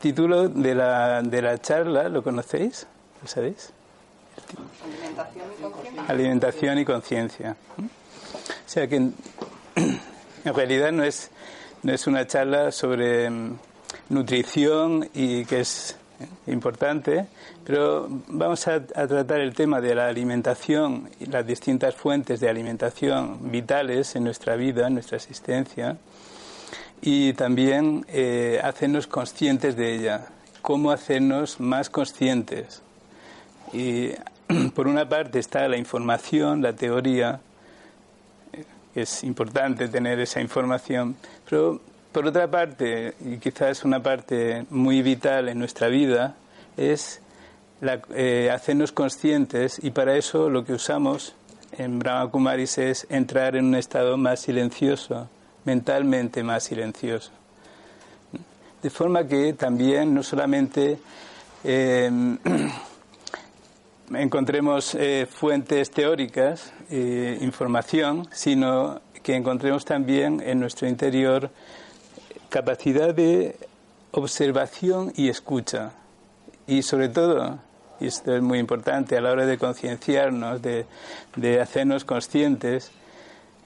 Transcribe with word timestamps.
título 0.00 0.48
de 0.48 0.74
la, 0.74 1.22
de 1.22 1.42
la 1.42 1.58
charla, 1.58 2.08
¿lo 2.08 2.22
conocéis? 2.22 2.86
¿Lo 3.22 3.28
sabéis? 3.28 3.72
Alimentación 4.88 5.52
y 5.58 5.62
conciencia. 5.62 6.04
Alimentación 6.08 6.78
y 6.78 6.84
conciencia. 6.84 7.56
O 8.66 8.68
sea 8.68 8.88
que 8.88 8.96
en, 8.96 9.14
en 10.44 10.54
realidad 10.54 10.90
no 10.90 11.04
es, 11.04 11.30
no 11.82 11.92
es 11.92 12.06
una 12.06 12.26
charla 12.26 12.72
sobre 12.72 13.28
mm, 13.28 13.58
nutrición 14.08 15.08
y 15.12 15.44
que 15.44 15.60
es 15.60 15.96
eh, 16.18 16.52
importante, 16.52 17.26
pero 17.64 18.06
vamos 18.28 18.66
a, 18.68 18.76
a 18.76 19.06
tratar 19.06 19.40
el 19.40 19.54
tema 19.54 19.82
de 19.82 19.94
la 19.94 20.08
alimentación 20.08 21.10
y 21.20 21.26
las 21.26 21.46
distintas 21.46 21.94
fuentes 21.94 22.40
de 22.40 22.48
alimentación 22.48 23.50
vitales 23.50 24.16
en 24.16 24.24
nuestra 24.24 24.56
vida, 24.56 24.86
en 24.86 24.94
nuestra 24.94 25.18
existencia, 25.18 25.98
y 27.02 27.32
también 27.32 28.04
eh, 28.08 28.60
hacernos 28.62 29.06
conscientes 29.06 29.76
de 29.76 29.94
ella, 29.94 30.26
cómo 30.62 30.90
hacernos 30.90 31.60
más 31.60 31.88
conscientes. 31.90 32.82
Y 33.72 34.10
por 34.74 34.86
una 34.86 35.08
parte 35.08 35.38
está 35.38 35.66
la 35.68 35.76
información, 35.76 36.62
la 36.62 36.74
teoría, 36.74 37.40
es 38.94 39.22
importante 39.24 39.88
tener 39.88 40.18
esa 40.20 40.40
información, 40.40 41.16
pero 41.48 41.80
por 42.12 42.26
otra 42.26 42.50
parte, 42.50 43.14
y 43.24 43.36
quizás 43.38 43.84
una 43.84 44.02
parte 44.02 44.66
muy 44.70 45.00
vital 45.00 45.48
en 45.48 45.58
nuestra 45.58 45.86
vida, 45.88 46.34
es 46.76 47.20
la- 47.80 48.00
eh, 48.14 48.50
hacernos 48.52 48.90
conscientes 48.92 49.78
y 49.82 49.90
para 49.92 50.16
eso 50.16 50.50
lo 50.50 50.64
que 50.64 50.72
usamos 50.72 51.34
en 51.78 52.00
Brahma 52.00 52.28
Kumaris 52.30 52.78
es 52.78 53.06
entrar 53.10 53.54
en 53.54 53.66
un 53.66 53.76
estado 53.76 54.16
más 54.16 54.40
silencioso, 54.40 55.28
mentalmente 55.70 56.42
más 56.42 56.64
silencioso. 56.64 57.30
De 58.82 58.90
forma 58.90 59.24
que 59.28 59.52
también 59.52 60.12
no 60.12 60.24
solamente 60.24 60.98
eh, 61.62 62.10
encontremos 64.14 64.96
eh, 64.96 65.28
fuentes 65.30 65.92
teóricas, 65.92 66.72
eh, 66.90 67.38
información, 67.40 68.26
sino 68.32 69.00
que 69.22 69.36
encontremos 69.36 69.84
también 69.84 70.42
en 70.44 70.58
nuestro 70.58 70.88
interior 70.88 71.50
capacidad 72.48 73.14
de 73.14 73.56
observación 74.10 75.12
y 75.14 75.28
escucha. 75.28 75.92
Y 76.66 76.82
sobre 76.82 77.10
todo, 77.10 77.60
y 78.00 78.08
esto 78.08 78.34
es 78.34 78.42
muy 78.42 78.58
importante 78.58 79.16
a 79.16 79.20
la 79.20 79.30
hora 79.30 79.46
de 79.46 79.56
concienciarnos, 79.56 80.62
de, 80.62 80.86
de 81.36 81.60
hacernos 81.60 82.04
conscientes, 82.04 82.90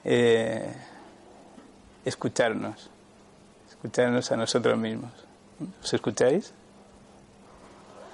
eh, 0.03 0.71
escucharnos, 2.05 2.89
escucharnos 3.69 4.31
a 4.31 4.37
nosotros 4.37 4.77
mismos. 4.77 5.11
¿Os 5.83 5.93
escucháis? 5.93 6.53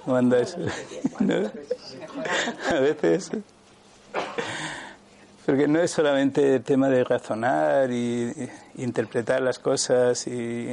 ¿Cómo 0.04 0.16
andáis? 0.16 0.56
¿No? 1.20 1.50
A 2.70 2.80
veces. 2.80 3.30
Porque 5.46 5.68
no 5.68 5.80
es 5.80 5.90
solamente 5.90 6.56
el 6.56 6.62
tema 6.62 6.88
de 6.88 7.04
razonar 7.04 7.90
y, 7.90 8.32
y 8.76 8.82
interpretar 8.82 9.42
las 9.42 9.58
cosas, 9.58 10.26
y, 10.26 10.68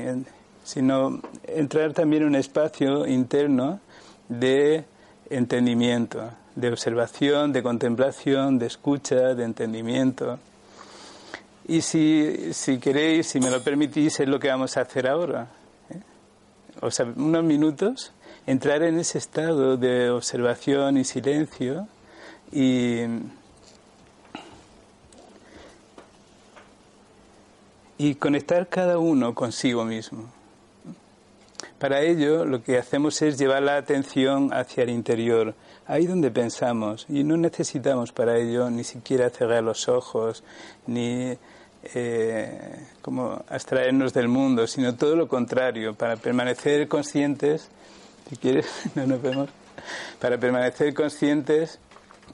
sino 0.64 1.22
entrar 1.44 1.94
también 1.94 2.24
en 2.24 2.30
un 2.30 2.36
espacio 2.36 3.08
interno 3.08 3.80
de 4.28 4.86
entendimiento, 5.30 6.30
de 6.56 6.70
observación, 6.70 7.52
de 7.54 7.64
contemplación, 7.64 8.60
de 8.60 8.68
escucha, 8.68 9.34
de 9.34 9.44
entendimiento. 9.44 10.40
Y 11.70 11.82
si, 11.84 12.52
si 12.52 12.80
queréis, 12.80 13.28
si 13.28 13.40
me 13.40 13.52
lo 13.52 13.62
permitís, 13.62 14.20
es 14.20 14.28
lo 14.28 14.40
que 14.40 14.48
vamos 14.48 14.76
a 14.76 14.82
hacer 14.82 15.08
ahora. 15.08 15.52
¿eh? 15.92 16.00
O 16.82 16.90
sea, 16.90 17.06
unos 17.06 17.44
minutos, 17.44 18.12
entrar 18.48 18.82
en 18.82 18.98
ese 18.98 19.20
estado 19.20 19.78
de 19.78 20.10
observación 20.10 20.98
y 20.98 21.04
silencio 21.04 21.88
y, 22.52 23.02
y 28.00 28.16
conectar 28.16 28.68
cada 28.68 28.98
uno 28.98 29.36
consigo 29.36 29.86
mismo. 29.86 30.32
Para 31.78 32.02
ello, 32.02 32.46
lo 32.46 32.64
que 32.64 32.80
hacemos 32.80 33.22
es 33.22 33.38
llevar 33.38 33.62
la 33.62 33.78
atención 33.78 34.52
hacia 34.54 34.82
el 34.82 34.90
interior, 34.90 35.54
ahí 35.86 36.08
donde 36.08 36.32
pensamos, 36.32 37.06
y 37.08 37.24
no 37.24 37.38
necesitamos 37.38 38.12
para 38.12 38.40
ello 38.40 38.72
ni 38.72 38.84
siquiera 38.84 39.30
cerrar 39.30 39.64
los 39.64 39.88
ojos, 39.88 40.44
ni 40.88 41.38
eh, 41.84 42.86
como 43.02 43.44
abstraernos 43.50 44.14
del 44.14 44.28
mundo, 44.28 44.68
sino 44.68 44.96
todo 44.96 45.16
lo 45.16 45.28
contrario, 45.28 45.94
para 45.96 46.18
permanecer 46.18 46.88
conscientes, 46.88 47.70
si 48.30 48.38
quieres, 48.38 48.68
no 48.96 49.06
nos 49.06 49.22
vemos, 49.22 49.50
para 50.20 50.38
permanecer 50.38 50.94
conscientes 50.94 51.80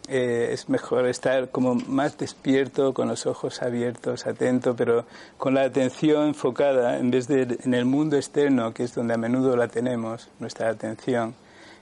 eh, 0.07 0.49
es 0.51 0.69
mejor 0.69 1.07
estar 1.07 1.49
como 1.49 1.75
más 1.75 2.17
despierto, 2.17 2.93
con 2.93 3.07
los 3.07 3.25
ojos 3.25 3.61
abiertos, 3.63 4.27
atento, 4.27 4.75
pero 4.75 5.05
con 5.37 5.55
la 5.55 5.63
atención 5.63 6.27
enfocada, 6.27 6.99
en 6.99 7.09
vez 7.09 7.27
de 7.27 7.57
en 7.63 7.73
el 7.73 7.85
mundo 7.85 8.15
externo, 8.15 8.73
que 8.73 8.83
es 8.83 8.93
donde 8.93 9.15
a 9.15 9.17
menudo 9.17 9.55
la 9.55 9.67
tenemos, 9.67 10.29
nuestra 10.39 10.69
atención, 10.69 11.33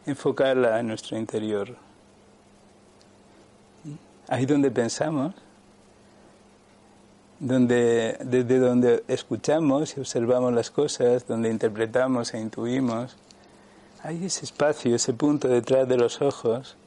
enfocarla 0.06 0.79
en 0.79 0.88
nuestro 0.88 1.18
interior. 1.18 1.75
Ahí 4.29 4.46
donde 4.46 4.72
pensamos, 4.72 5.34
donde, 7.44 8.18
desde 8.24 8.58
donde 8.58 9.04
escuchamos 9.09 9.98
y 9.98 10.00
observamos 10.00 10.54
las 10.54 10.72
cosas, 10.72 11.28
donde 11.28 11.50
interpretamos 11.50 12.34
e 12.34 12.40
intuimos, 12.40 13.18
hay 14.02 14.26
ese 14.26 14.46
espacio, 14.46 14.96
ese 14.96 15.14
punto 15.14 15.50
detrás 15.50 15.88
de 15.88 15.98
los 15.98 16.22
ojos. 16.22 16.78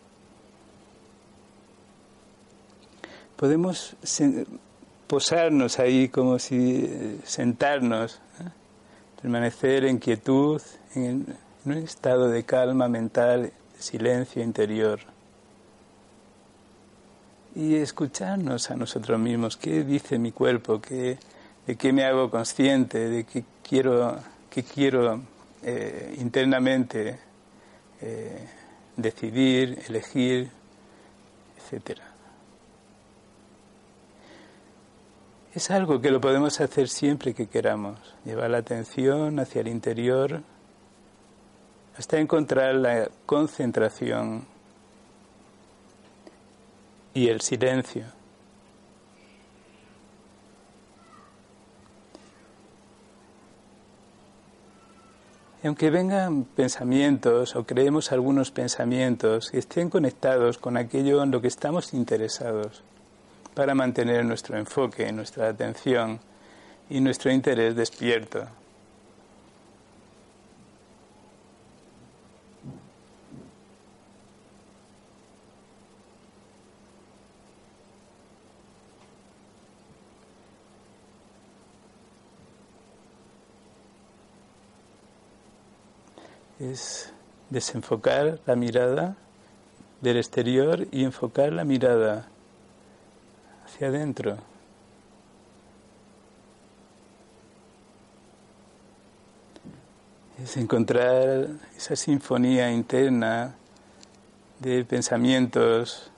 Podemos 3.37 3.97
posarnos 5.06 5.78
ahí 5.78 6.09
como 6.09 6.39
si 6.39 6.87
eh, 6.87 7.19
sentarnos, 7.25 8.15
¿eh? 8.41 8.49
permanecer 9.21 9.84
en 9.84 9.99
quietud, 9.99 10.62
en, 10.95 11.37
un 11.66 11.72
estado 11.72 12.31
de 12.31 12.45
calma 12.45 12.89
mental, 12.89 13.53
silencio 13.78 14.43
interior. 14.43 15.00
Y 17.56 17.75
escucharnos 17.75 18.71
a 18.71 18.77
nosotros 18.77 19.19
mismos, 19.19 19.56
qué 19.56 19.83
dice 19.83 20.19
mi 20.19 20.31
cuerpo, 20.31 20.81
¿Qué, 20.81 21.19
de 21.67 21.77
qué 21.77 21.93
me 21.93 22.05
hago 22.05 22.31
consciente, 22.31 23.09
de 23.09 23.25
qué 23.25 23.44
quiero, 23.69 24.19
qué 24.49 24.62
quiero 24.62 25.21
eh, 25.62 26.15
internamente 26.19 27.19
eh, 28.00 28.49
decidir, 28.97 29.83
elegir, 29.89 30.48
etcétera. 31.57 32.04
Es 35.53 35.71
algo 35.71 36.01
que 36.01 36.10
lo 36.10 36.21
podemos 36.21 36.60
hacer 36.60 36.89
siempre 36.89 37.34
que 37.34 37.47
queramos, 37.47 37.98
llevar 38.25 38.51
la 38.51 38.59
atención 38.59 39.41
hacia 39.41 39.63
el 39.63 39.69
interior 39.69 40.42
hasta 41.97 42.19
encontrar 42.19 42.75
la 42.75 43.09
concentración 43.25 44.47
y 47.16 47.28
el 47.28 47.41
silencio. 47.41 48.04
Y 55.63 55.66
aunque 55.66 55.89
vengan 55.89 56.45
pensamientos 56.45 57.57
o 57.57 57.65
creemos 57.65 58.13
algunos 58.13 58.51
pensamientos 58.51 59.51
que 59.51 59.59
estén 59.59 59.89
conectados 59.89 60.59
con 60.59 60.77
aquello 60.77 61.22
en 61.22 61.30
lo 61.30 61.41
que 61.41 61.48
estamos 61.48 61.95
interesados, 61.95 62.83
para 63.54 63.74
mantener 63.74 64.27
nuestro 64.27 64.59
enfoque, 64.59 65.10
nuestra 65.10 65.48
atención 65.48 66.21
y 66.91 67.01
nuestro 67.01 67.33
interés 67.33 67.74
despierto. 67.74 68.47
Es 86.58 87.12
desenfocar 87.50 88.41
la 88.47 88.56
mirada 88.56 89.16
del 90.00 90.16
exterior 90.16 90.86
y 90.91 91.04
enfocar 91.04 91.53
la 91.53 91.64
mirada 91.64 92.28
hacia 93.64 93.88
adentro. 93.88 94.38
Es 100.42 100.56
encontrar 100.56 101.48
esa 101.76 101.97
sinfonía 101.97 102.70
interna 102.70 103.54
de 104.60 104.84
pensamientos, 104.84 106.10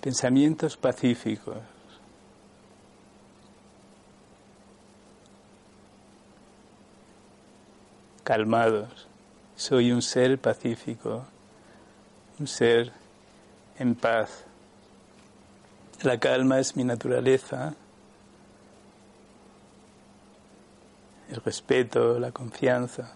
pensamientos 0.00 0.76
pacíficos. 0.76 1.75
Calmados. 8.26 9.06
Soy 9.54 9.92
un 9.92 10.02
ser 10.02 10.36
pacífico, 10.40 11.24
un 12.40 12.48
ser 12.48 12.90
en 13.78 13.94
paz. 13.94 14.44
La 16.02 16.18
calma 16.18 16.58
es 16.58 16.76
mi 16.76 16.82
naturaleza. 16.82 17.74
El 21.30 21.36
respeto, 21.36 22.18
la 22.18 22.32
confianza. 22.32 23.14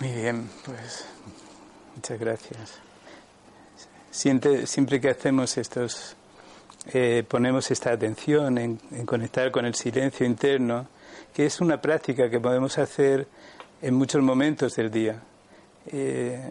Muy 0.00 0.10
bien, 0.12 0.50
pues 0.64 1.06
muchas 1.94 2.18
gracias. 2.18 2.80
Siempre 4.10 5.00
que 5.00 5.10
hacemos 5.10 5.56
estos, 5.56 6.16
eh, 6.92 7.22
ponemos 7.28 7.70
esta 7.70 7.92
atención 7.92 8.58
en, 8.58 8.80
en, 8.90 9.06
conectar 9.06 9.52
con 9.52 9.66
el 9.66 9.74
silencio 9.74 10.26
interno, 10.26 10.88
que 11.32 11.46
es 11.46 11.60
una 11.60 11.80
práctica 11.80 12.28
que 12.28 12.40
podemos 12.40 12.76
hacer 12.78 13.28
en 13.80 13.94
muchos 13.94 14.20
momentos 14.20 14.74
del 14.74 14.90
día. 14.90 15.22
Eh, 15.86 16.50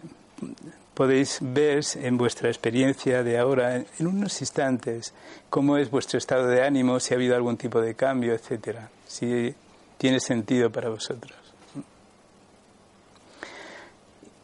podéis 0.95 1.39
ver 1.41 1.83
en 2.01 2.17
vuestra 2.17 2.49
experiencia 2.49 3.21
de 3.21 3.37
ahora, 3.37 3.75
en 3.75 4.07
unos 4.07 4.41
instantes, 4.41 5.13
cómo 5.49 5.77
es 5.77 5.91
vuestro 5.91 6.17
estado 6.17 6.47
de 6.47 6.63
ánimo, 6.63 6.99
si 6.99 7.13
ha 7.13 7.17
habido 7.17 7.35
algún 7.35 7.57
tipo 7.57 7.81
de 7.81 7.93
cambio, 7.93 8.33
etcétera, 8.33 8.89
si 9.05 9.53
tiene 9.97 10.19
sentido 10.19 10.71
para 10.71 10.89
vosotros. 10.89 11.37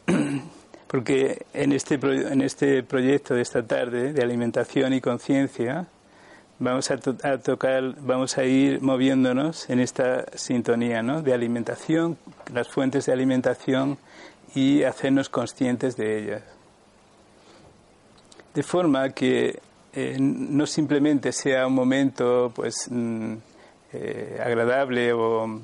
Porque 0.86 1.46
en 1.54 1.72
este, 1.72 1.94
en 1.94 2.42
este 2.42 2.82
proyecto 2.82 3.34
de 3.34 3.40
esta 3.40 3.66
tarde 3.66 4.12
de 4.12 4.22
alimentación 4.22 4.92
y 4.92 5.00
conciencia, 5.00 5.86
vamos 6.58 6.90
a, 6.90 6.98
to 6.98 7.16
a, 7.22 7.38
tocar, 7.38 7.94
vamos 8.00 8.36
a 8.36 8.44
ir 8.44 8.82
moviéndonos 8.82 9.70
en 9.70 9.80
esta 9.80 10.26
sintonía 10.36 11.02
¿no? 11.02 11.22
de 11.22 11.32
alimentación, 11.32 12.18
las 12.52 12.68
fuentes 12.68 13.06
de 13.06 13.12
alimentación 13.12 13.96
y 14.54 14.82
hacernos 14.82 15.28
conscientes 15.28 15.96
de 15.96 16.18
ellas. 16.18 16.42
De 18.54 18.62
forma 18.62 19.10
que 19.10 19.60
eh, 19.94 20.16
no 20.18 20.66
simplemente 20.66 21.32
sea 21.32 21.66
un 21.66 21.74
momento 21.74 22.52
pues 22.54 22.88
mm, 22.90 23.34
eh, 23.92 24.40
agradable 24.44 25.12
o 25.12 25.60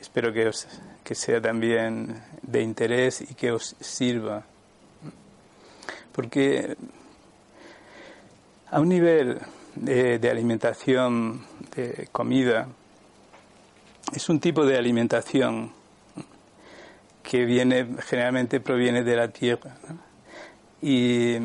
espero 0.00 0.32
que, 0.32 0.48
os, 0.48 0.66
que 1.02 1.14
sea 1.14 1.40
también 1.40 2.22
de 2.42 2.62
interés 2.62 3.22
y 3.22 3.34
que 3.34 3.52
os 3.52 3.76
sirva. 3.80 4.44
Porque 6.12 6.76
a 8.70 8.80
un 8.80 8.88
nivel 8.88 9.38
de, 9.74 10.18
de 10.18 10.30
alimentación, 10.30 11.46
de 11.76 12.08
comida, 12.12 12.68
es 14.12 14.28
un 14.28 14.40
tipo 14.40 14.64
de 14.66 14.76
alimentación 14.76 15.77
que 17.28 17.44
viene 17.44 17.86
generalmente 18.06 18.58
proviene 18.58 19.04
de 19.04 19.14
la 19.14 19.28
tierra. 19.28 19.76
Y, 20.80 21.36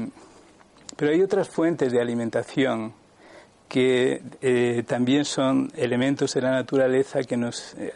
pero 0.95 1.11
hay 1.11 1.21
otras 1.21 1.49
fuentes 1.49 1.91
de 1.91 1.99
alimentación 1.99 2.93
que 3.67 4.21
eh, 4.41 4.83
también 4.87 5.25
son 5.25 5.69
elementos 5.75 6.35
de 6.35 6.41
la 6.41 6.51
naturaleza 6.51 7.21
que 7.23 7.35
nos, 7.35 7.75
eh, 7.77 7.93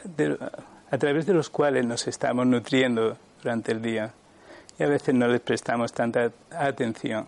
a 0.91 0.97
través 0.97 1.27
de 1.27 1.33
los 1.33 1.49
cuales 1.49 1.85
nos 1.85 2.05
estamos 2.09 2.45
nutriendo 2.45 3.17
durante 3.41 3.71
el 3.71 3.81
día 3.81 4.11
y 4.77 4.83
a 4.83 4.87
veces 4.87 5.15
no 5.15 5.29
les 5.29 5.39
prestamos 5.39 5.93
tanta 5.93 6.33
atención. 6.51 7.25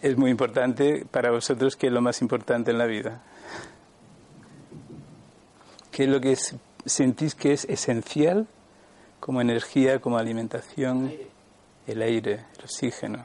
Es 0.00 0.16
muy 0.16 0.30
importante 0.30 1.04
para 1.10 1.30
vosotros 1.30 1.76
que 1.76 1.88
es 1.88 1.92
lo 1.92 2.00
más 2.00 2.22
importante 2.22 2.70
en 2.70 2.78
la 2.78 2.86
vida. 2.86 3.20
¿Qué 5.90 6.04
es 6.04 6.08
lo 6.08 6.18
que 6.22 6.34
sentís 6.86 7.34
que 7.34 7.52
es 7.52 7.66
esencial 7.66 8.48
como 9.24 9.40
energía, 9.40 10.00
como 10.00 10.18
alimentación, 10.18 11.10
el 11.86 12.02
aire, 12.02 12.44
el 12.58 12.64
oxígeno. 12.64 13.24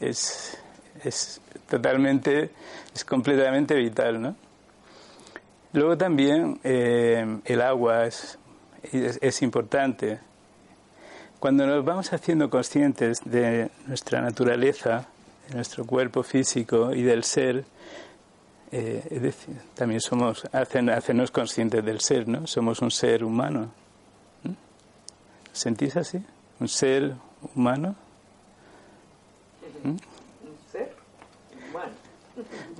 Es, 0.00 0.56
es 1.04 1.42
totalmente, 1.68 2.52
es 2.94 3.04
completamente 3.04 3.74
vital, 3.74 4.22
¿no? 4.22 4.34
Luego 5.74 5.98
también 5.98 6.58
eh, 6.64 7.38
el 7.44 7.60
agua 7.60 8.06
es, 8.06 8.38
es, 8.82 9.18
es, 9.20 9.42
importante. 9.42 10.20
Cuando 11.38 11.66
nos 11.66 11.84
vamos 11.84 12.14
haciendo 12.14 12.48
conscientes 12.48 13.18
de 13.26 13.70
nuestra 13.86 14.22
naturaleza, 14.22 15.06
de 15.50 15.56
nuestro 15.56 15.84
cuerpo 15.84 16.22
físico 16.22 16.94
y 16.94 17.02
del 17.02 17.24
ser, 17.24 17.66
eh, 18.70 19.06
es 19.10 19.20
decir, 19.20 19.54
también 19.74 20.00
somos, 20.00 20.46
hacen, 20.50 20.88
hacernos 20.88 21.30
conscientes 21.30 21.84
del 21.84 22.00
ser, 22.00 22.26
¿no? 22.26 22.46
Somos 22.46 22.80
un 22.80 22.90
ser 22.90 23.22
humano. 23.22 23.81
¿Sentís 25.52 25.96
así? 25.96 26.22
¿Un 26.60 26.68
ser 26.68 27.14
humano? 27.54 27.94
Un 29.84 29.98
ser 30.70 30.94
humano. 31.68 31.92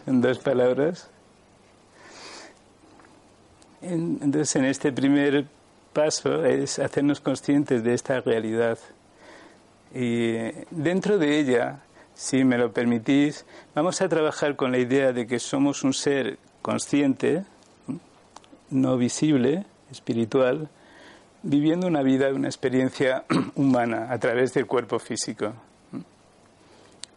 En 0.06 0.20
dos 0.20 0.38
palabras. 0.38 1.08
Entonces, 3.82 4.56
en 4.56 4.64
este 4.64 4.92
primer 4.92 5.46
paso 5.92 6.44
es 6.44 6.78
hacernos 6.78 7.20
conscientes 7.20 7.82
de 7.82 7.94
esta 7.94 8.20
realidad. 8.20 8.78
Y 9.94 10.32
dentro 10.70 11.18
de 11.18 11.38
ella, 11.38 11.80
si 12.14 12.44
me 12.44 12.56
lo 12.56 12.72
permitís, 12.72 13.44
vamos 13.74 14.00
a 14.00 14.08
trabajar 14.08 14.56
con 14.56 14.72
la 14.72 14.78
idea 14.78 15.12
de 15.12 15.26
que 15.26 15.38
somos 15.38 15.82
un 15.82 15.92
ser 15.92 16.38
consciente, 16.62 17.44
no 18.70 18.96
visible, 18.96 19.66
espiritual, 19.90 20.70
viviendo 21.42 21.86
una 21.86 22.02
vida, 22.02 22.32
una 22.32 22.48
experiencia 22.48 23.24
humana 23.56 24.08
a 24.10 24.18
través 24.18 24.52
del 24.54 24.66
cuerpo 24.66 24.98
físico. 24.98 25.52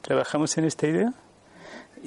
¿Trabajamos 0.02 0.58
en 0.58 0.66
esta 0.66 0.88
idea? 0.88 1.14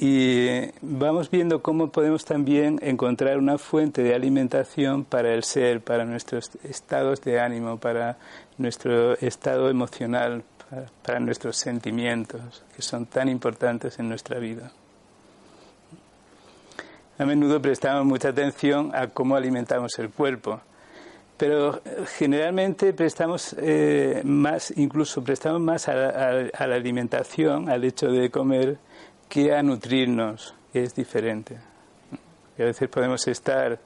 Y 0.01 0.71
vamos 0.81 1.31
viendo 1.31 1.61
cómo 1.61 1.91
podemos 1.91 2.25
también 2.25 2.79
encontrar 2.83 3.39
una 3.39 3.59
fuente 3.59 4.03
de 4.03 4.15
alimentación 4.15 5.05
para 5.05 5.35
el 5.35 5.43
ser, 5.43 5.81
para 5.81 6.05
nuestros 6.05 6.53
estados 6.63 7.21
de 7.23 7.41
ánimo, 7.41 7.79
para 7.79 8.17
nuestro 8.59 9.15
estado 9.15 9.69
emocional, 9.69 10.45
para, 10.71 10.87
para 11.03 11.19
nuestros 11.19 11.57
sentimientos, 11.57 12.63
que 12.77 12.83
son 12.83 13.07
tan 13.07 13.29
importantes 13.29 13.99
en 13.99 14.09
nuestra 14.09 14.39
vida. 14.39 14.71
A 17.19 17.25
menudo 17.25 17.61
prestamos 17.61 18.05
mucha 18.05 18.29
atención 18.29 18.93
a 18.95 19.09
cómo 19.09 19.35
alimentamos 19.35 19.99
el 19.99 20.11
cuerpo, 20.11 20.61
pero 21.38 21.80
generalmente 22.16 22.92
prestamos 22.92 23.54
eh, 23.59 24.21
más, 24.25 24.73
incluso 24.76 25.23
prestamos 25.23 25.61
más 25.61 25.88
a, 25.88 25.92
a, 25.92 26.30
a, 26.52 26.66
la 26.66 26.75
alimentación, 26.75 27.71
al 27.71 27.85
hecho 27.85 28.09
de 28.09 28.28
comer, 28.28 28.78
que 29.28 29.54
a 29.54 29.62
nutrirnos, 29.62 30.54
es 30.75 30.95
diferente. 30.95 31.59
Y 32.59 32.62
a 32.62 32.64
veces 32.64 32.88
podemos 32.88 33.26
estar, 33.28 33.78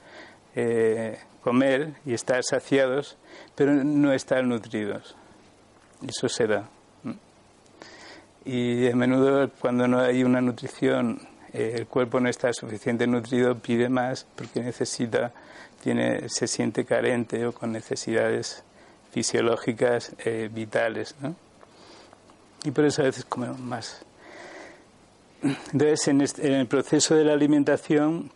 eh, 0.55 1.19
comer 1.43 1.95
y 2.07 2.15
estar 2.15 2.43
saciados, 2.43 3.19
pero 3.55 3.73
no 3.73 4.13
estar 4.13 4.43
nutridos. 4.45 5.15
Eso 6.07 6.29
se 6.29 6.47
da. 6.47 6.69
Y 8.45 8.91
a 8.91 8.97
menudo 8.97 9.51
cuando 9.61 9.87
no 9.87 10.01
hay 10.01 10.25
una 10.25 10.41
nutrición, 10.41 11.21
eh, 11.53 11.75
el 11.77 11.87
cuerpo 11.87 12.19
no 12.19 12.29
está 12.29 12.53
suficientemente 12.53 13.07
nutrido, 13.07 13.59
pide 13.59 13.89
más 13.89 14.27
porque 14.35 14.61
necesita 14.61 15.33
tiene, 15.83 16.29
se 16.29 16.47
siente 16.47 16.85
carente 16.85 17.45
o 17.45 17.53
con 17.53 17.73
necesidades 17.73 18.63
fisiológicas 19.11 20.13
eh, 20.25 20.49
vitales. 20.53 21.15
Y 22.65 22.71
por 22.71 22.85
eso 22.85 23.03
a 23.03 23.07
veces 23.07 23.25
comemos 23.25 23.59
más. 23.59 24.05
Entonces, 25.43 26.09
en, 26.09 26.21
este, 26.21 26.47
en, 26.47 26.55
el 26.55 26.67
proceso 26.69 27.17
de 27.17 27.25
la 27.25 27.33
alimentación, 27.33 28.31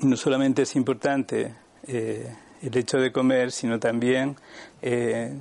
no 0.00 0.16
solamente 0.16 0.62
es 0.62 0.74
importante 0.74 1.54
eh, 1.86 2.34
el 2.60 2.76
hecho 2.76 2.98
de 2.98 3.12
comer, 3.12 3.52
sino 3.52 3.78
también 3.78 4.36
eh, 4.82 5.38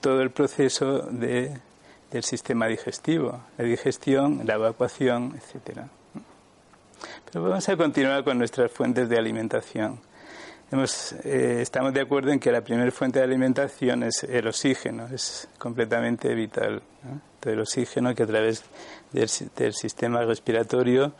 todo 0.00 0.22
el 0.22 0.30
proceso 0.30 1.00
de, 1.00 1.58
del 2.12 2.22
sistema 2.22 2.68
digestivo, 2.68 3.42
la 3.58 3.64
digestión, 3.64 4.42
la 4.44 4.54
evacuación, 4.54 5.34
etcétera. 5.36 5.88
Pero 7.24 7.44
vamos 7.44 7.68
a 7.68 7.76
continuar 7.76 8.22
con 8.22 8.38
nuestras 8.38 8.70
fuentes 8.70 9.08
de 9.08 9.18
alimentación. 9.18 9.98
Eh, 10.68 11.58
estamos 11.60 11.94
de 11.94 12.00
acuerdo 12.00 12.32
en 12.32 12.40
que 12.40 12.50
la 12.50 12.60
primera 12.60 12.90
fuente 12.90 13.20
de 13.20 13.24
alimentación 13.24 14.02
es 14.02 14.24
el 14.24 14.48
oxígeno, 14.48 15.06
es 15.06 15.48
completamente 15.58 16.34
vital. 16.34 16.82
el 17.42 17.60
oxígeno 17.60 18.12
que 18.16 18.24
a 18.24 18.26
través 18.26 18.64
del, 19.12 19.72
sistema 19.72 20.24
respiratorio 20.24 21.12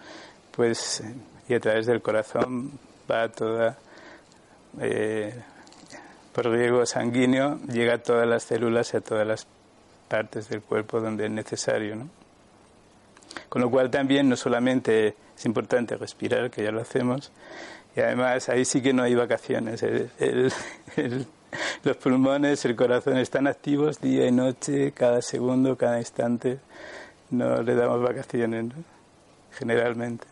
pues, 0.51 1.05
y 1.49 1.55
a 1.55 1.61
través 1.61 1.87
del 1.87 2.03
corazón 2.03 2.73
va 3.09 3.29
toda, 3.29 3.79
eh, 4.81 5.41
por 6.33 6.51
riego 6.51 6.85
sanguíneo, 6.85 7.61
llega 7.69 7.95
a 7.95 7.99
todas 7.99 8.27
las 8.27 8.43
células 8.43 8.93
y 8.95 8.97
a 8.97 9.01
todas 9.01 9.25
las 9.25 9.47
partes 10.09 10.49
del 10.49 10.63
cuerpo 10.63 11.01
donde 11.01 11.27
es 11.27 11.31
necesario. 11.31 12.09
Con 13.49 13.63
lo 13.63 13.71
cual 13.71 13.93
también 13.93 14.29
no 14.29 14.35
solamente 14.35 15.15
es 15.37 15.45
importante 15.45 15.97
respirar, 15.97 16.51
que 16.51 16.65
ya 16.65 16.73
lo 16.73 16.81
hacemos, 16.81 17.31
y 17.97 18.01
además 18.01 18.49
ahí 18.51 18.67
sí 18.67 18.83
que 18.83 18.93
no 18.93 19.05
hay 19.05 19.15
vacaciones. 19.15 19.83
los 21.83 21.97
pulmones, 21.97 22.63
el 22.67 22.77
corazón 22.77 23.17
están 23.17 23.47
activos 23.47 24.03
día 24.03 24.27
y 24.27 24.33
noche, 24.33 24.93
cada 24.93 25.23
segundo, 25.23 25.79
cada 25.79 25.99
instante. 25.99 26.59
No 27.31 27.63
le 27.63 27.75
damos 27.75 28.03
vacaciones, 28.03 28.67
generalmente. 29.53 30.27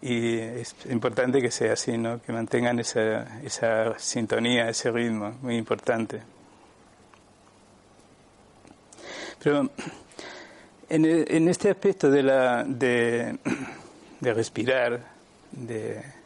Y 0.00 0.38
es 0.38 0.76
importante 0.88 1.42
que 1.42 1.50
sea 1.50 1.72
así, 1.72 1.98
¿no? 1.98 2.22
que 2.22 2.32
mantengan 2.32 2.78
esa, 2.78 3.40
esa 3.40 3.98
sintonía, 3.98 4.68
ese 4.68 4.92
ritmo, 4.92 5.36
muy 5.42 5.56
importante. 5.56 6.22
Pero 9.42 9.68
en, 10.88 11.04
en 11.04 11.48
este 11.48 11.68
aspecto 11.68 12.08
de, 12.08 12.22
la, 12.22 12.62
de, 12.62 13.38
de 14.20 14.34
respirar, 14.34 15.00
de 15.50 16.17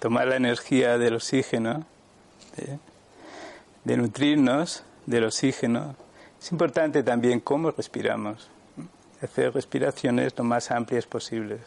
tomar 0.00 0.26
la 0.26 0.36
energía 0.36 0.98
del 0.98 1.14
oxígeno, 1.14 1.86
de, 3.84 3.96
nutrirnos 3.96 4.82
del 5.06 5.24
oxígeno, 5.24 5.94
es 6.40 6.50
importante 6.50 7.02
también 7.02 7.38
cómo 7.40 7.70
respiramos, 7.70 8.48
hacer 9.22 9.52
respiraciones 9.52 10.32
lo 10.36 10.44
más 10.44 10.70
amplias 10.70 11.06
posibles 11.06 11.60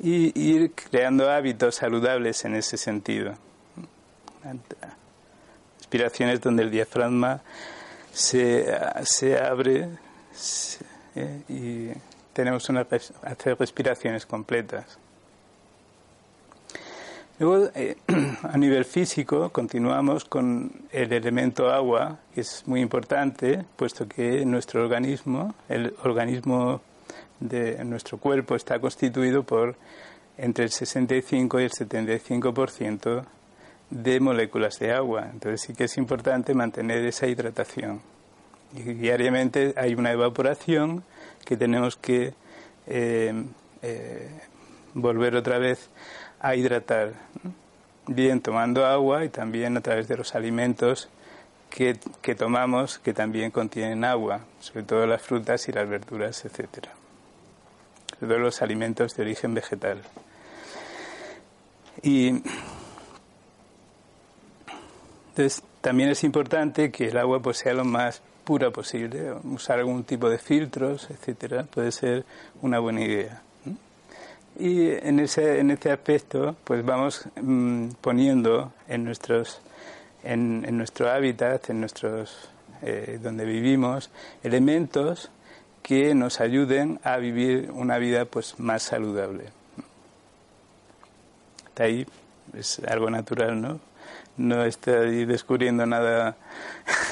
y 0.00 0.38
ir 0.38 0.72
creando 0.72 1.30
hábitos 1.30 1.76
saludables 1.76 2.44
en 2.44 2.56
ese 2.56 2.76
sentido. 2.76 3.34
Respiraciones 5.78 6.40
donde 6.40 6.64
el 6.64 6.70
diafragma 6.70 7.40
se, 8.12 8.66
se 9.04 9.38
abre 9.38 9.88
eh, 11.14 11.42
y 11.48 11.90
tenemos 12.32 12.68
una 12.68 12.80
hacer 13.22 13.56
respiraciones 13.58 14.26
completas. 14.26 14.98
Luego, 17.38 17.68
eh, 17.74 17.96
a 18.42 18.56
nivel 18.56 18.86
físico, 18.86 19.50
continuamos 19.50 20.24
con 20.24 20.72
el 20.90 21.12
elemento 21.12 21.70
agua, 21.70 22.18
que 22.34 22.40
es 22.40 22.62
muy 22.66 22.80
importante, 22.80 23.62
puesto 23.76 24.08
que 24.08 24.46
nuestro 24.46 24.82
organismo, 24.82 25.54
el 25.68 25.94
organismo 26.02 26.80
de 27.40 27.84
nuestro 27.84 28.16
cuerpo, 28.16 28.56
está 28.56 28.78
constituido 28.78 29.42
por 29.42 29.76
entre 30.38 30.64
el 30.64 30.70
65 30.70 31.60
y 31.60 31.64
el 31.64 31.70
75% 31.70 33.24
de 33.90 34.20
moléculas 34.20 34.78
de 34.78 34.92
agua. 34.92 35.28
Entonces 35.30 35.60
sí 35.60 35.74
que 35.74 35.84
es 35.84 35.98
importante 35.98 36.54
mantener 36.54 37.04
esa 37.04 37.26
hidratación. 37.26 38.00
Y 38.74 38.80
diariamente 38.80 39.74
hay 39.76 39.94
una 39.94 40.10
evaporación 40.10 41.04
que 41.44 41.58
tenemos 41.58 41.96
que 41.96 42.32
eh, 42.86 43.44
eh, 43.82 44.30
volver 44.94 45.36
otra 45.36 45.58
vez 45.58 45.90
a 46.40 46.54
hidratar, 46.54 47.14
bien 48.06 48.40
tomando 48.40 48.86
agua 48.86 49.24
y 49.24 49.28
también 49.28 49.76
a 49.76 49.80
través 49.80 50.08
de 50.08 50.16
los 50.16 50.34
alimentos 50.34 51.08
que, 51.70 51.98
que, 52.22 52.34
tomamos 52.34 52.98
que 52.98 53.12
también 53.12 53.50
contienen 53.50 54.04
agua, 54.04 54.40
sobre 54.60 54.84
todo 54.84 55.06
las 55.06 55.22
frutas 55.22 55.68
y 55.68 55.72
las 55.72 55.88
verduras, 55.88 56.44
etcétera. 56.44 56.92
Sobre 58.18 58.34
todo 58.34 58.38
los 58.38 58.62
alimentos 58.62 59.16
de 59.16 59.22
origen 59.22 59.54
vegetal. 59.54 60.02
Y 62.02 62.42
entonces 65.28 65.62
también 65.80 66.10
es 66.10 66.24
importante 66.24 66.90
que 66.90 67.08
el 67.08 67.18
agua 67.18 67.40
pues 67.40 67.58
sea 67.58 67.74
lo 67.74 67.84
más 67.84 68.22
pura 68.44 68.70
posible, 68.70 69.32
usar 69.44 69.80
algún 69.80 70.04
tipo 70.04 70.30
de 70.30 70.38
filtros, 70.38 71.10
etcétera, 71.10 71.64
puede 71.64 71.90
ser 71.90 72.24
una 72.62 72.78
buena 72.78 73.02
idea. 73.02 73.42
Y 74.58 74.90
en 74.90 75.20
ese, 75.20 75.60
en 75.60 75.70
este 75.70 75.92
aspecto, 75.92 76.56
pues 76.64 76.84
vamos 76.84 77.28
mm, 77.40 77.90
poniendo 78.00 78.72
en 78.88 79.04
nuestros, 79.04 79.60
en, 80.24 80.64
en, 80.66 80.78
nuestro 80.78 81.10
hábitat, 81.10 81.68
en 81.68 81.80
nuestros, 81.80 82.48
eh, 82.80 83.18
donde 83.22 83.44
vivimos, 83.44 84.10
elementos 84.42 85.30
que 85.82 86.14
nos 86.14 86.40
ayuden 86.40 86.98
a 87.04 87.18
vivir 87.18 87.70
una 87.70 87.98
vida 87.98 88.24
pues 88.24 88.58
más 88.58 88.82
saludable. 88.82 89.44
Está 91.68 91.84
ahí, 91.84 92.06
es 92.54 92.80
algo 92.88 93.10
natural, 93.10 93.60
¿no? 93.60 93.80
No 94.38 94.64
estoy 94.64 95.26
descubriendo 95.26 95.84
nada 95.84 96.36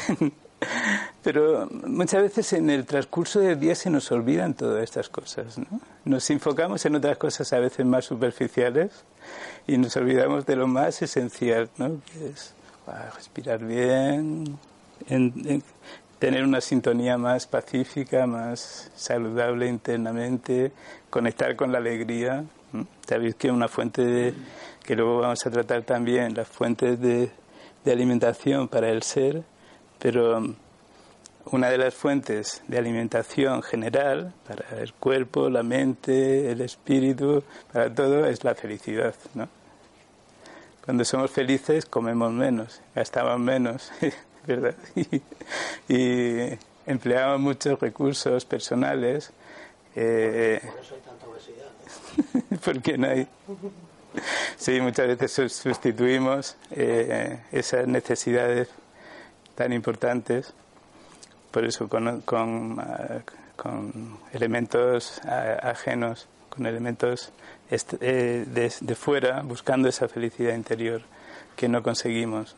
Pero 1.22 1.68
muchas 1.86 2.22
veces 2.22 2.52
en 2.52 2.68
el 2.68 2.84
transcurso 2.84 3.40
del 3.40 3.58
día 3.58 3.74
se 3.74 3.88
nos 3.88 4.12
olvidan 4.12 4.54
todas 4.54 4.82
estas 4.82 5.08
cosas. 5.08 5.58
¿no? 5.58 5.80
Nos 6.04 6.28
enfocamos 6.30 6.84
en 6.84 6.96
otras 6.96 7.16
cosas 7.16 7.52
a 7.52 7.58
veces 7.58 7.86
más 7.86 8.04
superficiales 8.04 8.90
y 9.66 9.78
nos 9.78 9.96
olvidamos 9.96 10.44
de 10.44 10.56
lo 10.56 10.66
más 10.66 11.00
esencial, 11.00 11.70
¿no? 11.78 12.00
que 12.12 12.28
es 12.28 12.54
respirar 13.14 13.64
bien, 13.64 14.58
tener 16.18 16.44
una 16.44 16.60
sintonía 16.60 17.16
más 17.16 17.46
pacífica, 17.46 18.26
más 18.26 18.90
saludable 18.94 19.66
internamente, 19.66 20.72
conectar 21.08 21.56
con 21.56 21.72
la 21.72 21.78
alegría. 21.78 22.44
Sabéis 23.08 23.34
que 23.36 23.50
una 23.50 23.68
fuente 23.68 24.04
de, 24.04 24.34
que 24.82 24.94
luego 24.94 25.20
vamos 25.20 25.46
a 25.46 25.50
tratar 25.50 25.82
también, 25.84 26.34
las 26.34 26.48
fuentes 26.48 27.00
de 27.00 27.30
alimentación 27.86 28.68
para 28.68 28.90
el 28.90 29.02
ser, 29.02 29.42
pero 30.04 30.54
una 31.46 31.70
de 31.70 31.78
las 31.78 31.94
fuentes 31.94 32.62
de 32.68 32.76
alimentación 32.76 33.62
general 33.62 34.34
para 34.46 34.82
el 34.82 34.92
cuerpo, 34.92 35.48
la 35.48 35.62
mente, 35.62 36.52
el 36.52 36.60
espíritu, 36.60 37.42
para 37.72 37.88
todo 37.94 38.26
es 38.26 38.44
la 38.44 38.54
felicidad, 38.54 39.14
¿no? 39.32 39.48
Cuando 40.84 41.06
somos 41.06 41.30
felices 41.30 41.86
comemos 41.86 42.30
menos, 42.34 42.82
gastamos 42.94 43.40
menos, 43.40 43.90
¿verdad? 44.46 44.74
Y, 45.88 46.58
empleamos 46.84 47.40
muchos 47.40 47.80
recursos 47.80 48.44
personales. 48.44 49.32
Eh, 49.96 50.60
Por 50.62 50.80
eso 50.80 50.96
hay 50.96 51.00
tanta 51.00 51.26
obesidad. 51.26 52.58
porque 52.64 52.98
no 52.98 53.08
hay. 53.08 53.26
Sí, 54.58 54.82
muchas 54.82 55.18
veces 55.18 55.50
sustituimos 55.50 56.58
eh, 56.72 57.38
esas 57.52 57.86
necesidades 57.86 58.68
tan 59.54 59.72
importantes 59.72 60.54
por 61.54 61.64
eso 61.64 61.88
con, 61.88 62.20
con, 62.22 62.80
ah, 62.80 63.22
con 63.54 64.18
elementos 64.32 65.20
ah, 65.24 65.58
ajenos, 65.62 66.26
con 66.48 66.66
elementos 66.66 67.30
eh, 67.70 68.44
de, 68.46 68.94
fuera, 68.96 69.42
buscando 69.42 69.88
esa 69.88 70.08
felicidad 70.08 70.56
interior 70.56 71.02
que 71.54 71.68
no 71.68 71.80
conseguimos. 71.84 72.56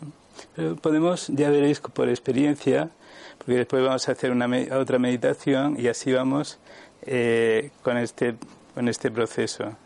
Pero 0.54 0.76
podemos, 0.76 1.28
ya 1.28 1.50
veréis 1.50 1.80
por 1.80 2.08
experiencia, 2.08 2.88
porque 3.36 3.56
después 3.56 3.82
vamos 3.82 4.08
a 4.08 4.12
hacer 4.12 4.30
una, 4.30 4.48
otra 4.74 4.98
meditación 4.98 5.78
y 5.78 5.88
así 5.88 6.12
vamos 6.14 6.58
eh, 7.02 7.72
con, 7.82 7.98
este, 7.98 8.36
con 8.74 8.88
este 8.88 9.10
proceso 9.10 9.76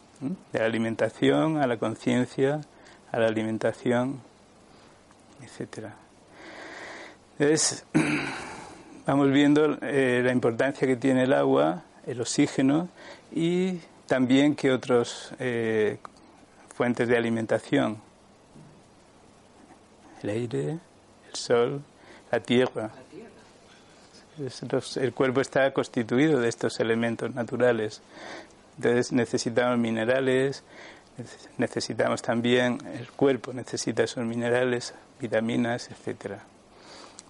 de 0.52 0.59
la 0.61 0.67
alimentación 0.67 1.59
a 1.59 1.67
la 1.67 1.79
conciencia, 1.79 2.61
a 3.11 3.19
la 3.19 3.26
alimentación, 3.26 4.21
etcétera. 5.43 5.97
Entonces, 7.41 7.87
vamos 9.07 9.31
viendo 9.31 9.79
eh, 9.81 10.21
la 10.23 10.31
importancia 10.31 10.87
que 10.87 10.97
tiene 10.97 11.23
el 11.23 11.33
agua, 11.33 11.85
el 12.07 12.21
oxígeno 12.21 12.91
y 13.33 13.79
también 14.07 14.55
que 14.55 14.71
otras 14.71 15.33
eh, 15.39 15.97
fuentes 16.75 17.09
de 17.09 17.17
alimentación, 17.17 17.97
el 20.23 20.29
aire, 20.29 20.69
el 20.73 21.35
sol, 21.35 21.81
la 22.31 22.41
tierra. 22.41 22.91
el 24.97 25.15
cuerpo 25.15 25.41
está 25.41 25.73
constituido 25.73 26.41
de 26.41 26.49
estos 26.51 26.79
elementos 26.79 27.35
naturales. 27.35 28.03
Entonces 28.77 29.13
necesitamos 29.13 29.79
minerales, 29.79 30.63
necesitamos 31.57 32.21
también, 32.21 32.77
el 32.99 33.11
cuerpo 33.13 33.55
necesita 33.55 34.03
esos 34.03 34.27
minerales, 34.27 34.93
vitaminas, 35.19 35.91
etcétera 35.91 36.50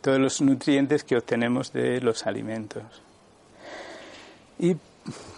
todos 0.00 0.18
los 0.18 0.40
nutrientes 0.40 1.04
que 1.04 1.16
obtenemos 1.16 1.72
de 1.72 2.00
los 2.00 2.26
alimentos. 2.26 2.82
Y 4.58 4.76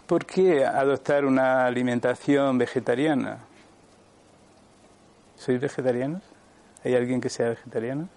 ¿por 0.06 0.26
qué 0.26 0.64
adoptar 0.64 1.24
una 1.24 1.66
alimentación 1.66 2.58
vegetariana? 2.58 3.38
¿Sois 5.36 5.60
vegetarianos? 5.60 6.22
¿Hay 6.84 6.94
alguien 6.94 7.20
que 7.20 7.28
sea 7.28 7.50
vegetariano? 7.50 8.08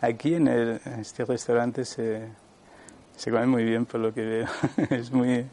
Aquí 0.00 0.34
en, 0.34 0.48
el, 0.48 0.80
en 0.84 1.00
este 1.00 1.24
restaurante 1.24 1.84
se, 1.84 2.28
se 3.16 3.30
come 3.30 3.46
muy 3.46 3.64
bien 3.64 3.86
por 3.86 4.00
lo 4.00 4.12
que 4.12 4.22
veo. 4.22 4.48
es 4.90 5.10
muy... 5.10 5.46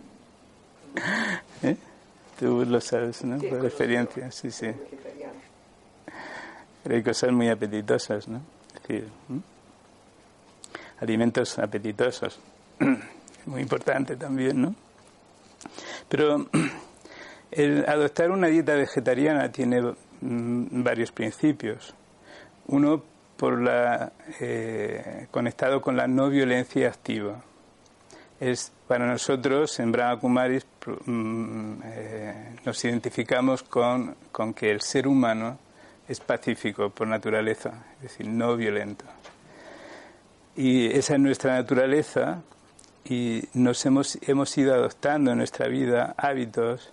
¿Eh? 1.63 1.77
Tú 2.39 2.65
lo 2.65 2.81
sabes, 2.81 3.23
¿no? 3.23 3.37
Por 3.37 3.65
experiencia, 3.65 4.31
sí, 4.31 4.51
sí. 4.51 4.71
Pero 6.83 6.95
hay 6.95 7.03
cosas 7.03 7.31
muy 7.31 7.49
apetitosas, 7.49 8.27
¿no? 8.27 8.41
Es 8.75 8.81
decir, 8.81 9.07
alimentos 11.01 11.59
apetitosos. 11.59 12.39
muy 13.45 13.61
importante 13.61 14.15
también, 14.15 14.61
¿no? 14.61 14.75
Pero 16.07 16.47
el 17.51 17.85
adoptar 17.87 18.31
una 18.31 18.47
dieta 18.47 18.75
vegetariana 18.75 19.51
tiene 19.51 19.81
mm, 19.81 20.83
varios 20.83 21.11
principios. 21.11 21.93
Uno 22.67 23.03
por 23.37 23.59
la 23.59 24.11
eh, 24.39 25.27
conectado 25.31 25.81
con 25.81 25.97
la 25.97 26.07
no 26.07 26.29
violencia 26.29 26.87
activa. 26.87 27.41
Es 28.39 28.71
para 28.87 29.05
nosotros 29.05 29.79
en 29.79 29.91
Brahma 29.91 30.19
Kumaris 30.19 30.65
mm, 31.05 31.73
eh, 31.83 32.55
nos 32.65 32.85
identificamos 32.85 33.63
con, 33.63 34.15
con 34.31 34.53
que 34.53 34.69
el 34.69 34.81
ser 34.81 35.07
humano 35.07 35.57
es 36.07 36.19
pacífico 36.19 36.89
por 36.89 37.07
naturaleza, 37.07 37.85
es 37.97 38.03
decir, 38.03 38.27
no 38.27 38.55
violento. 38.57 39.05
Y 40.61 40.85
esa 40.95 41.15
es 41.15 41.19
nuestra 41.19 41.55
naturaleza 41.55 42.43
y 43.03 43.41
nos 43.55 43.83
hemos, 43.83 44.19
hemos 44.21 44.55
ido 44.59 44.75
adoptando 44.75 45.31
en 45.31 45.39
nuestra 45.39 45.67
vida 45.67 46.13
hábitos 46.15 46.91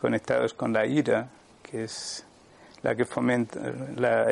conectados 0.00 0.52
con 0.52 0.72
la 0.72 0.84
ira, 0.84 1.28
que 1.62 1.84
es 1.84 2.26
la 2.82 2.96
que 2.96 3.04
fomenta 3.04 3.60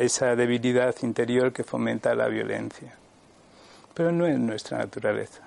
esa 0.01 0.35
debilidad 0.35 0.93
interior 1.01 1.53
que 1.53 1.63
fomenta 1.63 2.13
la 2.13 2.27
violencia. 2.27 2.93
Pero 3.93 4.11
no 4.11 4.25
es 4.25 4.37
nuestra 4.37 4.79
naturaleza. 4.79 5.43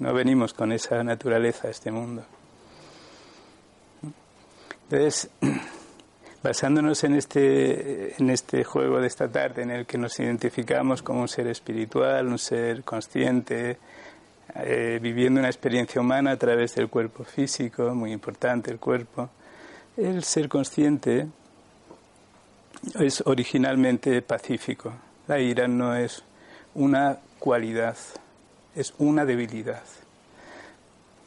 No 0.00 0.12
venimos 0.12 0.52
con 0.52 0.72
esa 0.72 1.04
naturaleza 1.04 1.68
a 1.68 1.70
este 1.70 1.92
mundo. 1.92 2.24
Entonces, 4.90 5.30
basándonos 6.44 7.02
en 7.04 7.14
este, 7.14 8.20
en 8.20 8.28
este 8.28 8.64
juego 8.64 9.00
de 9.00 9.06
esta 9.06 9.32
tarde 9.32 9.62
en 9.62 9.70
el 9.70 9.86
que 9.86 9.96
nos 9.96 10.20
identificamos 10.20 11.00
como 11.00 11.22
un 11.22 11.28
ser 11.28 11.46
espiritual, 11.46 12.28
un 12.28 12.38
ser 12.38 12.84
consciente, 12.84 13.78
eh, 14.56 14.98
viviendo 15.00 15.40
una 15.40 15.48
experiencia 15.48 16.02
humana 16.02 16.32
a 16.32 16.36
través 16.36 16.74
del 16.74 16.90
cuerpo 16.90 17.24
físico, 17.24 17.94
muy 17.94 18.12
importante 18.12 18.70
el 18.70 18.78
cuerpo, 18.78 19.30
el 19.96 20.22
ser 20.22 20.50
consciente 20.50 21.26
es 23.00 23.22
originalmente 23.24 24.20
pacífico. 24.20 24.92
La 25.26 25.40
ira 25.40 25.66
no 25.66 25.96
es 25.96 26.22
una 26.74 27.20
cualidad, 27.38 27.96
es 28.76 28.92
una 28.98 29.24
debilidad. 29.24 29.82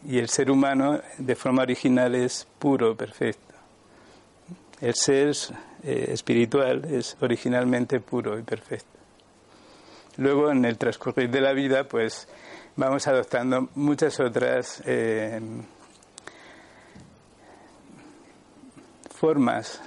Y 0.08 0.20
el 0.20 0.30
ser 0.30 0.52
humano 0.52 1.02
de 1.18 1.36
forma 1.36 1.64
original 1.64 2.14
es 2.14 2.46
puro, 2.60 2.96
perfecto. 2.96 3.47
El 4.80 4.94
ser 4.94 5.34
eh, 5.84 6.10
espiritual 6.10 6.86
es 6.86 7.18
originalmente 7.20 8.00
puro 8.00 8.38
y 8.38 8.44
perfecto. 8.44 8.98
Luego, 10.18 10.52
en 10.52 10.66
el 10.66 10.78
transcurrir 10.78 11.30
de 11.30 11.42
la 11.42 11.54
vida, 11.54 11.86
pues 11.86 12.28
vamos 12.76 13.08
adoptando 13.08 13.70
muchas 13.76 14.20
otras 14.20 14.82
eh, 14.86 15.40
formas 19.16 19.82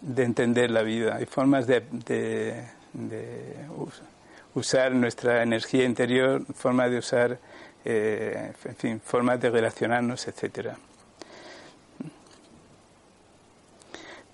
de 0.00 0.22
entender 0.22 0.70
la 0.70 0.82
vida 0.82 1.20
y 1.20 1.26
formas 1.26 1.66
de, 1.66 2.64
usar 4.54 4.92
nuestra 4.92 5.42
energía 5.42 5.84
interior, 5.84 6.44
formas 6.54 6.90
de 6.90 6.98
usar, 6.98 7.38
eh, 7.84 8.52
en 8.64 8.76
fin, 8.76 9.00
formas 9.00 9.40
de 9.40 9.50
relacionarnos, 9.50 10.28
etcétera. 10.28 10.76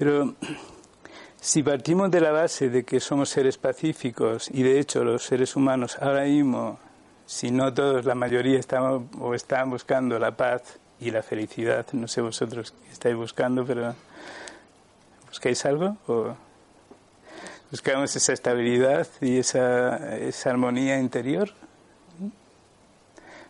Pero 0.00 0.34
si 1.38 1.62
partimos 1.62 2.10
de 2.10 2.22
la 2.22 2.30
base 2.30 2.70
de 2.70 2.84
que 2.84 3.00
somos 3.00 3.28
seres 3.28 3.58
pacíficos 3.58 4.48
y 4.50 4.62
de 4.62 4.80
hecho 4.80 5.04
los 5.04 5.22
seres 5.22 5.56
humanos 5.56 5.98
ahora 6.00 6.24
mismo 6.24 6.78
si 7.26 7.50
no 7.50 7.74
todos, 7.74 8.06
la 8.06 8.14
mayoría 8.14 8.58
estamos 8.58 9.02
o 9.20 9.34
están 9.34 9.68
buscando 9.68 10.18
la 10.18 10.38
paz 10.38 10.78
y 11.00 11.10
la 11.10 11.22
felicidad. 11.22 11.86
No 11.92 12.08
sé 12.08 12.22
vosotros 12.22 12.72
qué 12.72 12.92
estáis 12.92 13.14
buscando, 13.14 13.66
pero 13.66 13.94
¿buscáis 15.28 15.62
algo? 15.66 15.98
¿O 16.06 16.34
buscamos 17.70 18.16
esa 18.16 18.32
estabilidad 18.32 19.06
y 19.20 19.36
esa, 19.36 20.16
esa 20.16 20.48
armonía 20.48 20.98
interior? 20.98 21.50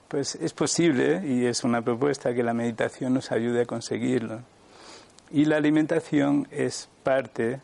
Pues 0.09 0.35
es 0.35 0.53
posible 0.53 1.23
y 1.25 1.47
es 1.47 1.63
una 1.63 1.81
propuesta 1.81 2.35
que 2.35 2.43
la 2.43 2.55
meditación 2.55 3.15
nos 3.15 3.31
ayude 3.31 3.63
a 3.63 3.67
conseguirlo. 3.67 4.41
Y 5.31 5.45
la 5.45 5.57
alimentación 5.57 6.49
es 6.51 6.89
parte 7.03 7.61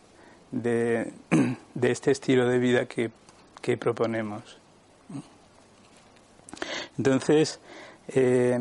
de, 0.52 1.12
de 1.74 1.90
este 1.90 2.12
estilo 2.12 2.48
de 2.48 2.59
vida 2.59 2.87
que, 2.87 3.11
que 3.61 3.76
proponemos. 3.76 4.59
Entonces, 6.96 7.61
eh, 8.09 8.59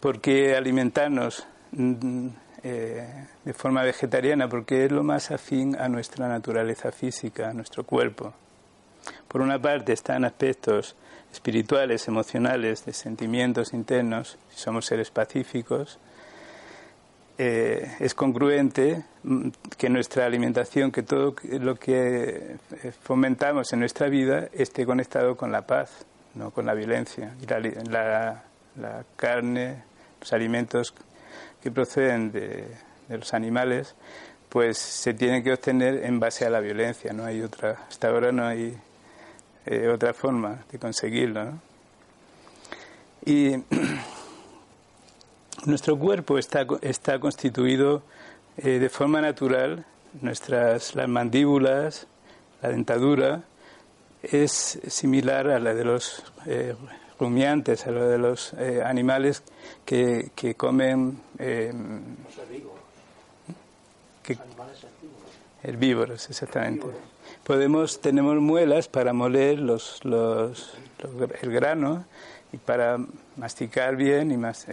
¿por 0.00 0.20
qué 0.20 0.56
alimentarnos 0.56 1.46
mm, 1.72 2.28
eh, 2.62 3.26
de 3.44 3.54
forma 3.54 3.82
vegetariana? 3.82 4.48
Porque 4.48 4.84
es 4.84 4.92
lo 4.92 5.02
más 5.02 5.30
afín 5.30 5.76
a 5.76 5.88
nuestra 5.88 6.28
naturaleza 6.28 6.92
física, 6.92 7.50
a 7.50 7.54
nuestro 7.54 7.84
cuerpo. 7.84 8.34
Por 9.28 9.40
una 9.40 9.60
parte 9.60 9.92
están 9.92 10.24
aspectos 10.24 10.96
espirituales, 11.32 12.08
emocionales, 12.08 12.84
de 12.84 12.92
sentimientos 12.92 13.72
internos, 13.72 14.38
si 14.50 14.60
somos 14.60 14.86
seres 14.86 15.10
pacíficos, 15.10 15.98
eh, 17.40 17.94
es 18.00 18.14
congruente 18.14 19.04
mm, 19.22 19.50
que 19.76 19.88
nuestra 19.88 20.26
alimentación, 20.26 20.90
que 20.90 21.04
todo 21.04 21.36
lo 21.60 21.76
que 21.76 22.56
fomentamos 23.02 23.72
en 23.72 23.78
nuestra 23.78 24.08
vida 24.08 24.48
esté 24.52 24.84
conectado 24.84 25.36
con 25.36 25.52
la 25.52 25.62
paz, 25.62 26.04
no 26.34 26.50
con 26.50 26.66
la 26.66 26.74
violencia. 26.74 27.34
La, 27.88 28.42
carne, 29.16 29.84
los 30.20 30.32
alimentos 30.32 30.92
que 31.62 31.70
proceden 31.70 32.32
de, 32.32 32.64
los 33.08 33.32
animales, 33.32 33.94
pues 34.48 34.76
se 34.78 35.14
tienen 35.14 35.44
que 35.44 35.52
obtener 35.52 36.04
en 36.04 36.18
base 36.18 36.44
a 36.44 36.50
la 36.50 36.58
violencia. 36.58 37.12
No 37.12 37.24
hay 37.24 37.42
otra, 37.42 37.86
hasta 37.88 38.08
ahora 38.08 38.32
no 38.32 38.46
hay 38.46 38.76
eh, 39.64 39.88
otra 39.88 40.12
forma 40.12 40.64
de 40.72 40.78
conseguirlo. 40.80 41.52
Y 43.24 43.54
nuestro 45.66 45.98
cuerpo 45.98 46.38
está, 46.38 46.66
está 46.82 47.18
constituido 47.18 48.02
eh, 48.56 48.78
de 48.78 48.88
forma 48.88 49.20
natural, 49.20 49.84
nuestras 50.20 50.94
las 50.94 51.08
mandíbulas, 51.08 52.06
la 52.62 52.70
dentadura, 52.70 53.44
es 54.22 54.80
similar 54.88 55.48
a 55.48 55.58
la 55.58 55.74
de 55.74 55.84
los 55.84 56.24
eh, 56.46 56.74
rumiantes, 57.18 57.86
a 57.86 57.90
la 57.90 58.06
de 58.06 58.18
los 58.18 58.52
eh, 58.54 58.82
animales 58.84 59.42
que, 59.84 60.30
que 60.34 60.54
comen. 60.54 61.20
Eh, 61.38 61.72
herbívoros, 65.62 66.28
exactamente. 66.28 66.86
Podemos, 67.44 68.00
tenemos 68.00 68.36
muelas 68.36 68.88
para 68.88 69.12
moler 69.12 69.58
los, 69.58 70.04
los, 70.04 70.74
el 71.42 71.52
grano 71.52 72.04
y 72.52 72.58
para 72.58 72.98
masticar 73.38 73.96
bien 73.96 74.30
y 74.30 74.36
más 74.36 74.66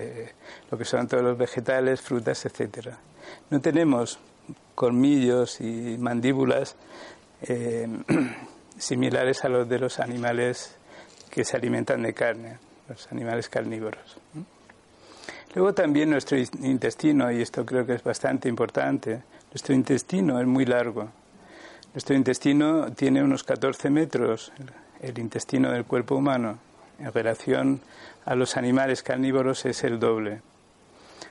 lo 0.69 0.77
que 0.77 0.85
son 0.85 1.07
todos 1.07 1.23
los 1.23 1.37
vegetales, 1.37 2.01
frutas, 2.01 2.45
etcétera. 2.45 2.97
No 3.49 3.61
tenemos 3.61 4.19
colmillos 4.73 5.61
y 5.61 5.97
mandíbulas 5.99 6.75
similares 8.77 9.45
a 9.45 9.49
los 9.49 9.69
de 9.69 9.79
los 9.79 9.99
animales 9.99 10.75
que 11.29 11.43
se 11.43 11.57
alimentan 11.57 12.01
de 12.01 12.13
carne, 12.13 12.57
los 12.89 13.11
animales 13.11 13.49
carnívoros. 13.49 14.17
Luego 15.53 15.73
también 15.73 16.09
nuestro 16.09 16.37
intestino, 16.37 17.31
y 17.31 17.41
esto 17.41 17.65
creo 17.65 17.85
que 17.85 17.93
es 17.93 18.03
bastante 18.03 18.49
importante, 18.49 19.23
nuestro 19.51 19.73
intestino 19.73 20.39
es 20.39 20.45
muy 20.45 20.65
largo. 20.65 21.09
Nuestro 21.93 22.13
intestino 22.13 22.91
tiene 22.91 23.23
unos 23.23 23.43
14 23.43 23.89
metros, 23.89 24.51
el 24.99 25.17
intestino 25.17 25.71
del 25.71 25.85
cuerpo 25.85 26.15
humano, 26.15 26.59
en 26.99 27.11
relación 27.13 27.81
a 28.25 28.35
los 28.35 28.57
animales 28.57 29.03
carnívoros 29.03 29.65
es 29.65 29.83
el 29.83 29.99
doble. 29.99 30.41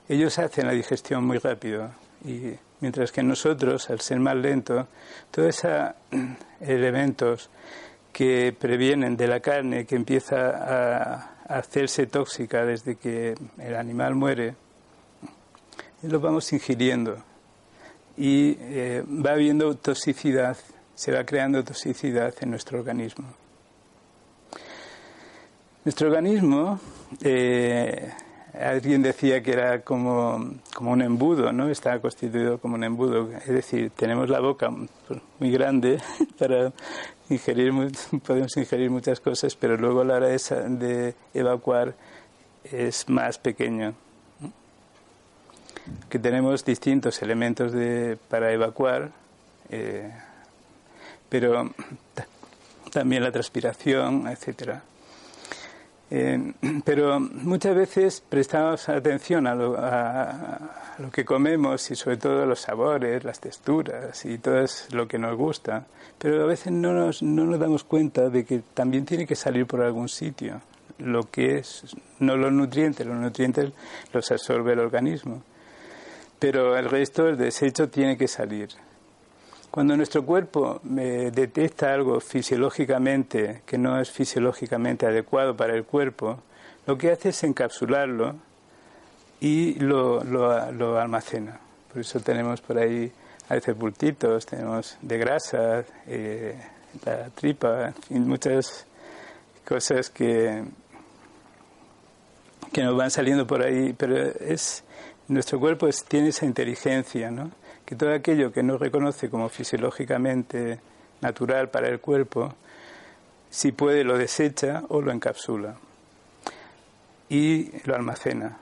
Ellos 0.08 0.38
hacen 0.38 0.66
la 0.66 0.72
digestión 0.72 1.24
muy 1.24 1.38
rápido 1.38 1.90
y 2.24 2.54
mientras 2.80 3.12
que 3.12 3.22
nosotros, 3.22 3.90
al 3.90 4.00
ser 4.00 4.20
más 4.20 4.36
lento, 4.36 4.86
todos 5.30 5.48
esos 5.48 5.94
elementos 6.60 7.50
que 8.12 8.54
previenen 8.58 9.16
de 9.16 9.26
la 9.26 9.40
carne, 9.40 9.86
que 9.86 9.96
empieza 9.96 11.30
hacerse 11.48 12.06
tóxica 12.06 12.64
desde 12.64 12.96
que 12.96 13.34
el 13.58 13.76
animal 13.76 14.14
muere, 14.14 14.54
lo 16.02 16.20
vamos 16.20 16.52
ingiriendo 16.52 17.22
y 18.16 18.56
eh, 18.60 19.02
va 19.08 19.32
habiendo 19.32 19.74
toxicidad, 19.76 20.56
se 20.94 21.12
va 21.12 21.24
creando 21.24 21.64
toxicidad 21.64 22.34
en 22.40 22.50
nuestro 22.50 22.78
organismo. 22.78 23.43
Nuestro 25.84 26.08
organismo, 26.08 26.80
eh, 27.22 28.10
alguien 28.58 29.02
decía 29.02 29.42
que 29.42 29.52
era 29.52 29.82
como, 29.82 30.54
como, 30.74 30.92
un 30.92 31.02
embudo, 31.02 31.52
¿no? 31.52 31.68
Está 31.68 32.00
constituido 32.00 32.58
como 32.58 32.76
un 32.76 32.84
embudo. 32.84 33.30
Es 33.32 33.48
decir, 33.48 33.90
tenemos 33.90 34.30
la 34.30 34.40
boca 34.40 34.70
muy 34.70 35.50
grande 35.50 36.00
para 36.38 36.72
ingerir, 37.28 37.72
podemos 38.26 38.56
ingerir 38.56 38.90
muchas 38.90 39.20
cosas, 39.20 39.54
pero 39.56 39.76
luego 39.76 40.00
a 40.00 40.04
la 40.04 40.14
hora 40.14 40.28
de, 40.28 40.38
de 40.70 41.14
evacuar 41.34 41.94
es 42.64 43.06
más 43.08 43.36
pequeño 43.36 43.94
que 46.08 46.18
tenemos 46.18 46.64
distintos 46.64 47.20
elementos 47.22 47.72
de, 47.72 48.16
para 48.28 48.52
evacuar, 48.52 49.10
eh, 49.68 50.10
pero 51.28 51.70
también 52.90 53.22
la 53.22 53.32
transpiración, 53.32 54.26
etcétera. 54.28 54.82
Eh, 56.16 56.52
pero 56.84 57.18
muchas 57.18 57.74
veces 57.74 58.22
prestamos 58.28 58.88
atención 58.88 59.48
a 59.48 59.54
lo, 59.56 59.76
a 59.76 60.94
lo, 60.98 61.10
que 61.10 61.24
comemos 61.24 61.90
y 61.90 61.96
sobre 61.96 62.18
todo 62.18 62.46
los 62.46 62.60
sabores, 62.60 63.24
las 63.24 63.40
texturas 63.40 64.24
y 64.24 64.38
todo 64.38 64.64
lo 64.92 65.08
que 65.08 65.18
nos 65.18 65.36
gusta, 65.36 65.86
pero 66.18 66.44
a 66.44 66.46
veces 66.46 66.72
no 66.72 66.92
nos, 66.92 67.20
no 67.20 67.44
nos 67.46 67.58
damos 67.58 67.82
cuenta 67.82 68.28
de 68.30 68.44
que 68.44 68.60
también 68.74 69.04
tiene 69.04 69.26
que 69.26 69.34
salir 69.34 69.66
por 69.66 69.82
algún 69.82 70.08
sitio 70.08 70.60
lo 70.98 71.28
que 71.28 71.58
es, 71.58 71.96
no 72.20 72.36
los 72.36 72.52
nutrientes, 72.52 73.04
los 73.04 73.16
nutrientes 73.16 73.72
los 74.12 74.30
absorbe 74.30 74.74
el 74.74 74.78
organismo 74.78 75.42
pero 76.38 76.76
el 76.76 76.90
resto, 76.90 77.26
el 77.26 77.38
desecho, 77.38 77.88
tiene 77.88 78.18
que 78.18 78.28
salir. 78.28 78.68
Cuando 79.74 79.96
nuestro 79.96 80.24
cuerpo 80.24 80.80
eh, 80.96 81.32
detecta 81.34 81.92
algo 81.92 82.20
fisiológicamente 82.20 83.62
que 83.66 83.76
no 83.76 83.98
es 83.98 84.08
fisiológicamente 84.08 85.04
adecuado 85.04 85.56
para 85.56 85.74
el 85.74 85.82
cuerpo, 85.82 86.38
lo 86.86 86.96
que 86.96 87.10
hace 87.10 87.30
es 87.30 87.42
encapsularlo 87.42 88.36
y 89.40 89.74
lo, 89.80 90.22
lo, 90.22 91.00
almacena. 91.00 91.58
Por 91.92 92.02
eso 92.02 92.20
tenemos 92.20 92.60
por 92.60 92.78
ahí 92.78 93.10
a 93.48 93.54
veces 93.54 93.76
bultitos, 93.76 94.46
tenemos 94.46 94.96
de 95.02 95.18
grasa, 95.18 95.84
eh, 96.06 96.56
la 97.04 97.30
tripa, 97.30 97.88
en 97.88 97.94
fin, 97.94 98.28
muchas 98.28 98.86
cosas 99.64 100.08
que, 100.08 100.62
que 102.72 102.84
nos 102.84 102.96
van 102.96 103.10
saliendo 103.10 103.44
por 103.44 103.60
ahí, 103.60 103.92
pero 103.92 104.16
es 104.38 104.84
nuestro 105.26 105.58
cuerpo 105.58 105.88
tiene 106.06 106.28
esa 106.28 106.46
inteligencia, 106.46 107.32
¿no? 107.32 107.50
Que 107.84 107.96
todo 107.96 108.12
aquello 108.14 108.52
que 108.52 108.62
no 108.62 108.78
reconoce 108.78 109.28
como 109.28 109.48
fisiológicamente 109.48 110.80
natural 111.20 111.70
para 111.70 111.88
el 111.88 112.00
cuerpo, 112.00 112.54
si 113.50 113.72
puede 113.72 114.04
lo 114.04 114.18
desecha 114.18 114.84
o 114.88 115.00
lo 115.00 115.12
encapsula 115.12 115.76
y 117.28 117.70
lo 117.84 117.94
almacena. 117.94 118.58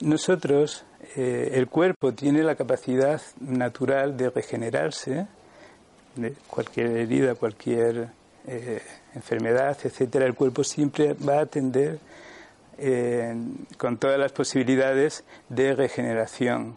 Nosotros, 0.00 0.84
eh, 1.16 1.50
el 1.54 1.68
cuerpo 1.68 2.12
tiene 2.14 2.42
la 2.42 2.56
capacidad 2.56 3.20
natural 3.40 4.16
de 4.16 4.30
regenerarse 4.30 5.26
de 6.16 6.32
cualquier 6.48 6.88
herida, 6.96 7.34
cualquier 7.34 8.08
eh, 8.46 8.82
enfermedad, 9.14 9.78
etcétera. 9.82 10.26
El 10.26 10.34
cuerpo 10.34 10.64
siempre 10.64 11.14
va 11.14 11.38
a 11.38 11.42
atender 11.42 11.98
con 13.78 13.98
todas 13.98 14.18
las 14.18 14.32
posibilidades 14.32 15.22
de 15.48 15.76
regeneración. 15.76 16.76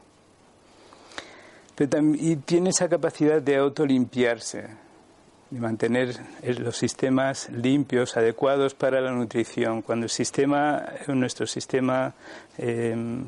Y 1.80 2.36
tiene 2.38 2.72
esa 2.72 2.90
capacidad 2.90 3.40
de 3.42 3.58
autolimpiarse, 3.58 4.66
de 5.50 5.60
mantener 5.60 6.16
los 6.60 6.76
sistemas 6.76 7.50
limpios, 7.50 8.18
adecuados 8.18 8.74
para 8.74 9.00
la 9.00 9.12
nutrición. 9.12 9.84
Cuando 9.84 10.06
el 10.06 10.10
sistema, 10.10 10.84
nuestro 11.08 11.46
sistema 11.46 12.16
em, 12.58 13.26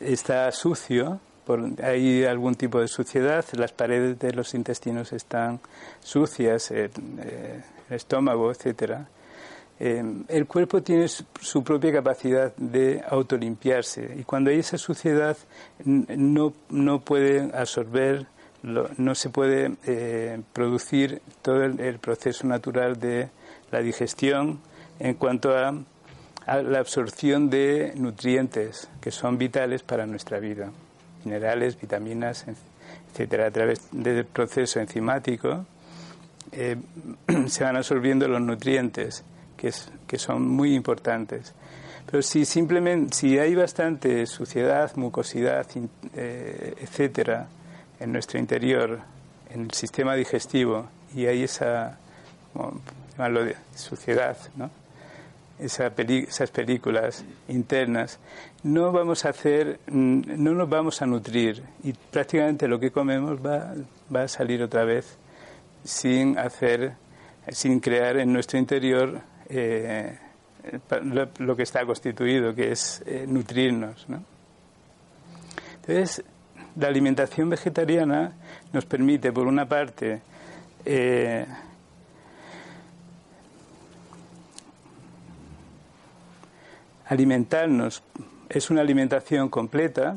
está 0.00 0.50
sucio, 0.50 1.20
por, 1.46 1.64
hay 1.82 2.24
algún 2.24 2.56
tipo 2.56 2.80
de 2.80 2.88
suciedad, 2.88 3.44
las 3.52 3.72
paredes 3.72 4.18
de 4.18 4.32
los 4.32 4.54
intestinos 4.54 5.12
están 5.12 5.60
sucias, 6.00 6.72
eh, 6.72 6.90
el 7.88 7.94
estómago, 7.94 8.50
etcétera 8.50 9.08
eh, 9.80 10.02
el 10.28 10.46
cuerpo 10.46 10.82
tiene 10.82 11.06
su 11.08 11.62
propia 11.62 11.92
capacidad 11.92 12.54
de 12.56 13.02
autolimpiarse. 13.08 14.16
Y 14.18 14.24
cuando 14.24 14.50
hay 14.50 14.58
esa 14.58 14.76
suciedad 14.76 15.36
no, 15.84 16.52
no 16.68 17.00
puede 17.00 17.56
absorber, 17.56 18.26
no 18.62 19.14
se 19.14 19.30
puede 19.30 19.76
eh, 19.86 20.40
producir 20.52 21.22
todo 21.42 21.64
el, 21.64 21.98
proceso 22.00 22.46
natural 22.46 22.98
de 22.98 23.28
la 23.70 23.80
digestión 23.80 24.58
en 24.98 25.14
cuanto 25.14 25.56
a, 25.56 25.72
la 26.46 26.78
absorción 26.78 27.50
de 27.50 27.92
nutrientes 27.96 28.88
que 29.00 29.10
son 29.10 29.36
vitales 29.38 29.82
para 29.82 30.06
nuestra 30.06 30.40
vida, 30.40 30.72
minerales, 31.24 31.78
vitaminas, 31.78 32.46
etcétera, 33.12 33.46
a 33.46 33.50
través 33.50 33.86
del 33.92 34.24
proceso 34.24 34.80
enzimático 34.80 35.66
eh, 36.52 36.76
se 37.46 37.64
van 37.64 37.76
absorbiendo 37.76 38.26
los 38.26 38.40
nutrientes 38.40 39.24
que, 39.58 39.68
es, 39.68 39.90
que 40.06 40.18
son 40.18 40.48
muy 40.48 40.74
importantes. 40.74 41.52
Pero 42.10 42.22
si 42.22 42.46
simplemente, 42.46 43.14
si 43.14 43.38
hay 43.38 43.54
bastante 43.54 44.24
suciedad, 44.24 44.96
mucosidad, 44.96 45.66
eh, 46.14 46.74
etcétera, 46.80 47.48
en 48.00 48.12
nuestro 48.12 48.38
interior, 48.38 49.00
en 49.50 49.62
el 49.64 49.72
sistema 49.72 50.14
digestivo, 50.14 50.88
y 51.14 51.26
hay 51.26 51.42
esa, 51.42 51.98
suciedad, 53.74 54.38
¿no? 54.56 54.70
Esa 55.58 55.92
esas 55.98 56.50
películas 56.50 57.24
internas, 57.48 58.20
no 58.62 58.92
vamos 58.92 59.24
a 59.24 59.30
hacer, 59.30 59.80
no 59.88 60.52
nos 60.54 60.68
vamos 60.68 61.02
a 61.02 61.06
nutrir 61.06 61.64
y 61.82 61.92
prácticamente 61.92 62.68
lo 62.68 62.78
que 62.78 62.92
comemos 62.92 63.44
va, 63.44 63.74
va 64.14 64.22
a 64.22 64.28
salir 64.28 64.62
otra 64.62 64.84
vez 64.84 65.18
sin 65.82 66.38
hacer, 66.38 66.94
sin 67.50 67.80
crear 67.80 68.18
en 68.18 68.32
nuestro 68.32 68.56
interior 68.58 69.20
eh, 69.48 70.18
lo, 71.38 71.56
que 71.56 71.62
está 71.62 71.84
constituido, 71.86 72.54
que 72.54 72.72
es 72.72 73.02
eh, 73.06 73.24
nutrirnos. 73.26 74.06
Entonces, 75.76 76.24
la 76.76 76.88
alimentación 76.88 77.48
vegetariana 77.48 78.32
nos 78.72 78.84
permite, 78.84 79.32
por 79.32 79.46
una 79.46 79.66
parte, 79.66 80.20
eh, 80.84 81.46
alimentarnos, 87.06 88.02
es 88.48 88.70
una 88.70 88.82
alimentación 88.82 89.48
completa, 89.48 90.16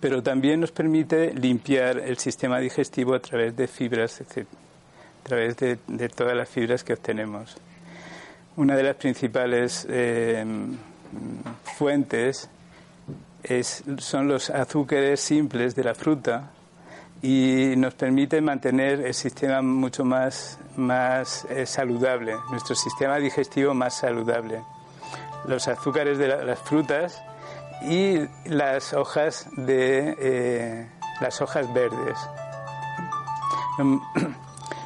pero 0.00 0.22
también 0.22 0.60
nos 0.60 0.70
permite 0.70 1.32
limpiar 1.32 1.98
el 1.98 2.18
sistema 2.18 2.58
digestivo 2.58 3.14
a 3.14 3.20
través 3.20 3.56
de 3.56 3.66
fibras, 3.66 4.20
a 4.20 4.24
través 5.22 5.56
de 5.56 6.08
todas 6.14 6.36
las 6.36 6.48
fibras 6.48 6.84
que 6.84 6.92
obtenemos. 6.92 7.56
Una 8.56 8.74
de 8.74 8.82
las 8.82 8.96
principales 8.96 9.86
eh, 9.90 10.42
fuentes 11.76 12.48
son 13.98 14.28
los 14.28 14.48
azúcares 14.48 15.20
simples 15.20 15.74
de 15.74 15.84
la 15.84 15.94
fruta 15.94 16.52
y 17.20 17.74
nos 17.76 17.92
permite 17.92 18.40
mantener 18.40 19.00
el 19.00 19.12
sistema 19.12 19.60
mucho 19.60 20.06
más, 20.06 20.58
más 20.76 21.46
eh, 21.50 21.66
saludable, 21.66 22.34
nuestro 22.50 22.74
sistema 22.74 23.16
digestivo 23.16 23.74
más 23.74 23.98
saludable. 23.98 24.62
Los 25.46 25.68
azúcares 25.68 26.16
de 26.16 26.28
las 26.28 26.58
frutas 26.58 27.22
y 27.82 28.20
las 28.46 28.94
hojas 28.94 29.48
de 29.56 30.16
eh, 30.18 30.86
las 31.20 31.42
hojas 31.42 31.72
verdes. 31.74 32.18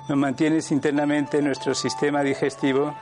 Nos 0.08 0.18
mantienes 0.18 0.72
internamente 0.72 1.40
nuestro 1.40 1.72
sistema 1.72 2.22
digestivo 2.22 2.96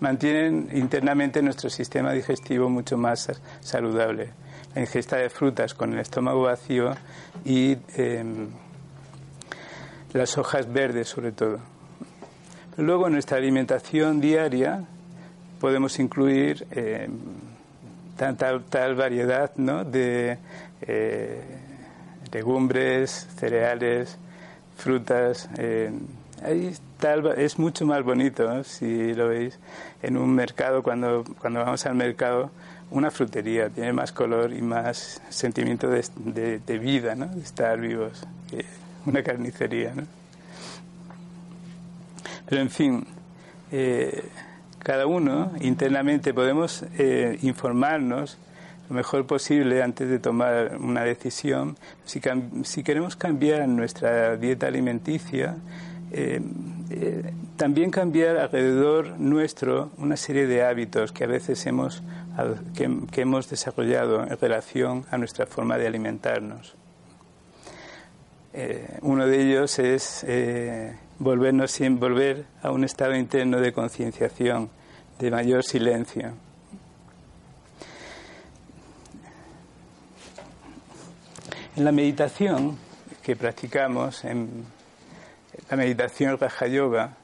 mantienen 0.00 0.68
internamente 0.72 1.42
nuestro 1.42 1.70
sistema 1.70 2.12
digestivo 2.12 2.68
mucho 2.68 2.96
más 2.96 3.30
saludable. 3.60 4.30
La 4.74 4.82
ingesta 4.82 5.16
de 5.16 5.30
frutas 5.30 5.74
con 5.74 5.92
el 5.92 6.00
estómago 6.00 6.42
vacío 6.42 6.94
y 7.44 7.76
em, 7.96 8.48
las 10.12 10.38
hojas 10.38 10.72
verdes 10.72 11.08
sobre 11.08 11.32
todo. 11.32 11.58
luego 12.76 13.08
en 13.08 13.14
nuestra 13.14 13.38
alimentación 13.38 14.20
diaria 14.20 14.84
podemos 15.60 15.98
incluir 15.98 16.66
em, 16.70 17.10
tal 18.16 18.94
variedad 18.94 19.50
¿no? 19.56 19.84
de 19.84 20.38
eh, 20.82 21.42
legumbres, 22.32 23.28
cereales, 23.36 24.16
frutas. 24.76 25.48
Ahí 26.44 26.72
es 27.36 27.58
mucho 27.58 27.84
más 27.86 28.02
bonito, 28.02 28.62
si 28.64 29.12
lo 29.14 29.28
veis, 29.28 29.58
en 30.02 30.16
un 30.16 30.34
mercado, 30.34 30.82
cuando, 30.82 31.24
cuando 31.40 31.60
vamos 31.60 31.84
al 31.86 31.94
mercado, 31.94 32.50
una 32.90 33.10
frutería 33.10 33.68
tiene 33.68 33.92
más 33.92 34.12
color 34.12 34.52
y 34.52 34.62
más 34.62 35.20
sentimiento 35.28 35.88
de, 35.88 36.60
de, 36.64 36.78
vida, 36.78 37.14
¿no? 37.14 37.26
de 37.26 37.40
estar 37.40 37.78
vivos, 37.80 38.24
que 38.50 38.64
una 39.06 39.22
carnicería. 39.22 39.94
¿no? 39.94 40.04
Pero 42.48 42.62
en 42.62 42.70
fin, 42.70 43.06
eh, 43.72 44.24
cada 44.78 45.06
uno 45.06 45.52
internamente 45.60 46.32
podemos 46.32 46.84
eh, 46.98 47.38
informarnos 47.42 48.38
lo 48.88 48.94
mejor 48.94 49.26
posible 49.26 49.82
antes 49.82 50.08
de 50.08 50.18
tomar 50.18 50.78
una 50.80 51.02
decisión. 51.02 51.76
Si, 52.06 52.20
si 52.64 52.82
queremos 52.82 53.16
cambiar 53.16 53.68
nuestra 53.68 54.36
dieta 54.36 54.66
alimenticia, 54.66 55.56
eh, 56.10 56.40
eh, 56.90 57.32
también 57.56 57.90
cambiar 57.90 58.38
alrededor 58.38 59.18
nuestro 59.18 59.90
una 59.98 60.16
serie 60.16 60.46
de 60.46 60.64
hábitos 60.64 61.12
que 61.12 61.24
a 61.24 61.26
veces 61.26 61.66
hemos, 61.66 62.02
que, 62.74 63.20
hemos 63.20 63.50
desarrollado 63.50 64.22
en 64.22 64.38
relación 64.38 65.04
a 65.10 65.18
nuestra 65.18 65.46
forma 65.46 65.76
de 65.76 65.86
alimentarnos. 65.86 66.74
Eh, 68.54 68.98
uno 69.02 69.26
de 69.26 69.42
ellos 69.42 69.78
es 69.78 70.24
volvernos, 71.18 71.78
volver 71.90 72.44
a 72.62 72.70
un 72.70 72.84
estado 72.84 73.14
interno 73.14 73.60
de 73.60 73.72
concienciación, 73.72 74.70
de 75.18 75.30
mayor 75.30 75.64
silencio. 75.64 76.32
En 81.76 81.84
la 81.84 81.92
meditación 81.92 82.76
que 83.22 83.36
practicamos 83.36 84.24
en 84.24 84.77
la 85.70 85.76
meditación 85.76 86.38
Raja 86.38 86.66
Yoga, 86.66 87.16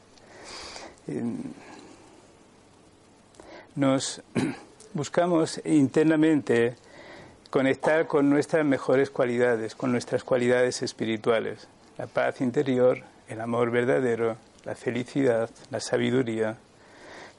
nos 3.74 4.22
buscamos 4.94 5.60
internamente 5.64 6.76
conectar 7.50 8.06
con 8.06 8.28
nuestras 8.28 8.64
mejores 8.64 9.10
cualidades, 9.10 9.74
con 9.74 9.92
nuestras 9.92 10.24
cualidades 10.24 10.82
espirituales, 10.82 11.68
la 11.98 12.06
paz 12.06 12.40
interior, 12.40 13.02
el 13.28 13.40
amor 13.40 13.70
verdadero, 13.70 14.36
la 14.64 14.74
felicidad, 14.74 15.50
la 15.70 15.80
sabiduría, 15.80 16.56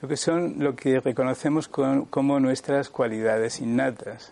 lo 0.02 0.08
que 0.08 0.18
son 0.18 0.56
lo 0.60 0.76
que 0.76 1.00
reconocemos 1.00 1.68
como 1.68 2.40
nuestras 2.40 2.90
cualidades 2.90 3.60
innatas. 3.60 4.32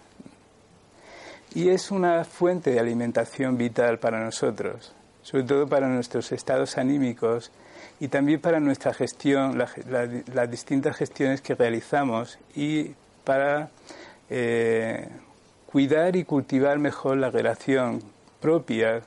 Y 1.55 1.69
es 1.69 1.91
una 1.91 2.23
fuente 2.25 2.71
de 2.71 2.79
alimentación 2.79 3.57
vital 3.57 3.99
para 3.99 4.23
nosotros 4.23 4.93
sobre 5.23 5.43
todo 5.43 5.67
para 5.67 5.87
nuestros 5.87 6.31
estados 6.31 6.77
anímicos 6.77 7.51
y 7.99 8.09
también 8.09 8.39
para 8.39 8.59
nuestra 8.59 8.93
gestión, 8.93 9.57
las 9.57 10.51
distintas 10.51 10.95
gestiones 10.97 11.41
que 11.41 11.55
realizamos 11.55 12.37
y 12.55 12.91
para 13.23 13.69
eh, 14.29 15.07
cuidar 15.65 16.15
y 16.15 16.25
cultivar 16.25 16.77
mejor 16.79 17.17
la 17.17 17.31
relación 17.31 18.01
propia 18.41 19.01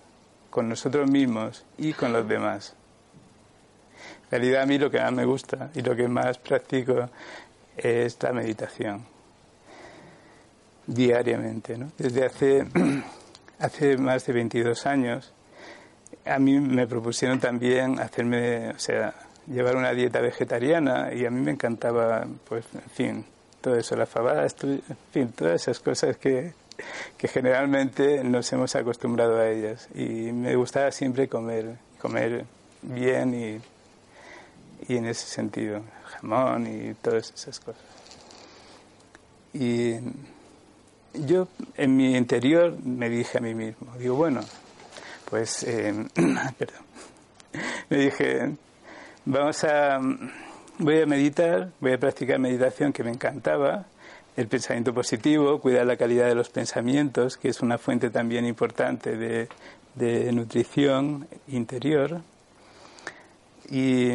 con 0.51 0.69
nosotros 0.69 1.11
mismos 1.11 1.65
y 1.77 1.93
con 1.93 2.13
los 2.13 2.27
demás. 2.27 2.75
En 4.25 4.31
realidad 4.31 4.63
a 4.63 4.67
mí 4.67 4.79
lo 4.79 4.91
que 4.91 4.99
más 4.99 5.13
me 5.13 5.25
gusta 5.25 5.71
y 5.75 5.83
lo 5.83 5.95
que 5.95 6.09
más 6.09 6.39
practico 6.39 7.09
es 7.77 8.17
la 8.23 8.33
meditación 8.33 9.05
diariamente. 10.87 11.77
Desde 11.99 12.25
hace, 12.25 12.67
hace 13.59 13.99
más 13.99 14.27
de 14.27 14.33
22 14.33 14.87
años 14.87 15.33
a 16.27 16.39
mí 16.39 16.59
me 16.59 16.87
propusieron 16.87 17.41
también 17.41 17.99
hacerme, 18.01 18.71
o 18.71 18.79
sea, 18.79 19.15
llevar 19.47 19.77
una 19.77 19.93
dieta 19.93 20.21
vegetariana 20.21 21.13
y 21.13 21.25
a 21.25 21.31
mí 21.31 21.41
me 21.41 21.53
encantaba, 21.53 22.27
pues, 22.49 22.65
en 22.75 22.91
fin, 22.91 23.25
todo 23.61 23.77
eso, 23.77 23.97
la 23.97 24.07
fabada, 24.07 24.47
en 24.63 24.81
fin, 25.13 25.33
todas 25.33 25.63
esas 25.63 25.79
cosas 25.81 26.17
que, 26.17 26.53
que 27.17 27.29
generalmente 27.29 28.23
nos 28.25 28.53
hemos 28.53 28.75
acostumbrado 28.77 29.39
a 29.39 29.49
ellas. 29.49 29.89
Y 29.95 30.33
me 30.33 30.55
gustaba 30.57 30.91
siempre 30.91 31.29
comer, 31.29 31.77
comer 32.01 32.45
bien 32.83 33.35
y, 33.35 34.93
y 34.93 34.97
en 34.97 35.07
ese 35.07 35.27
sentido, 35.27 35.83
jamón 36.05 36.67
y 36.67 36.95
todas 36.95 37.33
esas 37.35 37.61
cosas. 37.61 37.83
Y 39.53 39.95
yo 41.15 41.49
en 41.77 41.97
mi 41.97 42.17
interior 42.17 42.77
me 42.85 43.09
dije 43.09 43.39
a 43.39 43.41
mí 43.41 43.55
mismo, 43.55 43.97
digo, 43.99 44.17
bueno, 44.17 44.43
pues, 45.31 45.63
eh, 45.69 45.95
perdón, 46.59 46.85
me 47.89 47.97
dije, 47.97 48.57
vamos 49.25 49.65
a, 49.65 49.99
voy 50.79 51.01
a 51.01 51.07
meditar, 51.07 51.71
voy 51.81 51.93
a 51.93 51.99
practicar 51.99 52.39
meditación 52.39 52.93
que 52.93 53.05
me 53.05 53.11
encantaba, 53.11 53.87
el 54.37 54.49
pensamiento 54.49 54.93
positivo, 54.93 55.61
cuidar 55.61 55.87
la 55.87 55.97
calidad 55.97 56.27
de 56.27 56.35
los 56.35 56.51
pensamientos, 56.51 57.37
que 57.37 57.49
es 57.49 57.61
una 57.61 57.79
fuente 57.79 58.11
también 58.11 58.45
importante 58.45 59.17
de, 59.17 59.49
de 59.95 60.31
nutrición 60.33 61.27
interior. 61.49 62.21
Y 63.71 64.11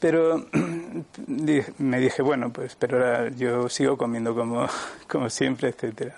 pero 0.00 0.46
me 1.78 2.00
dije, 2.00 2.22
bueno, 2.22 2.52
pues, 2.52 2.76
pero 2.76 2.98
ahora 2.98 3.28
yo 3.30 3.68
sigo 3.68 3.96
comiendo 3.96 4.34
como, 4.34 4.66
como 5.08 5.30
siempre, 5.30 5.70
etcétera. 5.70 6.16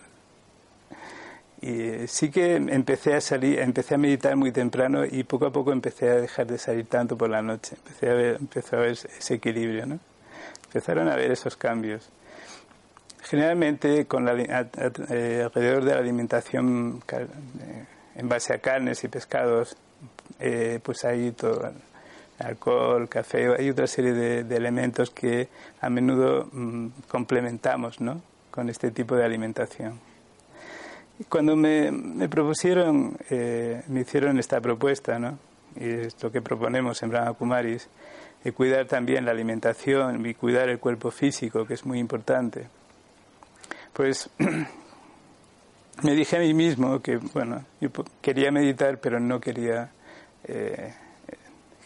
Y 1.60 2.06
sí 2.06 2.30
que 2.30 2.56
empecé 2.56 3.14
a 3.14 3.20
salir, 3.20 3.58
empecé 3.58 3.94
a 3.94 3.98
meditar 3.98 4.36
muy 4.36 4.52
temprano 4.52 5.04
y 5.04 5.24
poco 5.24 5.46
a 5.46 5.52
poco 5.52 5.72
empecé 5.72 6.10
a 6.10 6.16
dejar 6.16 6.46
de 6.46 6.58
salir 6.58 6.86
tanto 6.86 7.16
por 7.16 7.30
la 7.30 7.42
noche. 7.42 7.76
Empecé 7.76 8.10
a 8.10 8.14
ver, 8.14 8.36
empezó 8.36 8.76
a 8.76 8.80
ver 8.80 8.92
ese 8.92 9.34
equilibrio, 9.34 9.86
¿no? 9.86 9.98
Empezaron 10.66 11.08
a 11.08 11.16
ver 11.16 11.30
esos 11.30 11.56
cambios. 11.56 12.10
Generalmente, 13.22 14.06
con 14.06 14.24
la, 14.24 14.34
eh, 14.38 15.42
alrededor 15.44 15.84
de 15.84 15.94
la 15.94 15.98
alimentación 15.98 17.02
eh, 17.10 17.84
en 18.14 18.28
base 18.28 18.54
a 18.54 18.58
carnes 18.58 19.02
y 19.02 19.08
pescados, 19.08 19.76
eh, 20.38 20.78
pues 20.82 21.04
hay 21.04 21.32
todo 21.32 21.72
alcohol, 22.38 23.08
café, 23.08 23.54
hay 23.58 23.70
otra 23.70 23.86
serie 23.86 24.12
de, 24.12 24.56
elementos 24.56 25.10
que 25.10 25.48
a 25.80 25.88
menudo 25.88 26.48
mm, 26.52 26.88
complementamos 27.08 28.00
¿no? 28.00 28.20
con 28.50 28.68
este 28.68 28.90
tipo 28.90 29.16
de 29.16 29.24
alimentación. 29.24 29.98
Cuando 31.28 31.56
me, 31.56 31.90
me 31.90 32.28
propusieron, 32.28 33.16
eh, 33.30 33.82
me 33.88 34.00
hicieron 34.00 34.38
esta 34.38 34.60
propuesta, 34.60 35.18
¿no? 35.18 35.38
y 35.76 35.88
es 35.88 36.22
lo 36.22 36.30
que 36.30 36.42
proponemos 36.42 37.02
en 37.02 37.10
Brahma 37.10 37.32
Kumaris, 37.32 37.88
de 38.44 38.52
cuidar 38.52 38.86
también 38.86 39.24
la 39.24 39.30
alimentación 39.30 40.24
y 40.24 40.34
cuidar 40.34 40.68
el 40.68 40.78
cuerpo 40.78 41.10
físico, 41.10 41.66
que 41.66 41.74
es 41.74 41.84
muy 41.84 41.98
importante, 41.98 42.68
pues 43.92 44.28
me 46.02 46.14
dije 46.14 46.36
a 46.36 46.40
mí 46.40 46.52
mismo 46.52 47.00
que, 47.00 47.16
bueno, 47.16 47.64
yo 47.80 47.88
quería 48.20 48.50
meditar, 48.50 48.98
pero 48.98 49.18
no 49.18 49.40
quería... 49.40 49.90
Eh, 50.44 50.92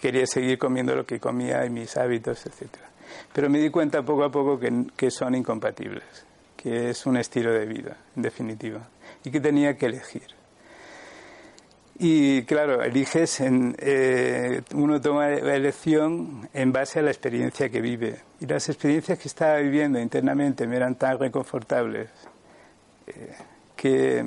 quería 0.00 0.26
seguir 0.26 0.58
comiendo 0.58 0.94
lo 0.94 1.04
que 1.04 1.20
comía 1.20 1.64
y 1.64 1.70
mis 1.70 1.96
hábitos, 1.96 2.44
etc. 2.46 2.68
Pero 3.32 3.50
me 3.50 3.58
di 3.58 3.70
cuenta 3.70 4.02
poco 4.02 4.24
a 4.24 4.30
poco 4.30 4.58
que, 4.58 5.10
son 5.10 5.34
incompatibles, 5.34 6.04
que 6.56 6.90
es 6.90 7.06
un 7.06 7.16
estilo 7.16 7.52
de 7.52 7.66
vida, 7.66 7.96
en 8.16 8.22
definitiva, 8.22 8.88
y 9.24 9.30
que 9.30 9.40
tenía 9.40 9.76
que 9.76 9.86
elegir. 9.86 10.22
Y 12.02 12.44
claro, 12.44 12.82
eliges, 12.82 13.40
en, 13.40 13.76
eh, 13.78 14.62
uno 14.72 15.00
toma 15.02 15.28
la 15.28 15.54
elección 15.54 16.48
en 16.54 16.72
base 16.72 16.98
a 16.98 17.02
la 17.02 17.10
experiencia 17.10 17.68
que 17.68 17.82
vive. 17.82 18.20
Y 18.40 18.46
las 18.46 18.70
experiencias 18.70 19.18
que 19.18 19.28
estaba 19.28 19.58
viviendo 19.58 19.98
internamente 19.98 20.66
me 20.66 20.76
eran 20.76 20.94
tan 20.94 21.18
reconfortables 21.18 22.08
eh, 23.06 23.34
que 23.76 24.24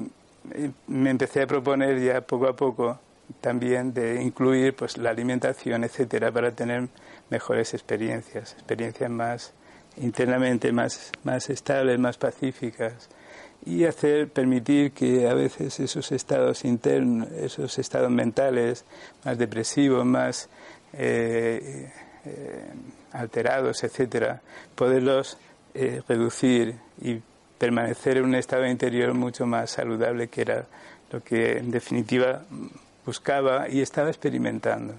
eh, 0.51 0.71
me 0.87 1.09
empecé 1.09 1.41
a 1.41 1.47
proponer 1.47 1.99
ya 1.99 2.21
poco 2.21 2.47
a 2.47 2.55
poco 2.55 2.99
también 3.41 3.93
de 3.93 4.21
incluir 4.21 4.75
pues 4.75 4.97
la 4.97 5.09
alimentación, 5.09 5.83
etcétera, 5.83 6.31
para 6.31 6.51
tener 6.51 6.87
mejores 7.29 7.73
experiencias, 7.73 8.53
experiencias 8.53 9.09
más 9.09 9.53
internamente 9.97 10.71
más, 10.71 11.11
más 11.23 11.49
estables, 11.49 11.99
más 11.99 12.17
pacíficas. 12.17 13.09
Y 13.65 13.85
hacer 13.85 14.29
permitir 14.29 14.91
que 14.91 15.27
a 15.29 15.33
veces 15.33 15.79
esos 15.79 16.11
estados 16.11 16.65
internos, 16.65 17.31
esos 17.31 17.79
estados 17.79 18.11
mentales 18.11 18.83
más 19.23 19.37
depresivos, 19.37 20.05
más 20.05 20.49
eh, 20.91 21.89
eh, 22.25 22.65
alterados, 23.13 23.83
etcétera, 23.83 24.41
poderlos 24.75 25.37
eh, 25.73 26.01
reducir 26.07 26.75
y 27.01 27.21
permanecer 27.57 28.17
en 28.17 28.25
un 28.25 28.35
estado 28.35 28.67
interior 28.67 29.13
mucho 29.13 29.45
más 29.45 29.71
saludable 29.71 30.27
que 30.27 30.41
era 30.41 30.65
lo 31.11 31.23
que 31.23 31.59
en 31.59 31.71
definitiva 31.71 32.43
buscaba 33.05 33.69
y 33.69 33.81
estaba 33.81 34.09
experimentando. 34.09 34.95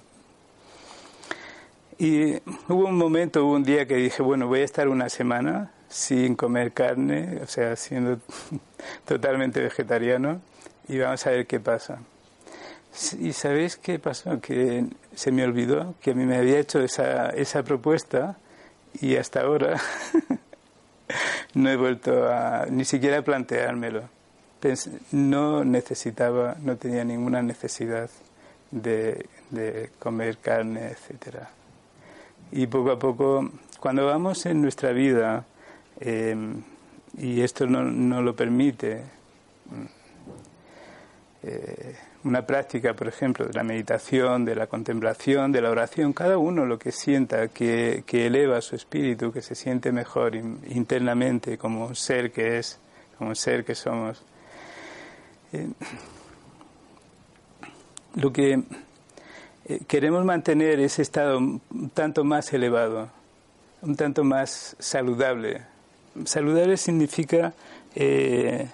Y 1.99 2.35
hubo 2.69 2.87
un 2.87 2.97
momento, 2.97 3.45
hubo 3.45 3.55
un 3.55 3.63
día 3.63 3.87
que 3.87 3.97
dije, 3.97 4.23
bueno, 4.23 4.49
voy 4.49 4.61
a 4.61 4.65
estar 4.65 4.89
una 4.89 5.09
semana 5.09 5.71
sin 5.89 6.35
comer 6.35 6.73
carne, 6.73 7.41
o 7.43 7.47
sea, 7.47 7.77
siendo 7.77 8.19
totalmente 9.05 9.61
vegetariano, 9.61 10.41
y 10.89 10.99
vamos 10.99 11.25
a 11.27 11.31
ver 11.31 11.47
qué 11.47 11.61
pasa. 11.61 12.01
¿Y 13.19 13.33
sabéis 13.33 13.77
qué 13.77 13.99
pasó? 13.99 14.41
Que 14.41 14.87
se 15.15 15.33
me 15.33 15.45
olvidó 15.45 15.95
que 16.01 16.13
a 16.13 16.15
mí 16.15 16.25
me 16.25 16.37
había 16.37 16.59
hecho 16.59 16.81
esa, 16.81 17.31
esa 17.31 17.63
propuesta 17.63 18.37
y 19.01 19.17
hasta 19.17 19.41
ahora 19.41 19.81
no 21.55 21.71
he 21.71 21.77
vuelto 21.77 22.29
a 22.29 22.67
ni 22.71 22.85
siquiera 22.85 23.19
a 23.19 23.23
planteármelo. 23.23 24.14
No 25.13 25.65
necesitaba, 25.65 26.57
no 26.61 26.77
tenía 26.77 27.05
ninguna 27.05 27.43
necesidad 27.43 28.11
de, 28.71 29.27
comer 29.99 30.39
carne, 30.39 30.89
etcétera. 30.89 31.51
Y 32.53 32.67
poco 32.67 32.91
a 32.93 32.99
poco, 32.99 33.51
cuando 33.81 34.07
vamos 34.07 34.47
en 34.47 34.63
nuestra 34.63 34.93
vida, 34.93 35.45
em, 36.01 36.63
y 37.19 37.41
esto 37.43 37.67
no, 37.67 37.85
no 37.85 38.23
lo 38.23 38.35
permite, 38.35 39.03
eh, 41.43 41.95
una 42.25 42.47
práctica, 42.47 42.95
por 42.95 43.07
ejemplo, 43.07 43.45
de 43.45 43.53
la 43.53 43.63
meditación, 43.63 44.47
de 44.47 44.55
la 44.55 44.67
contemplación, 44.67 45.53
de 45.53 45.61
la 45.61 45.71
oración, 45.71 46.15
cada 46.15 46.39
uno 46.39 46.65
lo 46.65 46.79
que 46.79 46.91
sienta 46.91 47.49
que, 47.49 48.03
eleva 48.11 48.63
su 48.63 48.77
espíritu, 48.77 49.31
que 49.31 49.43
se 49.43 49.55
siente 49.55 49.93
mejor 49.93 50.35
internamente 50.35 51.59
como 51.59 51.95
ser 51.95 52.33
que 52.33 52.59
es, 52.59 52.79
como 53.19 53.31
un 53.31 53.37
ser 53.37 53.63
que 53.63 53.75
somos. 53.75 54.23
Eh, 55.55 55.69
lo 58.17 58.33
que 58.33 58.63
eh, 59.67 59.81
queremos 59.87 60.25
mantener 60.25 60.81
ese 60.81 61.03
estado 61.03 61.39
un 61.39 61.91
tanto 61.95 62.25
más 62.25 62.53
elevado, 62.53 63.09
un 63.83 63.95
tanto 63.95 64.25
más 64.25 64.75
saludable. 64.81 65.63
Saludable 66.25 66.77
significa 66.77 67.55
eh, 67.95 68.69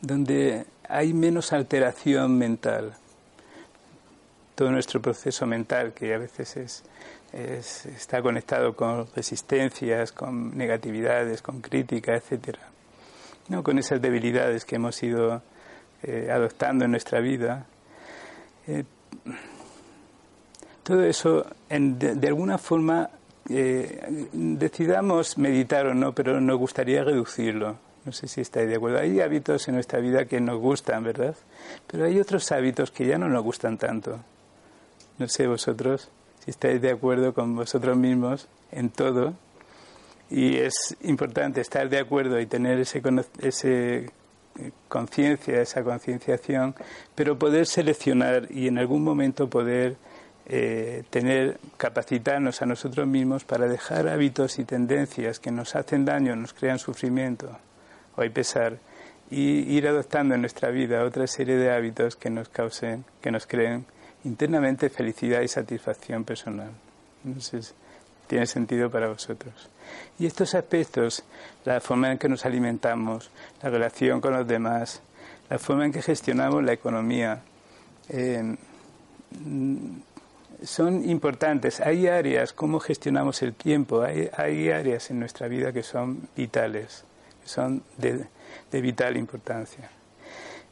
donde 0.00 0.64
hay 0.88 1.12
menos 1.12 1.52
alteración 1.52 2.38
mental. 2.38 2.94
Todo 4.54 4.70
nuestro 4.70 5.02
proceso 5.02 5.46
mental, 5.46 5.92
que 5.92 6.14
a 6.14 6.18
veces 6.18 6.56
es, 7.32 7.86
está 7.86 8.22
conectado 8.22 8.74
con 8.74 9.06
resistencias, 9.14 10.12
con 10.12 10.56
negatividades, 10.56 11.42
con 11.42 11.60
crítica, 11.60 12.14
etcétera, 12.14 12.60
no 13.48 13.62
con 13.62 13.78
esas 13.78 14.00
debilidades 14.00 14.64
que 14.64 14.76
hemos 14.76 15.02
ido 15.02 15.42
eh, 16.02 16.28
adoptando 16.30 16.84
en 16.84 16.92
nuestra 16.92 17.20
vida. 17.20 17.66
Eh, 18.66 18.84
todo 20.82 21.02
eso, 21.04 21.46
de, 21.68 22.28
alguna 22.28 22.58
forma, 22.58 23.10
eh, 23.48 24.28
decidamos 24.32 25.36
meditar 25.38 25.86
o 25.86 25.94
no, 25.94 26.14
pero 26.14 26.40
nos 26.40 26.58
gustaría 26.58 27.04
reducirlo 27.04 27.76
no 28.08 28.12
sé 28.12 28.26
si 28.26 28.40
estáis 28.40 28.66
de 28.70 28.76
acuerdo. 28.76 29.00
Hay 29.00 29.20
hábitos 29.20 29.68
en 29.68 29.74
nuestra 29.74 30.00
vida 30.00 30.24
que 30.24 30.40
nos 30.40 30.58
gustan, 30.58 31.04
¿verdad? 31.04 31.36
Pero 31.86 32.06
hay 32.06 32.18
otros 32.18 32.50
hábitos 32.52 32.90
que 32.90 33.06
ya 33.06 33.18
no 33.18 33.28
nos 33.28 33.44
gustan 33.44 33.76
tanto. 33.76 34.18
No 35.18 35.28
sé 35.28 35.46
vosotros 35.46 36.08
si 36.42 36.50
estáis 36.50 36.80
de 36.80 36.90
acuerdo 36.90 37.34
con 37.34 37.54
vosotros 37.54 37.98
mismos 37.98 38.48
en 38.72 38.88
todo. 38.88 39.34
Y 40.30 40.56
es 40.56 40.96
importante 41.02 41.60
estar 41.60 41.90
de 41.90 41.98
acuerdo 41.98 42.40
y 42.40 42.46
tener 42.46 42.78
ese, 42.80 43.02
ese 43.40 44.10
conciencia, 44.88 45.60
esa 45.60 45.82
concienciación, 45.82 46.74
pero 47.14 47.38
poder 47.38 47.66
seleccionar 47.66 48.48
y 48.50 48.68
en 48.68 48.78
algún 48.78 49.02
momento 49.02 49.48
poder 49.48 49.96
eh, 50.46 51.04
tener, 51.10 51.58
capacitarnos 51.76 52.62
a 52.62 52.66
nosotros 52.66 53.06
mismos 53.06 53.44
para 53.44 53.68
dejar 53.68 54.08
hábitos 54.08 54.58
y 54.58 54.64
tendencias 54.64 55.40
que 55.40 55.50
nos 55.50 55.76
hacen 55.76 56.04
daño, 56.04 56.36
nos 56.36 56.54
crean 56.54 56.78
sufrimiento 56.78 57.58
o 58.16 58.22
hay 58.22 58.30
pesar 58.30 58.78
y 59.30 59.76
ir 59.76 59.86
adoptando 59.86 60.34
en 60.34 60.40
nuestra 60.40 60.70
vida 60.70 61.04
otra 61.04 61.26
serie 61.26 61.56
de 61.56 61.70
hábitos 61.70 62.16
que 62.16 62.30
nos 62.30 62.48
causen, 62.48 63.04
que 63.20 63.30
nos 63.30 63.46
creen 63.46 63.84
internamente 64.24 64.88
felicidad 64.88 65.42
y 65.42 65.48
satisfacción 65.48 66.24
personal. 66.24 66.70
Entonces, 67.24 67.74
tiene 68.28 68.46
sentido 68.46 68.90
para 68.90 69.08
vosotros. 69.08 69.68
Y 70.18 70.26
estos 70.26 70.54
aspectos, 70.54 71.24
la 71.64 71.80
forma 71.80 72.12
en 72.12 72.18
que 72.18 72.28
nos 72.28 72.44
alimentamos, 72.46 73.30
la 73.62 73.70
relación 73.70 74.20
con 74.20 74.34
los 74.34 74.46
demás, 74.46 75.02
la 75.50 75.58
forma 75.58 75.86
en 75.86 75.92
que 75.92 76.02
gestionamos 76.02 76.62
la 76.62 76.72
economía, 76.72 77.40
eh, 78.08 78.56
son 80.62 81.08
importantes. 81.08 81.80
Hay 81.80 82.06
áreas, 82.06 82.52
cómo 82.52 82.78
gestionamos 82.78 83.42
el 83.42 83.54
tiempo, 83.54 84.02
hay, 84.02 84.28
hay 84.36 84.70
áreas 84.70 85.10
en 85.10 85.18
nuestra 85.18 85.48
vida 85.48 85.72
que 85.72 85.82
son 85.82 86.28
vitales 86.36 87.04
son 87.48 87.82
de, 87.96 88.26
vital 88.80 89.16
importancia. 89.16 89.90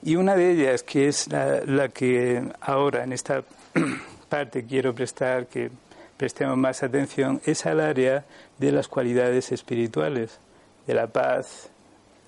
Y 0.02 0.14
una 0.14 0.36
de 0.36 0.52
ellas, 0.52 0.82
que 0.82 1.08
es 1.08 1.26
la, 1.28 1.88
que 1.88 2.42
ahora 2.60 3.02
en 3.02 3.12
esta 3.12 3.42
parte 4.28 4.64
quiero 4.64 4.94
prestar, 4.94 5.46
que 5.46 5.70
prestemos 6.16 6.56
más 6.56 6.82
atención, 6.82 7.40
es 7.44 7.66
al 7.66 7.80
área 7.80 8.24
de 8.58 8.72
las 8.72 8.88
cualidades 8.88 9.52
espirituales, 9.52 10.40
de 10.86 10.94
la 10.94 11.08
paz, 11.08 11.70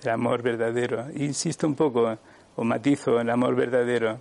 del 0.01 0.13
amor 0.13 0.41
verdadero. 0.41 1.07
Insisto 1.15 1.67
un 1.67 1.75
poco, 1.75 2.17
o 2.55 2.63
matizo, 2.63 3.19
el 3.19 3.29
amor 3.29 3.55
verdadero, 3.55 4.19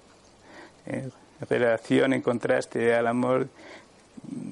en 0.86 1.12
relación, 1.48 2.12
en 2.12 2.22
contraste 2.22 2.94
al 2.94 3.06
amor 3.06 3.48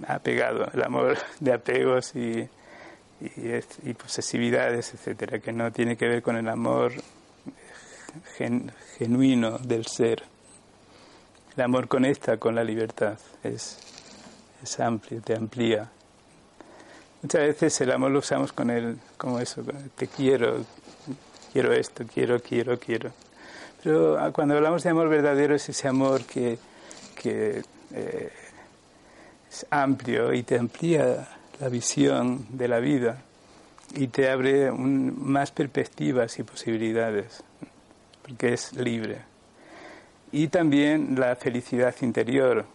apegado, 0.07 0.69
el 0.73 0.83
amor 0.83 1.17
de 1.41 1.53
apegos 1.53 2.15
y, 2.15 2.49
y, 3.21 3.93
posesividades, 3.95 4.95
etcétera, 4.95 5.39
que 5.39 5.53
no 5.53 5.73
tiene 5.73 5.97
que 5.97 6.07
ver 6.07 6.23
con 6.23 6.37
el 6.37 6.49
amor 6.49 6.93
genuino 8.99 9.59
del 9.59 9.87
ser. 9.87 10.23
El 11.57 11.63
amor 11.63 11.89
conecta 11.89 12.37
con 12.37 12.55
la 12.55 12.63
libertad, 12.63 13.19
es, 13.43 13.96
es 14.67 14.81
amplio, 14.81 15.23
te 15.23 15.35
amplía. 15.35 15.89
Muchas 17.23 17.41
veces 17.41 17.81
el 17.81 17.93
amor 17.93 18.11
lo 18.11 18.19
usamos 18.19 18.53
con 18.53 18.69
el, 18.71 18.99
como 19.17 19.39
eso, 19.39 19.63
te 19.97 20.09
quiero, 20.09 20.65
quiero 21.53 21.73
esto, 21.73 22.05
quiero, 22.13 22.41
quiero, 22.41 22.79
quiero. 22.79 23.13
Pero 23.83 24.19
ah, 24.19 24.33
cuando 24.33 24.57
hablamos 24.57 24.83
de 24.83 24.91
amor 24.91 25.09
verdadero 25.09 25.55
es 25.55 25.69
ese 25.69 25.87
amor 25.87 26.25
que, 26.25 26.59
que 27.15 27.63
eh, 27.93 28.33
es 29.49 29.67
amplio 29.71 30.33
y 30.33 30.43
te 30.43 30.59
amplía 30.59 31.29
la 31.61 31.69
visión 31.69 32.47
de 32.51 32.69
la 32.69 32.81
vida 32.81 33.23
y 33.95 34.09
te 34.09 34.29
abre 34.29 34.73
más 34.73 35.53
perspectivas 35.53 36.39
y 36.39 36.43
posibilidades, 36.43 37.45
porque 38.23 38.53
es 38.53 38.73
libre. 38.73 39.19
Y 40.33 40.49
también 40.49 41.19
la 41.19 41.37
felicidad 41.37 41.95
interior, 42.01 42.67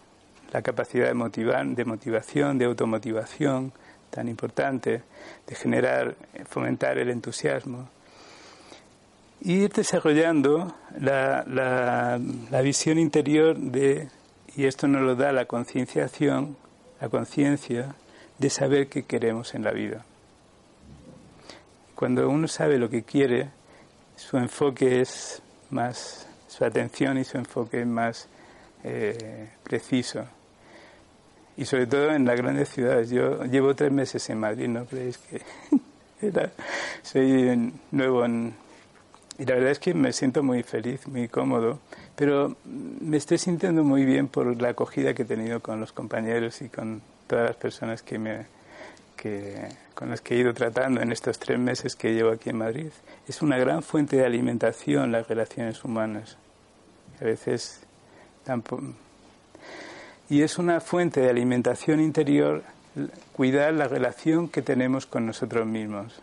la 0.52 0.62
capacidad 0.62 1.08
de 1.08 1.14
motivar, 1.14 1.66
de 1.66 1.86
motivación, 1.86 2.58
de 2.58 2.66
automotivación, 2.66 3.72
tan 4.10 4.28
importante, 4.28 5.02
de 5.48 5.56
generar, 5.56 6.16
fomentar 6.46 6.98
el 6.98 7.10
entusiasmo. 7.10 7.90
Y 9.40 9.64
ir 9.64 9.72
desarrollando 9.72 10.76
la, 11.00 11.44
la, 11.48 12.20
la 12.52 12.62
visión 12.62 13.00
interior 13.00 13.58
de, 13.58 14.10
y 14.56 14.66
esto 14.66 14.88
nos 14.88 15.02
lo 15.02 15.16
da 15.16 15.32
la 15.32 15.46
concienciación, 15.46 16.58
la 17.00 17.10
conciencia 17.10 17.96
de 18.38 18.50
saber 18.50 18.88
qué 18.88 19.04
queremos 19.04 19.56
en 19.56 19.64
la 19.64 19.72
vida. 19.72 20.06
Cuando 21.96 22.30
uno 22.30 22.48
sabe 22.48 22.78
lo 22.78 22.90
que 22.90 23.04
quiere, 23.04 23.50
su 24.16 24.38
enfoque 24.38 25.02
es 25.02 25.42
más, 25.70 26.28
su 26.48 26.66
atención 26.66 27.18
y 27.18 27.24
su 27.24 27.38
enfoque 27.38 27.82
es 27.82 27.88
más 27.88 28.28
eh, 28.84 29.50
preciso. 29.64 30.26
Y 31.58 31.66
sobre 31.66 31.88
todo 31.88 32.12
en 32.12 32.26
las 32.26 32.38
grandes 32.38 32.70
ciudades. 32.70 33.10
Yo 33.10 33.44
llevo 33.44 33.76
tres 33.76 33.92
meses 33.92 34.30
en 34.30 34.40
Madrid, 34.40 34.68
¿no 34.68 34.86
creéis 34.86 35.18
que 35.18 35.42
soy 37.04 37.74
nuevo 37.92 38.26
en, 38.26 38.54
y 39.42 39.46
la 39.46 39.56
verdad 39.56 39.72
es 39.72 39.80
que 39.80 39.96
me 39.96 40.14
siento 40.14 40.44
muy 40.44 40.62
feliz, 40.62 41.08
muy 41.08 41.28
cómodo, 41.28 41.80
pero 42.16 42.56
me 42.66 43.18
estoy 43.18 43.40
sintiendo 43.40 43.84
muy 43.84 44.06
bien 44.06 44.28
por 44.28 44.62
la 44.62 44.70
acogida 44.70 45.16
que 45.16 45.24
he 45.24 45.26
tenido 45.26 45.62
con 45.62 45.80
los 45.80 45.92
compañeros 45.94 46.62
y 46.62 46.70
con 46.70 47.02
todas 47.26 47.48
las 47.48 47.56
personas 47.56 48.04
que 48.04 48.20
me, 48.20 48.46
que, 49.16 49.68
con 49.96 50.12
las 50.12 50.22
que 50.22 50.36
he 50.36 50.38
ido 50.38 50.54
tratando 50.54 51.02
en 51.02 51.12
estos 51.12 51.40
tres 51.40 51.58
meses 51.58 51.96
que 51.96 52.14
llevo 52.14 52.30
aquí 52.30 52.52
en 52.52 52.58
Madrid. 52.58 52.92
Es 53.28 53.42
una 53.42 53.58
gran 53.58 53.82
fuente 53.82 54.18
de 54.18 54.26
alimentación 54.28 55.12
las 55.12 55.28
relaciones 55.28 55.84
humanas. 55.84 56.38
A 57.20 57.24
veces. 57.24 57.82
Y 60.32 60.44
es 60.44 60.58
una 60.58 60.80
fuente 60.80 61.20
de 61.20 61.30
alimentación 61.30 62.00
interior 62.00 62.64
cuidar 63.34 63.74
la 63.74 63.90
relación 63.90 64.48
que 64.48 64.62
tenemos 64.62 65.06
con 65.06 65.26
nosotros 65.26 65.68
mismos. 65.68 66.22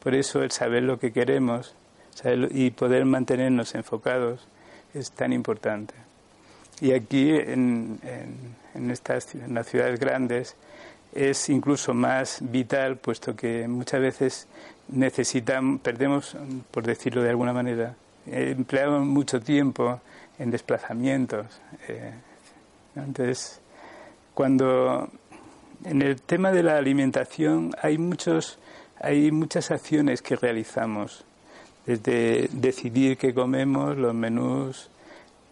Por 0.00 0.14
eso 0.14 0.44
el 0.44 0.52
saber 0.52 0.84
lo 0.84 1.00
que 1.00 1.10
queremos 1.10 1.74
y 2.52 2.70
poder 2.70 3.04
mantenernos 3.04 3.74
enfocados 3.74 4.46
es 4.94 5.10
tan 5.10 5.32
importante. 5.32 5.92
Y 6.80 6.92
aquí 6.92 7.30
en, 7.30 7.98
en, 8.74 8.92
estas, 8.92 9.34
en 9.34 9.54
las 9.54 9.66
ciudades 9.66 9.98
grandes 9.98 10.54
es 11.12 11.48
incluso 11.48 11.94
más 11.94 12.38
vital, 12.40 12.96
puesto 12.96 13.34
que 13.34 13.66
muchas 13.66 14.00
veces 14.00 14.46
necesitamos, 14.86 15.80
perdemos, 15.80 16.36
por 16.70 16.86
decirlo 16.86 17.24
de 17.24 17.30
alguna 17.30 17.52
manera, 17.52 17.96
empleamos 18.24 19.04
mucho 19.04 19.40
tiempo 19.40 20.00
en 20.38 20.52
desplazamientos. 20.52 21.60
Eh, 21.88 22.12
entonces, 22.96 23.60
cuando 24.34 25.08
en 25.84 26.02
el 26.02 26.20
tema 26.20 26.52
de 26.52 26.62
la 26.62 26.76
alimentación 26.76 27.72
hay 27.80 27.98
muchos 27.98 28.58
hay 28.98 29.30
muchas 29.30 29.70
acciones 29.70 30.22
que 30.22 30.36
realizamos 30.36 31.24
desde 31.84 32.48
decidir 32.52 33.18
qué 33.18 33.34
comemos 33.34 33.96
los 33.96 34.14
menús 34.14 34.90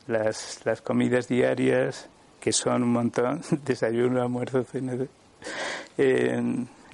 las, 0.06 0.60
las 0.64 0.80
comidas 0.80 1.28
diarias 1.28 2.08
que 2.40 2.52
son 2.52 2.82
un 2.82 2.92
montón 2.92 3.42
desayuno 3.64 4.22
almuerzo 4.22 4.64
cena 4.64 4.94
eh, 5.98 6.42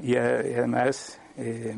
y, 0.00 0.16
además 0.16 1.18
eh, 1.36 1.76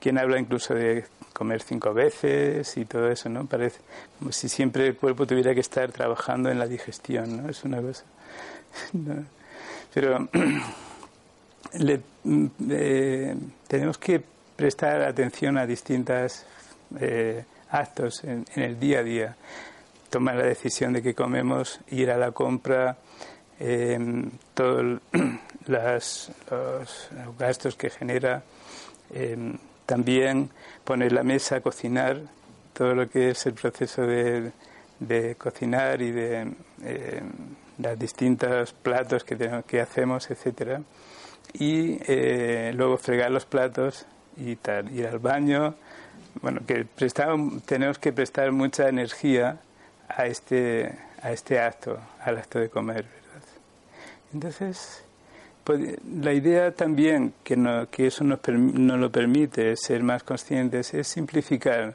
quien 0.00 0.18
habla 0.18 0.38
incluso 0.38 0.74
de 0.74 1.04
comer 1.32 1.62
cinco 1.62 1.94
veces 1.94 2.76
y 2.76 2.84
todo 2.84 3.10
eso, 3.10 3.28
¿no? 3.28 3.46
Parece 3.46 3.80
como 4.18 4.32
si 4.32 4.48
siempre 4.48 4.88
el 4.88 4.96
cuerpo 4.96 5.26
tuviera 5.26 5.54
que 5.54 5.60
estar 5.60 5.92
trabajando 5.92 6.50
en 6.50 6.58
la 6.58 6.66
digestión, 6.66 7.42
¿no? 7.42 7.48
Es 7.48 7.64
una 7.64 7.80
cosa. 7.80 8.04
Pero 9.94 10.28
mm, 12.24 12.46
eh, 12.70 13.36
tenemos 13.68 13.98
que 13.98 14.22
prestar 14.56 15.02
atención 15.02 15.58
a 15.58 15.66
distintos 15.66 16.44
eh, 16.98 17.44
actos 17.70 18.24
en, 18.24 18.44
el 18.56 18.78
día 18.78 19.00
a 19.00 19.02
día. 19.02 19.36
Tomar 20.08 20.36
la 20.36 20.44
decisión 20.44 20.92
de 20.92 21.02
que 21.02 21.14
comemos, 21.14 21.80
ir 21.90 22.10
a 22.10 22.16
la 22.16 22.32
compra, 22.32 22.98
eh, 23.58 23.98
todos 24.54 25.00
los, 25.66 26.30
gastos 27.38 27.76
que 27.76 27.90
genera. 27.90 28.42
Eh, 29.12 29.56
también 29.90 30.50
poner 30.84 31.10
la 31.10 31.24
mesa, 31.24 31.60
cocinar, 31.60 32.20
todo 32.72 32.94
lo 32.94 33.10
que 33.10 33.30
es 33.30 33.44
el 33.46 33.54
proceso 33.54 34.06
de, 34.06 34.52
cocinar 35.36 36.00
y 36.00 36.12
de 36.12 36.52
eh, 36.84 37.20
los 37.76 37.98
distintos 37.98 38.72
platos 38.72 39.24
que, 39.24 39.34
tenemos, 39.34 39.64
que 39.64 39.80
hacemos, 39.80 40.30
etcétera. 40.30 40.80
Y 41.54 41.98
eh, 42.06 42.70
luego 42.72 42.98
fregar 42.98 43.32
los 43.32 43.46
platos 43.46 44.06
y 44.36 44.54
tal, 44.54 44.92
ir 44.92 45.08
al 45.08 45.18
baño. 45.18 45.74
Bueno, 46.40 46.60
que 46.64 46.86
tenemos 47.66 47.98
que 47.98 48.12
prestar 48.12 48.52
mucha 48.52 48.88
energía 48.88 49.58
a 50.06 50.26
este, 50.26 50.96
a 51.20 51.32
este 51.32 51.58
acto, 51.58 51.98
al 52.22 52.38
acto 52.38 52.60
de 52.60 52.68
comer, 52.68 53.06
¿verdad? 53.06 53.48
Entonces, 54.32 55.02
pues, 55.70 55.98
la 56.04 56.32
idea 56.32 56.72
también 56.72 57.32
que, 57.44 57.56
que 57.92 58.08
eso 58.08 58.24
nos, 58.24 58.40
nos, 58.48 58.98
lo 58.98 59.12
permite 59.12 59.76
ser 59.76 60.02
más 60.02 60.24
conscientes 60.24 60.92
es 60.94 61.06
simplificar 61.06 61.94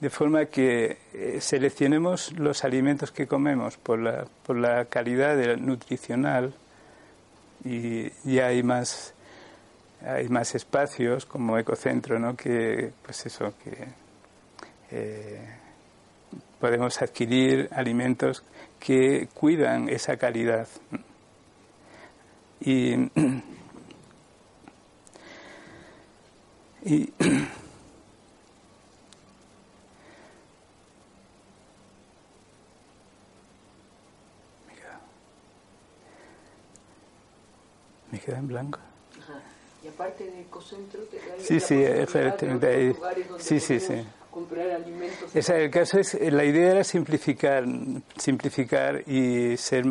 de 0.00 0.08
forma 0.08 0.46
que 0.46 0.96
eh, 1.12 1.36
seleccionemos 1.38 2.32
los 2.38 2.64
alimentos 2.64 3.12
que 3.12 3.26
comemos 3.26 3.76
por 3.76 3.98
la, 3.98 4.24
por 4.46 4.56
la 4.56 4.86
calidad 4.86 5.36
nutricional 5.58 6.54
y 7.66 8.08
ya 8.24 8.46
hay 8.46 8.62
más 8.62 9.12
hay 10.06 10.30
más 10.30 10.54
espacios 10.54 11.26
como 11.26 11.58
ecocentro 11.58 12.18
no 12.18 12.34
que 12.34 12.92
pues 13.04 13.26
eso 13.26 13.52
que 13.62 13.88
eh, 14.90 15.38
podemos 16.58 17.02
adquirir 17.02 17.68
alimentos 17.72 18.42
que 18.80 19.28
cuidan 19.34 19.90
esa 19.90 20.16
calidad 20.16 20.66
y, 22.64 22.92
y 26.84 27.12
me 38.10 38.20
queda 38.20 38.38
en 38.38 38.46
blanco. 38.48 38.78
Y 39.82 39.88
aparte 39.88 40.24
de 40.24 40.42
ecocentro, 40.42 41.02
te 41.02 41.18
sí, 41.38 41.58
sí, 41.58 41.82
efectivamente. 41.82 42.96
Sí, 43.38 43.58
sí, 43.58 43.80
sí 43.80 44.04
comprar 44.32 44.70
alimentos. 44.70 45.36
el 45.50 45.70
caso 45.70 46.00
es, 46.00 46.18
la 46.20 46.44
idea 46.44 46.72
era 46.72 46.84
simplificar, 46.84 47.64
simplificar 48.16 49.06
y 49.06 49.56
ser, 49.58 49.84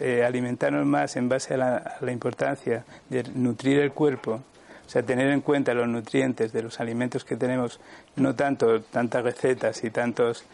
eh, 0.00 0.24
alimentarnos 0.24 0.86
más 0.86 1.14
en 1.16 1.28
base 1.28 1.54
a 1.54 1.56
la, 2.00 2.10
importancia 2.10 2.84
de 3.10 3.22
nutrir 3.34 3.78
el 3.78 3.92
cuerpo, 3.92 4.40
o 4.86 4.90
sea, 4.90 5.02
tener 5.02 5.28
en 5.28 5.42
cuenta 5.42 5.74
los 5.74 5.86
nutrientes 5.86 6.52
de 6.52 6.62
los 6.62 6.80
alimentos 6.80 7.24
que 7.24 7.36
tenemos, 7.36 7.78
no 8.16 8.34
tanto 8.34 8.80
tantas 8.80 9.22
recetas 9.22 9.84
y 9.84 9.90
tantos 9.90 10.44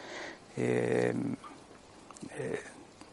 eh, 0.57 1.15
eh, 2.39 2.61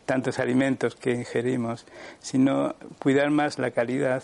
tantos 0.05 0.39
alimentos 0.39 0.95
que 0.95 1.11
ingerimos, 1.11 1.85
sino 2.19 2.75
cuidar 2.99 3.29
más 3.29 3.57
la 3.57 3.71
calidad 3.71 4.23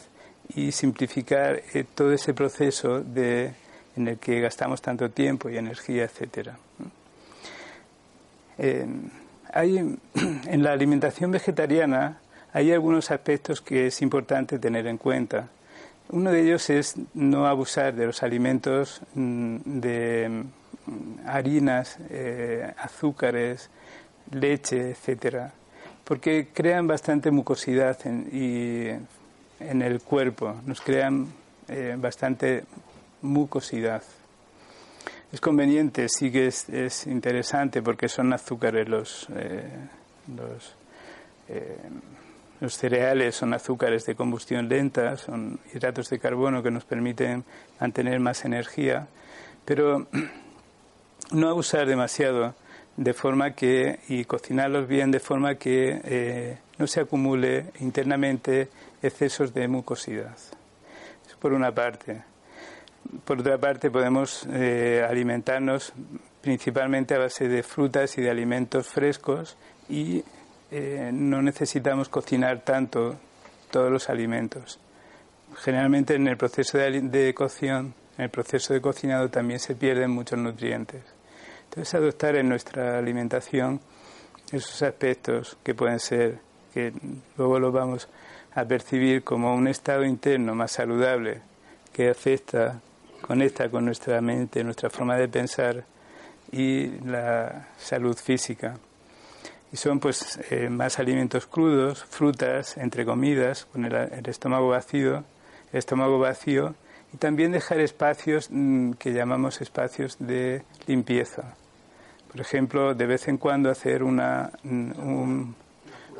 y 0.53 0.71
simplificar 0.71 1.61
todo 1.95 2.11
ese 2.11 2.33
proceso 2.33 3.01
de 3.01 3.53
en 3.99 4.07
el 4.07 4.17
que 4.17 4.41
gastamos 4.41 4.81
tanto 4.81 5.09
tiempo 5.11 5.49
y 5.49 5.57
energía, 5.57 6.05
etcétera. 6.05 6.57
hay, 9.53 9.77
en 10.47 10.63
la 10.63 10.71
alimentación 10.71 11.31
vegetariana 11.31 12.17
hay 12.53 12.71
algunos 12.71 13.11
aspectos 13.11 13.61
que 13.61 13.87
es 13.87 14.01
importante 14.01 14.57
tener 14.57 14.87
en 14.87 14.97
cuenta. 14.97 15.49
Uno 16.09 16.31
de 16.31 16.41
ellos 16.41 16.69
es 16.71 16.95
no 17.13 17.45
abusar 17.45 17.93
de 17.93 18.07
los 18.07 18.23
alimentos 18.23 19.01
mm, 19.13 19.57
de 19.65 20.43
mm, 20.85 21.27
harinas, 21.27 21.97
eh, 22.09 22.73
azúcares, 22.77 23.69
leche, 24.31 24.91
etcétera, 24.91 25.53
porque 26.03 26.47
crean 26.51 26.87
bastante 26.87 27.29
mucosidad 27.29 27.97
en, 28.05 28.27
y, 28.31 28.87
en 29.63 29.81
el 29.83 30.01
cuerpo, 30.01 30.55
nos 30.65 30.81
crean 30.81 31.27
eh, 31.67 31.95
bastante 31.99 32.63
mucosidad. 33.21 34.03
Es 35.31 35.41
conveniente, 35.41 36.09
sí 36.09 36.31
que 36.31 36.47
es, 36.47 37.07
interesante 37.07 37.81
porque 37.81 38.09
son 38.09 38.33
azúcares 38.33 38.89
los, 38.89 39.27
eh, 39.35 39.69
los, 40.35 40.75
eh, 41.49 41.77
los, 42.59 42.73
cereales, 42.75 43.35
son 43.35 43.53
azúcares 43.53 44.05
de 44.05 44.15
combustión 44.15 44.67
lenta, 44.67 45.17
son 45.17 45.59
hidratos 45.73 46.09
de 46.09 46.17
carbono 46.17 46.63
que 46.63 46.71
nos 46.71 46.83
permiten 46.83 47.43
mantener 47.79 48.19
más 48.19 48.43
energía, 48.43 49.07
pero 49.65 50.07
no 51.31 51.49
abusar 51.49 51.85
demasiado 51.85 52.55
de 52.97 53.13
forma 53.13 53.51
que, 53.51 53.99
y 54.09 54.25
cocinarlos 54.25 54.87
bien 54.87 55.11
de 55.11 55.19
forma 55.19 55.55
que 55.55 56.01
eh, 56.03 56.57
no 56.79 56.87
se 56.87 57.01
acumule 57.01 57.67
internamente 57.79 58.67
excesos 59.01 59.53
de 59.53 59.67
mucosidad. 59.67 60.35
Eso 61.25 61.37
por 61.39 61.53
una 61.53 61.71
parte. 61.71 62.28
Por 63.25 63.39
otra 63.39 63.57
parte, 63.57 63.89
podemos 63.89 64.47
eh, 64.51 65.05
alimentarnos 65.07 65.93
principalmente 66.41 67.15
a 67.15 67.19
base 67.19 67.47
de 67.47 67.63
frutas 67.63 68.17
y 68.17 68.21
de 68.21 68.29
alimentos 68.29 68.87
frescos 68.87 69.57
y 69.87 70.23
eh, 70.71 71.09
no 71.11 71.41
necesitamos 71.41 72.09
cocinar 72.09 72.61
tanto 72.61 73.17
todos 73.71 73.91
los 73.91 74.09
alimentos. 74.09 74.79
Generalmente 75.57 76.15
en 76.15 76.27
el 76.27 76.37
proceso 76.37 76.77
de, 76.77 77.33
cocción, 77.33 77.93
en 78.17 78.25
el 78.25 78.29
proceso 78.29 78.73
de 78.73 78.81
cocinado 78.81 79.29
también 79.29 79.59
se 79.59 79.75
pierden 79.75 80.11
muchos 80.11 80.37
nutrientes. 80.37 81.01
Entonces 81.65 81.93
adoptar 81.95 82.35
en 82.35 82.49
nuestra 82.49 82.97
alimentación 82.97 83.81
esos 84.51 84.81
aspectos 84.81 85.57
que 85.63 85.73
pueden 85.73 85.99
ser, 85.99 86.39
que 86.73 86.93
luego 87.37 87.59
lo 87.59 87.71
vamos 87.71 88.07
a 88.53 88.65
percibir 88.65 89.23
como 89.23 89.55
un 89.55 89.67
estado 89.67 90.03
interno 90.03 90.55
más 90.55 90.71
saludable 90.71 91.41
que 91.93 92.09
afecta 92.09 92.81
conecta 93.21 93.69
con 93.69 93.85
nuestra 93.85 94.21
mente, 94.21 94.63
nuestra 94.63 94.89
forma 94.89 95.15
de 95.15 95.27
pensar 95.27 95.83
y 96.51 96.87
la 97.05 97.67
salud 97.77 98.15
física. 98.15 98.77
Y 99.71 99.77
son 99.77 99.99
pues 99.99 100.39
eh, 100.49 100.69
más 100.69 100.99
alimentos 100.99 101.45
crudos, 101.45 102.03
frutas, 102.03 102.77
entre 102.77 103.05
comidas, 103.05 103.65
con 103.65 103.85
el, 103.85 104.27
estómago 104.27 104.69
vacío, 104.69 105.23
el 105.71 105.77
estómago 105.77 106.17
vacío 106.17 106.73
y 107.13 107.17
también 107.17 107.51
dejar 107.51 107.79
espacios 107.79 108.49
mm, 108.49 108.93
que 108.93 109.13
llamamos 109.13 109.61
espacios 109.61 110.17
de 110.19 110.63
limpieza. 110.87 111.55
Por 112.31 112.41
ejemplo, 112.41 112.95
de 112.95 113.05
vez 113.05 113.27
en 113.27 113.37
cuando 113.37 113.69
hacer 113.69 114.03
una, 114.03 114.51
mm, 114.63 115.53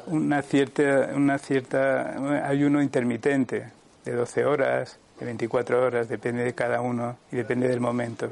una 0.07 0.41
cierta, 0.41 1.09
una 1.15 1.37
cierta 1.37 2.47
ayuno 2.47 2.81
intermitente 2.81 3.71
de 4.05 4.13
12 4.13 4.45
horas, 4.45 4.99
de 5.19 5.25
24 5.25 5.83
horas, 5.83 6.07
depende 6.07 6.43
de 6.43 6.53
cada 6.53 6.81
uno 6.81 7.17
y 7.31 7.35
depende 7.35 7.67
del 7.67 7.79
momento. 7.79 8.29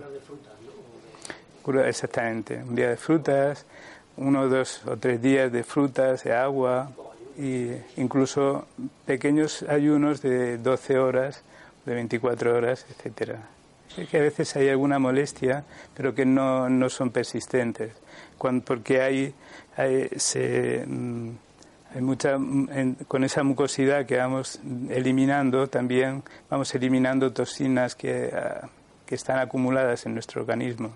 Exactamente, 1.85 2.63
un 2.63 2.75
día 2.75 2.89
de 2.89 2.97
frutas, 2.97 3.65
uno, 4.15 4.47
dos 4.47 4.81
o 4.87 4.95
tres 4.95 5.21
días 5.21 5.51
de 5.51 5.63
frutas, 5.63 6.23
de 6.23 6.33
agua, 6.33 6.89
y 7.37 7.71
incluso 7.97 8.65
pequeños 9.05 9.63
ayunos 9.63 10.21
de 10.21 10.57
12 10.57 10.97
horas, 10.97 11.43
de 11.85 11.93
24 11.93 12.55
horas, 12.55 12.85
etcétera. 12.89 13.39
Que 14.09 14.17
a 14.17 14.21
veces 14.21 14.55
hay 14.55 14.69
alguna 14.69 14.99
molestia, 14.99 15.63
pero 15.95 16.13
que 16.13 16.25
no, 16.25 16.69
no 16.69 16.89
son 16.89 17.09
persistentes, 17.09 17.91
porque 18.65 19.01
hay, 19.01 19.33
hay, 19.75 20.09
se, 20.17 20.85
con 23.07 23.23
esa 23.23 23.43
mucosidad 23.43 24.05
que 24.05 24.17
vamos 24.17 24.59
eliminando, 24.89 25.67
también 25.67 26.23
vamos 26.49 26.73
eliminando 26.75 27.31
toxinas 27.31 27.95
que, 27.95 28.31
ah, 28.33 28.69
que 29.05 29.15
están 29.15 29.39
acumuladas 29.39 30.05
en 30.05 30.13
nuestro 30.13 30.41
organismo. 30.41 30.91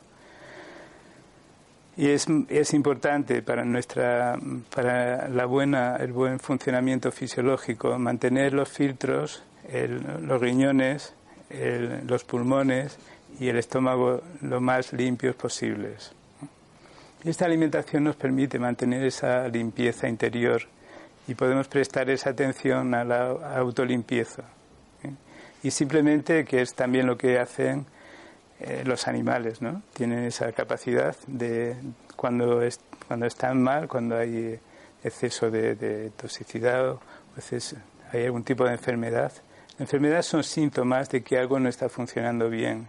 Y 1.97 2.09
es, 2.09 2.25
es, 2.49 2.73
importante 2.73 3.41
para, 3.41 3.65
nuestra, 3.65 4.39
para 4.73 5.27
la 5.27 5.45
buena, 5.45 5.97
el 5.97 6.13
buen 6.13 6.39
funcionamiento 6.39 7.11
fisiológico 7.11 7.97
mantener 7.99 8.53
los 8.53 8.69
filtros, 8.69 9.43
los 10.21 10.41
riñones, 10.41 11.13
los 12.05 12.23
pulmones 12.23 12.97
y 13.39 13.49
el 13.49 13.57
estómago 13.57 14.21
lo 14.41 14.61
más 14.61 14.93
limpios 14.93 15.35
posibles. 15.35 16.13
Esta 17.23 17.45
alimentación 17.45 18.05
nos 18.05 18.15
permite 18.15 18.57
mantener 18.57 19.03
esa 19.03 19.47
limpieza 19.47 20.07
interior 20.07 20.63
y 21.27 21.35
podemos 21.35 21.67
prestar 21.67 22.09
esa 22.09 22.31
atención 22.31 22.93
a 22.93 23.03
la 23.03 23.29
autolimpieza. 23.57 24.43
¿eh? 25.03 25.11
Y 25.63 25.71
simplemente, 25.71 26.45
que 26.45 26.61
es 26.61 26.73
también 26.73 27.07
lo 27.07 27.17
que 27.17 27.39
hacen 27.39 27.85
eh, 28.59 28.83
los 28.85 29.07
animales, 29.07 29.61
¿no? 29.61 29.81
Tienen 29.93 30.25
esa 30.25 30.51
capacidad 30.51 31.15
de, 31.25 31.75
cuando, 32.15 32.61
es, 32.61 32.79
cuando 33.07 33.25
están 33.25 33.61
mal, 33.61 33.87
cuando 33.87 34.17
hay 34.17 34.59
exceso 35.03 35.49
de, 35.49 36.11
toxicidad 36.15 36.89
o 36.89 36.99
hay 38.11 38.25
algún 38.25 38.43
tipo 38.43 38.65
de 38.65 38.73
enfermedad. 38.73 39.31
La 39.77 39.85
enfermedad 39.85 40.21
son 40.21 40.43
síntomas 40.43 41.09
de 41.09 41.23
que 41.23 41.39
algo 41.39 41.59
no 41.59 41.69
está 41.69 41.89
funcionando 41.89 42.49
bien. 42.49 42.87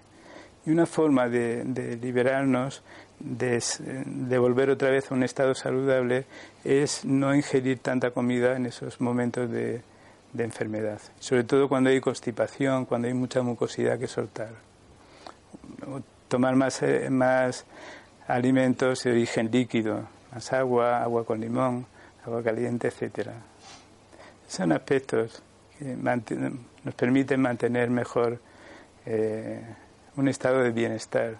Y 0.67 0.71
una 0.71 0.85
forma 0.85 1.29
de, 1.29 1.65
liberarnos, 2.01 2.83
de, 3.25 3.63
de, 4.07 4.39
volver 4.39 4.71
otra 4.71 4.91
vez 4.91 5.11
a 5.11 5.15
un 5.15 5.23
estado 5.23 5.55
saludable, 5.55 6.27
es 6.65 7.05
no 7.05 7.35
ingerir 7.35 7.79
tanta 7.79 8.11
comida 8.11 8.57
en 8.57 8.67
esos 8.67 9.01
momentos 9.01 9.51
de, 9.51 9.83
enfermedad. 10.37 11.01
Sobre 11.21 11.45
todo 11.45 11.69
cuando 11.69 11.91
hay 11.91 12.01
constipación, 12.01 12.87
cuando 12.87 13.07
hay 13.09 13.15
mucha 13.15 13.43
mucosidad 13.43 13.99
que 13.99 14.07
soltar 14.07 14.51
tomar 16.33 16.57
más, 16.57 16.83
eh, 16.83 17.11
más 17.11 17.67
alimentos 18.27 19.03
de 19.03 19.11
origen 19.11 19.51
líquido, 19.51 20.09
más 20.33 20.51
agua, 20.55 21.03
agua 21.03 21.27
con 21.27 21.39
limón, 21.39 21.85
agua 22.25 22.43
caliente, 22.43 22.89
etcétera. 22.89 23.35
Son 24.49 24.73
aspectos 24.73 25.43
que 25.79 25.95
nos 25.95 26.95
permiten 26.95 27.39
mantener 27.39 27.91
mejor 27.91 28.39
eh, 29.05 29.61
un 30.17 30.27
estado 30.27 30.61
de 30.63 30.71
bienestar. 30.71 31.37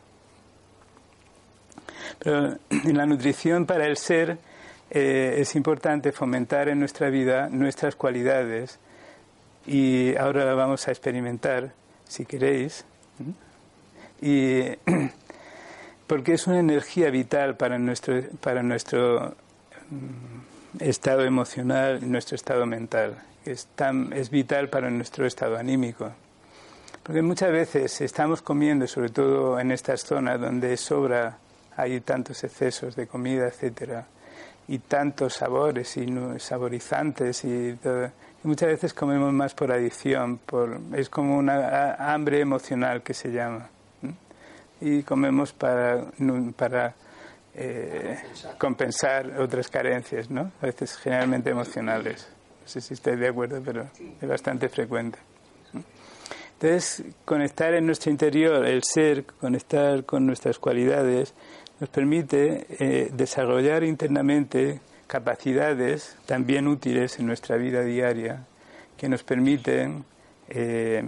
Pero 2.19 2.57
en 2.71 2.97
la 2.97 3.07
nutrición 3.07 3.67
para 3.67 3.87
el 3.87 3.97
ser 3.97 4.39
eh, 4.91 5.37
es 5.39 5.55
importante 5.57 6.13
fomentar 6.13 6.69
en 6.69 6.79
nuestra 6.79 7.09
vida 7.11 7.49
nuestras 7.51 7.97
cualidades 7.97 8.79
y 9.67 10.17
ahora 10.17 10.53
vamos 10.55 10.89
a 10.89 10.91
experimentar, 10.91 11.73
si 12.07 12.27
queréis, 12.27 12.85
y 14.21 14.65
porque 16.07 16.35
es 16.35 16.47
una 16.47 16.61
energía 16.61 17.11
vital 17.11 17.57
para 17.57 17.79
nuestro, 17.79 18.21
para 18.41 18.63
nuestro 18.63 19.35
mm, 19.91 20.83
estado 20.83 21.23
emocional 21.23 22.01
y 22.03 22.07
nuestro 22.07 22.37
estado 22.37 22.67
mental. 22.67 23.23
Es, 23.45 23.67
tan, 23.75 24.13
es 24.13 24.31
vital 24.31 24.69
para 24.69 24.91
nuestro 24.91 25.27
estado 25.27 25.57
anímico. 25.57 26.13
Porque 27.03 27.23
muchas 27.23 27.51
veces 27.51 28.01
estamos 28.01 28.43
comiendo, 28.43 28.87
sobre 28.87 29.09
todo 29.09 29.59
en 29.59 29.73
estas 29.73 30.05
zonas 30.05 30.41
donde 30.41 30.77
sobra, 30.77 31.39
hay 31.77 32.01
tantos 32.01 32.43
excesos 32.45 32.97
de 32.97 33.07
comida, 33.07 33.47
etcétera, 33.47 34.07
y 34.69 34.79
tantos 34.79 35.35
sabores 35.35 35.97
y 35.97 36.07
saborizantes 36.39 37.45
y, 37.45 37.71
y 37.71 37.79
muchas 38.45 38.69
veces 38.69 38.95
comemos 38.95 39.33
más 39.33 39.55
por 39.55 39.73
adicción, 39.73 40.39
por, 40.39 40.81
es 40.95 41.09
como 41.09 41.37
una 41.37 41.95
hambre 41.95 42.41
emocional 42.41 43.03
que 43.03 43.15
se 43.15 43.33
llama 43.33 43.69
y 44.83 45.03
comemos 45.05 45.53
para, 45.53 46.05
para 46.57 46.95
eh, 47.55 48.19
compensar 48.59 49.41
otras 49.41 49.69
carencias, 49.69 50.29
¿no? 50.29 50.51
A 50.61 50.67
veces 50.67 50.97
generalmente 50.97 51.51
emocionales. 51.51 52.29
No 52.63 52.69
sé 52.69 52.81
si 52.81 52.95
estáis 52.95 53.19
de 53.19 53.29
acuerdo, 53.29 53.63
pero 53.65 53.89
es 54.21 54.29
bastante 54.29 54.69
frecuente. 54.69 55.19
Entonces, 56.55 57.05
conectar 57.25 57.75
en 57.75 57.87
nuestro 57.87 58.11
interior, 58.11 58.65
el 58.65 58.83
ser, 58.85 59.25
conectar 59.25 60.05
con 60.05 60.27
nuestras 60.27 60.59
cualidades, 60.59 61.35
nos 61.83 61.89
permite 61.89 62.65
eh, 62.79 63.11
desarrollar 63.13 63.83
internamente 63.83 64.81
capacidades 65.09 66.17
también 66.27 66.69
útiles 66.69 67.19
en 67.19 67.27
nuestra 67.27 67.57
vida 67.57 67.83
diaria, 67.83 68.45
que 68.97 69.09
nos 69.09 69.25
permiten 69.25 70.05
eh, 70.49 71.03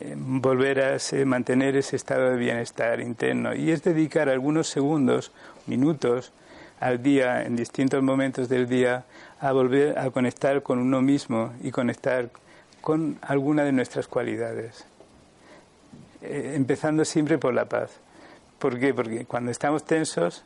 eh, 0.00 0.14
volver 0.18 0.82
a 0.82 0.98
mantener 1.24 1.76
ese 1.76 1.96
estado 1.96 2.28
de 2.28 2.36
bienestar 2.36 3.00
interno. 3.00 3.54
Y 3.54 3.70
es 3.70 3.82
dedicar 3.82 4.28
algunos 4.28 4.68
segundos, 4.68 5.32
minutos 5.66 6.34
al 6.78 7.02
día, 7.02 7.44
en 7.44 7.56
distintos 7.56 8.02
momentos 8.02 8.50
del 8.50 8.68
día, 8.68 9.06
a 9.40 9.52
volver 9.52 9.98
a 9.98 10.10
conectar 10.10 10.62
con 10.62 10.78
uno 10.78 11.00
mismo 11.00 11.54
y 11.62 11.70
conectar 11.70 12.28
con 12.82 13.16
alguna 13.22 13.64
de 13.64 13.72
nuestras 13.72 14.06
cualidades. 14.06 14.84
Empezando 16.20 17.06
siempre 17.06 17.38
por 17.38 17.54
la 17.54 17.64
paz. 17.64 17.98
¿Por 18.58 18.78
qué? 18.78 18.92
Porque 18.92 19.24
cuando 19.24 19.50
estamos 19.50 19.84
tensos 19.84 20.44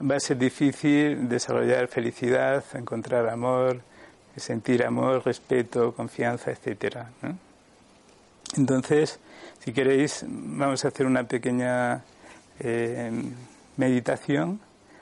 va 0.00 0.16
a 0.16 0.20
ser 0.20 0.38
difícil 0.38 1.28
desarrollar 1.28 1.88
felicidad, 1.88 2.64
encontrar 2.74 3.28
amor, 3.28 3.80
sentir 4.36 4.84
amor, 4.84 5.24
respeto, 5.24 5.94
confianza, 5.94 6.50
etcétera. 6.50 7.10
Entonces, 8.56 9.18
si 9.58 9.72
queréis, 9.72 10.24
vamos 10.28 10.84
a 10.84 10.88
hacer 10.88 11.06
una 11.06 11.24
pequeña 11.24 12.04
eh, 12.60 13.10
meditación, 13.76 14.60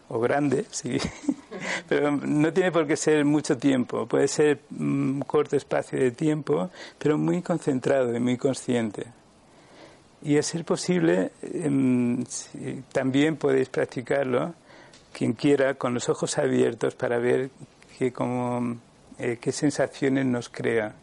o 0.08 0.20
grande, 0.20 0.66
sí, 0.70 0.98
pero 1.88 2.10
no 2.10 2.52
tiene 2.52 2.70
por 2.70 2.86
qué 2.86 2.96
ser 2.96 3.24
mucho 3.24 3.56
tiempo, 3.56 4.06
puede 4.06 4.28
ser 4.28 4.60
un 4.78 5.24
corto 5.26 5.56
espacio 5.56 5.98
de 5.98 6.10
tiempo, 6.10 6.70
pero 6.98 7.16
muy 7.16 7.40
concentrado 7.40 8.14
y 8.14 8.20
muy 8.20 8.36
consciente. 8.36 9.06
Y 10.24 10.38
a 10.38 10.42
ser 10.42 10.64
posible, 10.64 11.32
em, 11.42 12.24
también 12.92 13.36
podéis 13.36 13.68
practicarlo, 13.68 14.54
quien 15.12 15.32
quiera, 15.32 15.74
con 15.74 15.94
los 15.94 16.08
ojos 16.08 16.38
abiertos 16.38 16.94
para 16.94 17.18
ver 17.18 17.50
qué, 17.98 18.12
como, 18.12 18.76
eh, 19.18 19.38
qué 19.40 19.52
sensaciones 19.52 20.24
nos 20.26 20.48
crea 20.48 20.94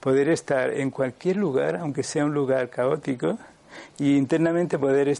poder 0.00 0.28
estar 0.28 0.70
en 0.70 0.90
cualquier 0.90 1.36
lugar, 1.36 1.76
aunque 1.76 2.02
sea 2.02 2.24
un 2.24 2.34
lugar 2.34 2.70
caótico, 2.70 3.38
y 3.98 4.16
internamente 4.16 4.78
poder 4.78 5.12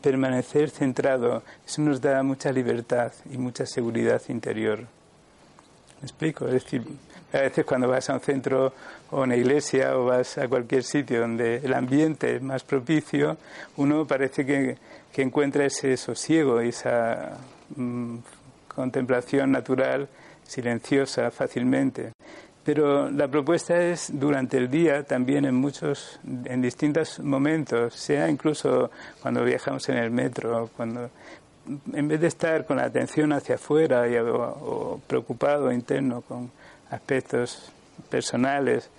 permanecer 0.00 0.70
centrado. 0.70 1.42
Eso 1.66 1.82
nos 1.82 2.00
da 2.00 2.22
mucha 2.22 2.52
libertad 2.52 3.12
y 3.30 3.38
mucha 3.38 3.66
seguridad 3.66 4.20
interior. 4.28 4.86
¿Me 6.02 6.06
explico? 6.06 6.46
Es 6.46 6.54
decir, 6.64 6.82
a 7.32 7.38
veces 7.38 7.64
cuando 7.64 7.86
vas 7.86 8.10
a 8.10 8.14
un 8.14 8.20
centro 8.20 8.72
o 9.12 9.22
una 9.22 9.36
iglesia 9.36 9.96
o 9.96 10.06
vas 10.06 10.36
a 10.36 10.48
cualquier 10.48 10.82
sitio 10.82 11.20
donde 11.20 11.58
el 11.58 11.72
ambiente 11.74 12.34
es 12.34 12.42
más 12.42 12.64
propicio, 12.64 13.36
uno 13.76 14.04
parece 14.04 14.44
que, 14.44 14.76
que 15.12 15.22
encuentra 15.22 15.64
ese 15.64 15.96
sosiego 15.96 16.60
y 16.60 16.70
esa 16.70 17.38
mm, 17.76 18.16
contemplación 18.74 19.52
natural 19.52 20.08
silenciosa 20.42 21.30
fácilmente. 21.30 22.10
Pero 22.64 23.08
la 23.08 23.28
propuesta 23.28 23.80
es 23.80 24.10
durante 24.12 24.56
el 24.56 24.68
día, 24.68 25.04
también 25.04 25.44
en 25.44 25.54
muchos, 25.54 26.18
en 26.44 26.62
distintos 26.62 27.20
momentos, 27.20 27.94
sea 27.94 28.28
incluso 28.28 28.90
cuando 29.20 29.44
viajamos 29.44 29.88
en 29.88 29.98
el 29.98 30.10
metro, 30.10 30.68
cuando 30.76 31.10
en 31.92 32.08
vez 32.08 32.20
de 32.20 32.26
estar 32.26 32.66
con 32.66 32.76
la 32.76 32.84
atención 32.84 33.32
hacia 33.32 33.56
afuera 33.56 34.08
y, 34.08 34.16
o, 34.16 35.00
preocupado 35.06 35.72
interno 35.72 36.22
con 36.22 36.50
aspectos 36.90 37.72
personales, 38.10 38.90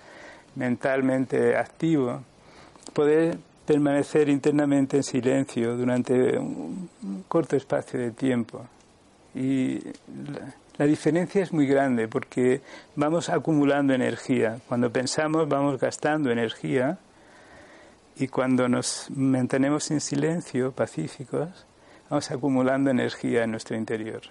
mentalmente 0.56 1.56
activo, 1.56 2.22
poder 2.92 3.38
permanecer 3.66 4.28
internamente 4.28 4.96
en 4.96 5.02
silencio 5.02 5.76
durante 5.76 6.38
un 6.38 6.88
corto 7.28 7.56
espacio 7.56 7.98
de 7.98 8.10
tiempo. 8.10 8.66
Y 9.34 9.80
la 10.76 10.86
diferencia 10.86 11.42
es 11.42 11.52
muy 11.52 11.66
grande 11.66 12.08
porque 12.08 12.60
vamos 12.94 13.28
acumulando 13.28 13.94
energía. 13.94 14.58
Cuando 14.68 14.90
pensamos 14.90 15.48
vamos 15.48 15.80
gastando 15.80 16.30
energía 16.30 16.98
y 18.16 18.28
cuando 18.28 18.68
nos 18.68 19.08
mantenemos 19.10 19.90
en 19.90 20.00
silencio, 20.00 20.72
pacíficos, 20.72 21.66
vamos 22.14 22.30
acumulando 22.30 22.90
energía 22.90 23.42
en 23.42 23.50
nuestro 23.50 23.76
interior. 23.76 24.22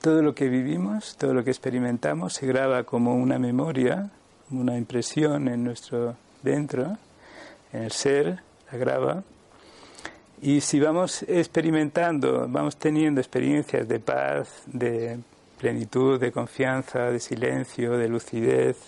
todo 0.00 0.22
lo 0.22 0.34
que 0.34 0.48
vivimos, 0.48 1.14
todo 1.18 1.34
lo 1.34 1.44
que 1.44 1.50
experimentamos 1.50 2.32
se 2.32 2.46
graba 2.46 2.84
como 2.84 3.14
una 3.16 3.38
memoria, 3.38 4.08
una 4.50 4.78
impresión 4.78 5.46
en 5.48 5.62
nuestro 5.62 6.16
dentro, 6.42 6.96
en 7.74 7.82
el 7.82 7.92
ser, 7.92 8.38
la 8.72 8.78
graba. 8.78 9.22
Y 10.40 10.62
si 10.62 10.80
vamos 10.80 11.22
experimentando, 11.28 12.46
vamos 12.48 12.78
teniendo 12.78 13.20
experiencias 13.20 13.86
de 13.86 14.00
paz, 14.00 14.62
de 14.64 15.18
plenitud, 15.58 16.18
de 16.18 16.32
confianza, 16.32 17.10
de 17.10 17.20
silencio, 17.20 17.98
de 17.98 18.08
lucidez, 18.08 18.78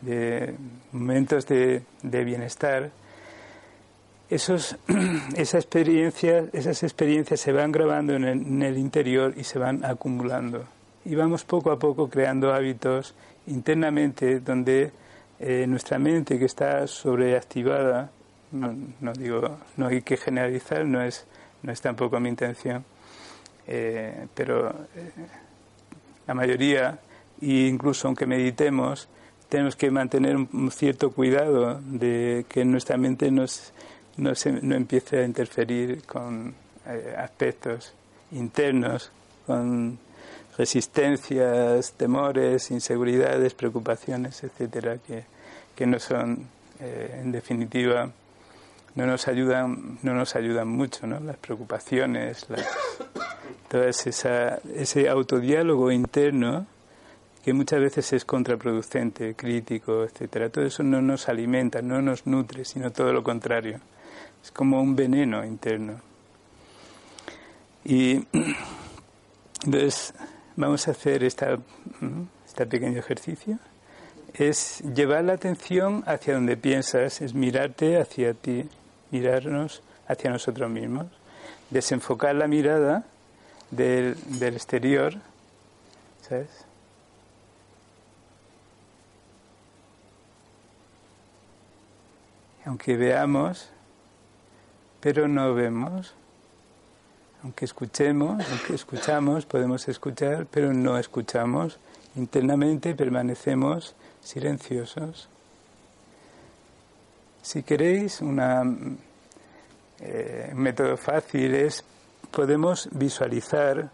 de 0.00 0.54
momentos 0.92 1.44
de, 1.48 1.82
bienestar, 2.02 2.92
esos, 4.34 4.76
esa 5.36 5.58
experiencia, 5.58 6.46
esas 6.52 6.82
experiencias 6.82 7.40
se 7.40 7.52
van 7.52 7.70
grabando 7.70 8.14
en 8.14 8.62
el, 8.62 8.78
interior 8.78 9.34
y 9.36 9.44
se 9.44 9.58
van 9.58 9.84
acumulando. 9.84 10.64
Y 11.04 11.14
vamos 11.14 11.44
poco 11.44 11.70
a 11.70 11.78
poco 11.78 12.08
creando 12.08 12.54
hábitos 12.54 13.14
internamente 13.46 14.40
donde 14.40 14.92
eh, 15.38 15.66
nuestra 15.68 15.98
mente 15.98 16.38
que 16.38 16.46
está 16.46 16.86
sobreactivada, 16.86 18.10
no, 18.52 19.12
digo, 19.12 19.58
no 19.76 19.88
hay 19.88 20.02
que 20.02 20.16
generalizar, 20.16 20.84
no 20.86 21.02
es, 21.02 21.26
no 21.62 21.72
es 21.72 21.80
tampoco 21.80 22.20
mi 22.20 22.28
intención, 22.28 22.84
eh, 23.66 24.26
pero 24.34 24.70
eh, 24.70 25.10
la 26.26 26.34
mayoría, 26.34 26.98
e 27.40 27.66
incluso 27.66 28.08
aunque 28.08 28.26
meditemos, 28.26 29.08
tenemos 29.48 29.76
que 29.76 29.90
mantener 29.90 30.36
un 30.36 30.70
cierto 30.70 31.10
cuidado 31.10 31.80
de 31.84 32.46
que 32.48 32.64
nuestra 32.64 32.96
mente 32.96 33.30
no, 34.16 34.32
no 34.62 34.74
empiece 34.74 35.20
a 35.20 35.24
interferir 35.24 36.02
con 36.04 36.54
eh, 36.86 37.14
aspectos 37.16 37.92
internos, 38.32 39.10
con 39.46 39.98
resistencias, 40.56 41.92
temores, 41.92 42.70
inseguridades, 42.70 43.54
preocupaciones, 43.54 44.42
etcétera, 44.44 44.98
que, 44.98 45.24
que 45.74 45.86
no 45.86 45.98
son, 45.98 46.46
eh, 46.80 47.20
en 47.22 47.32
definitiva, 47.32 48.10
no 48.94 49.06
nos 49.06 49.28
ayudan, 49.28 49.98
no 50.02 50.14
nos 50.14 50.36
ayudan 50.36 50.68
mucho, 50.68 51.06
¿no? 51.06 51.18
Las 51.20 51.36
preocupaciones, 51.38 52.46
las, 52.50 54.06
esa, 54.06 54.58
ese 54.74 55.08
autodiálogo 55.08 55.90
interno 55.90 56.66
que 57.42 57.52
muchas 57.54 57.80
veces 57.80 58.12
es 58.12 58.24
contraproducente, 58.24 59.34
crítico, 59.34 60.04
etcétera. 60.04 60.50
Todo 60.50 60.64
eso 60.66 60.82
no 60.82 61.00
nos 61.00 61.28
alimenta, 61.28 61.82
no 61.82 62.00
nos 62.02 62.26
nutre, 62.26 62.64
sino 62.64 62.92
todo 62.92 63.12
lo 63.12 63.24
contrario. 63.24 63.80
Es 64.42 64.50
como 64.50 64.80
un 64.80 64.96
veneno 64.96 65.44
interno. 65.44 66.00
Y 67.84 68.26
entonces 69.64 70.14
vamos 70.56 70.86
a 70.88 70.92
hacer 70.92 71.24
esta, 71.24 71.58
este 72.46 72.66
pequeño 72.66 72.98
ejercicio. 72.98 73.58
Es 74.34 74.80
llevar 74.94 75.24
la 75.24 75.34
atención 75.34 76.02
hacia 76.06 76.34
donde 76.34 76.56
piensas, 76.56 77.20
es 77.20 77.34
mirarte 77.34 78.00
hacia 78.00 78.34
ti, 78.34 78.68
mirarnos 79.10 79.82
hacia 80.06 80.30
nosotros 80.30 80.70
mismos, 80.70 81.06
desenfocar 81.70 82.34
la 82.34 82.46
mirada 82.46 83.04
del, 83.70 84.16
del 84.38 84.54
exterior, 84.54 85.14
¿sabes? 86.22 86.48
Aunque 92.64 92.96
veamos, 92.96 93.71
pero 95.02 95.26
no 95.26 95.52
vemos. 95.52 96.14
Aunque 97.42 97.64
escuchemos, 97.64 98.42
aunque 98.48 98.74
escuchamos, 98.74 99.44
podemos 99.44 99.88
escuchar, 99.88 100.46
pero 100.48 100.72
no 100.72 100.96
escuchamos. 100.96 101.80
Internamente 102.14 102.94
permanecemos 102.94 103.96
silenciosos. 104.20 105.28
Si 107.42 107.64
queréis, 107.64 108.20
una, 108.20 108.62
eh, 109.98 110.50
un 110.52 110.58
método 110.58 110.96
fácil 110.96 111.52
es, 111.56 111.84
podemos 112.30 112.88
visualizar 112.92 113.90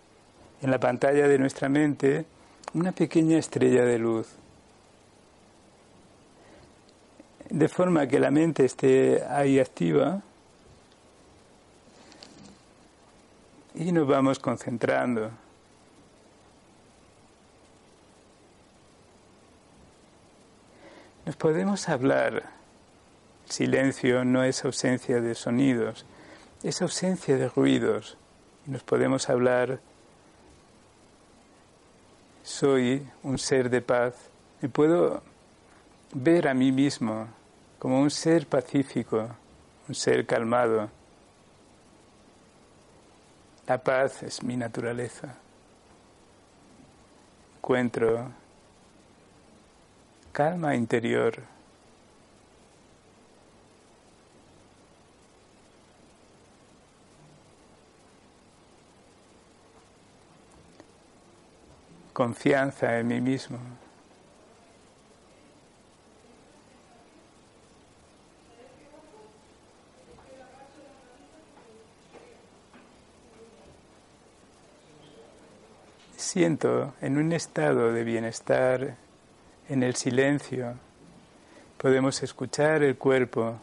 en 0.60 0.70
la 0.70 0.78
pantalla 0.78 1.26
de 1.26 1.38
nuestra 1.38 1.70
mente 1.70 2.26
una 2.74 2.92
pequeña 2.92 3.38
estrella 3.38 3.82
de 3.86 3.98
luz. 3.98 4.28
De 7.48 7.68
forma 7.68 8.06
que 8.06 8.20
la 8.20 8.30
mente 8.30 8.66
esté 8.66 9.24
ahí 9.24 9.58
activa 9.58 10.22
y 13.78 13.90
nos 13.92 14.06
vamos 14.06 14.38
concentrando. 14.38 15.30
Nos 21.24 21.36
podemos 21.36 21.88
hablar 21.88 22.58
Silencio 23.48 24.26
no 24.26 24.44
es 24.44 24.62
ausencia 24.66 25.22
de 25.22 25.34
sonidos, 25.34 26.04
es 26.62 26.82
ausencia 26.82 27.38
de 27.38 27.48
ruidos. 27.48 28.18
Nos 28.66 28.82
podemos 28.82 29.30
hablar, 29.30 29.80
soy 32.42 33.08
un 33.22 33.38
ser 33.38 33.70
de 33.70 33.80
paz. 33.80 34.14
Me 34.60 34.68
puedo 34.68 35.22
ver 36.12 36.46
a 36.46 36.52
mí 36.52 36.72
mismo 36.72 37.26
como 37.78 38.00
un 38.00 38.10
ser 38.10 38.46
pacífico, 38.46 39.28
un 39.88 39.94
ser 39.94 40.26
calmado. 40.26 40.90
La 43.68 43.76
paz 43.76 44.22
es 44.22 44.42
mi 44.42 44.56
naturaleza. 44.56 45.34
Encuentro 47.56 48.30
calma 50.32 50.74
interior. 50.74 51.42
confianza 62.18 62.98
en 62.98 63.06
mí 63.06 63.20
mismo. 63.20 63.58
Siento 76.30 76.92
en 77.00 77.16
un 77.16 77.32
estado 77.32 77.90
de 77.90 78.04
bienestar, 78.04 78.96
en 79.66 79.82
el 79.82 79.94
silencio, 79.94 80.74
podemos 81.78 82.22
escuchar 82.22 82.82
el 82.82 82.98
cuerpo. 82.98 83.58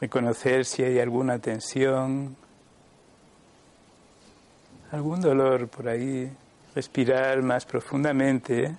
Reconocer 0.00 0.64
si 0.64 0.84
hay 0.84 1.00
alguna 1.00 1.40
tensión, 1.40 2.36
algún 4.92 5.20
dolor 5.20 5.66
por 5.66 5.88
ahí, 5.88 6.30
respirar 6.72 7.42
más 7.42 7.66
profundamente, 7.66 8.76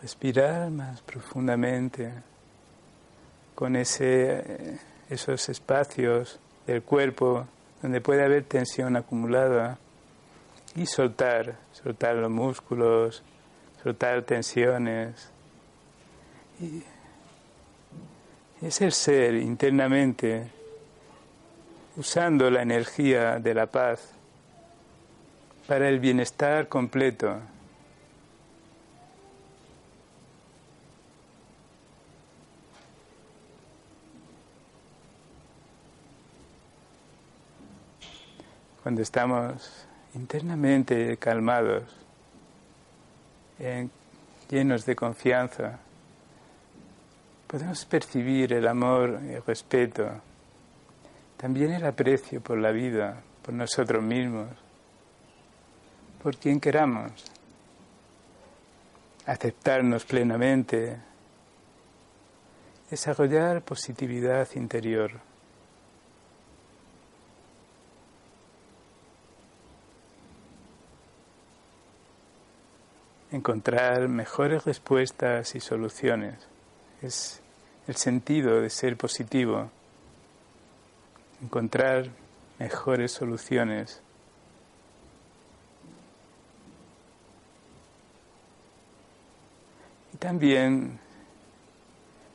respirar 0.00 0.70
más 0.70 1.02
profundamente 1.02 2.35
con 3.56 3.74
ese, 3.74 4.78
esos 5.08 5.48
espacios 5.48 6.38
del 6.66 6.82
cuerpo 6.82 7.46
donde 7.82 8.00
puede 8.00 8.22
haber 8.22 8.44
tensión 8.44 8.96
acumulada 8.96 9.78
y 10.76 10.84
soltar, 10.84 11.56
soltar 11.72 12.16
los 12.16 12.30
músculos, 12.30 13.22
soltar 13.82 14.22
tensiones. 14.22 15.30
Y 16.60 16.84
es 18.60 18.80
el 18.82 18.92
ser 18.92 19.34
internamente 19.36 20.50
usando 21.96 22.50
la 22.50 22.60
energía 22.60 23.38
de 23.38 23.54
la 23.54 23.66
paz 23.66 24.12
para 25.66 25.88
el 25.88 25.98
bienestar 25.98 26.68
completo. 26.68 27.40
Cuando 38.86 39.02
estamos 39.02 39.84
internamente 40.14 41.16
calmados, 41.16 41.82
llenos 44.48 44.86
de 44.86 44.94
confianza, 44.94 45.80
podemos 47.48 47.84
percibir 47.84 48.52
el 48.52 48.68
amor, 48.68 49.18
el 49.28 49.42
respeto, 49.44 50.08
también 51.36 51.72
el 51.72 51.84
aprecio 51.84 52.40
por 52.40 52.58
la 52.58 52.70
vida, 52.70 53.24
por 53.42 53.54
nosotros 53.54 54.04
mismos, 54.04 54.50
por 56.22 56.36
quien 56.36 56.60
queramos, 56.60 57.10
aceptarnos 59.26 60.04
plenamente 60.04 60.96
desarrollar 62.88 63.62
positividad 63.62 64.46
interior. 64.54 65.35
Encontrar 73.36 74.08
mejores 74.08 74.64
respuestas 74.64 75.54
y 75.54 75.60
soluciones. 75.60 76.38
Es 77.02 77.42
el 77.86 77.94
sentido 77.96 78.62
de 78.62 78.70
ser 78.70 78.96
positivo. 78.96 79.70
Encontrar 81.42 82.08
mejores 82.58 83.12
soluciones. 83.12 84.00
Y 90.14 90.16
también 90.16 90.98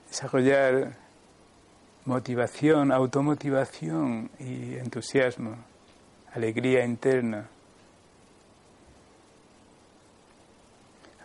desarrollar 0.08 0.96
motivación, 2.06 2.92
automotivación 2.92 4.30
y 4.38 4.76
entusiasmo, 4.76 5.56
alegría 6.32 6.86
interna. 6.86 7.50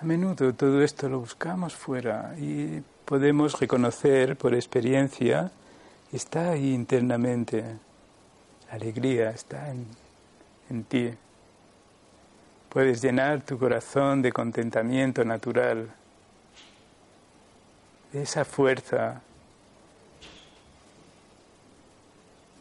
Menudo 0.06 0.54
todo 0.54 0.82
esto 0.82 1.08
lo 1.08 1.20
buscamos 1.20 1.74
fuera 1.74 2.34
y 2.38 2.82
podemos 3.04 3.58
reconocer 3.58 4.36
por 4.36 4.54
experiencia, 4.54 5.50
está 6.12 6.50
ahí 6.50 6.72
internamente, 6.72 7.64
alegría 8.70 9.30
está 9.30 9.70
en, 9.70 9.86
en 10.70 10.84
ti. 10.84 11.10
Puedes 12.68 13.02
llenar 13.02 13.42
tu 13.42 13.58
corazón 13.58 14.22
de 14.22 14.32
contentamiento 14.32 15.24
natural 15.24 15.90
de 18.12 18.22
esa 18.22 18.44
fuerza, 18.44 19.22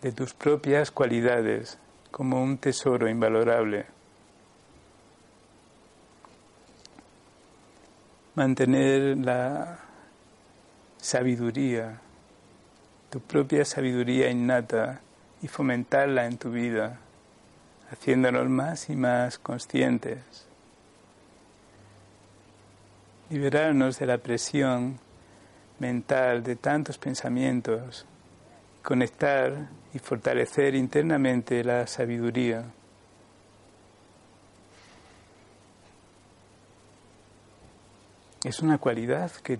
de 0.02 0.12
tus 0.12 0.34
propias 0.34 0.91
cualidades 0.91 1.78
como 2.12 2.41
un 2.41 2.58
tesoro 2.58 3.10
invalorable. 3.10 3.95
Mantener 8.36 9.18
la 9.18 9.80
sabiduría, 10.98 12.02
tu 13.10 13.22
propia 13.22 13.64
sabiduría 13.64 14.30
innata 14.30 15.00
y 15.42 15.48
fomentarla 15.48 16.26
en 16.26 16.38
tu 16.38 16.52
vida, 16.52 17.00
haciéndonos 17.90 18.50
más 18.50 18.90
y 18.90 18.96
más 18.98 19.40
conscientes. 19.40 20.20
Liberarnos 23.30 24.00
de 24.00 24.06
la 24.06 24.18
presión 24.18 25.00
mental 25.80 26.44
de 26.44 26.58
tantos 26.58 26.98
pensamientos, 26.98 28.06
conectar 28.84 29.70
y 29.94 30.00
fortalecer 30.00 30.76
internamente 30.76 31.64
la 31.64 31.88
sabiduría. 31.88 32.66
Es 38.46 38.60
una 38.60 38.78
cualidad 38.78 39.32
que, 39.32 39.58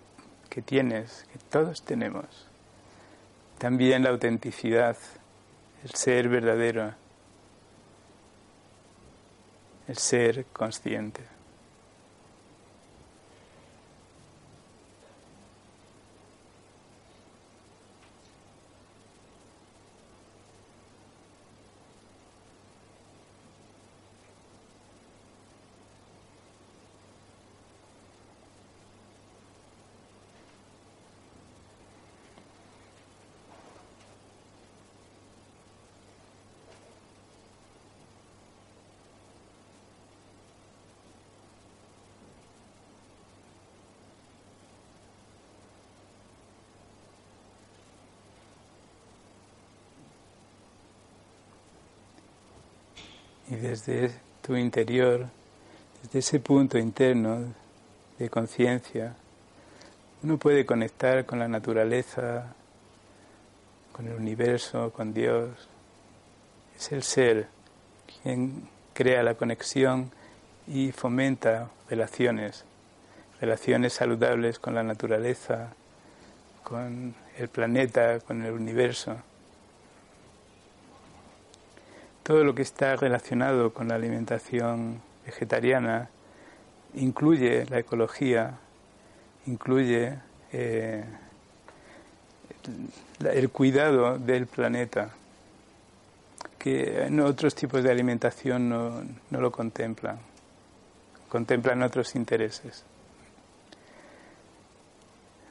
que 0.48 0.62
tienes, 0.62 1.26
que 1.34 1.40
todos 1.50 1.82
tenemos. 1.82 2.48
También 3.58 4.04
la 4.04 4.12
autenticidad, 4.12 4.96
el 5.84 5.90
ser 5.90 6.30
verdadero, 6.30 6.94
el 9.88 9.98
ser 9.98 10.46
consciente. 10.54 11.24
Y 53.48 53.56
desde 53.84 54.12
tu 54.42 54.56
interior, 54.56 55.28
desde 56.04 56.20
ese 56.20 56.40
punto 56.40 56.78
interno 56.78 57.54
de 58.18 58.30
conciencia, 58.30 59.16
uno 60.24 60.38
puede 60.38 60.66
conectar 60.66 61.26
con 61.26 61.40
la 61.40 61.48
naturaleza, 61.50 62.54
con 63.92 64.08
el 64.08 64.16
universo, 64.16 64.94
con 64.94 65.14
Dios. 65.14 65.50
Es 66.78 66.92
el 66.94 67.04
ser 67.04 67.48
quien 68.24 68.70
crea 68.94 69.24
la 69.24 69.34
conexión 69.34 70.12
y 70.68 70.94
fomenta 70.94 71.70
relaciones, 71.90 72.64
relaciones 73.42 73.94
saludables 73.94 74.58
con 74.58 74.74
la 74.74 74.84
naturaleza, 74.84 75.74
con 76.64 77.14
el 77.38 77.50
planeta, 77.50 78.20
con 78.22 78.42
el 78.42 78.54
universo. 78.54 79.18
Todo 82.26 82.44
lo 82.44 82.56
que 82.56 82.64
está 82.64 82.96
relacionado 82.96 83.72
con 83.72 83.90
la 83.90 83.94
alimentación 83.94 85.00
vegetariana 85.28 86.10
incluye 86.96 87.68
la 87.68 87.78
ecología, 87.78 88.58
incluye 89.46 90.18
eh, 90.52 91.06
el 93.32 93.50
cuidado 93.52 94.18
del 94.18 94.48
planeta, 94.48 95.12
que 96.58 97.04
en 97.04 97.20
otros 97.20 97.54
tipos 97.54 97.84
de 97.84 97.92
alimentación 97.92 98.70
no, 98.70 99.04
no 99.30 99.40
lo 99.40 99.52
contemplan, 99.52 100.18
contemplan 101.30 101.84
otros 101.84 102.16
intereses. 102.16 102.86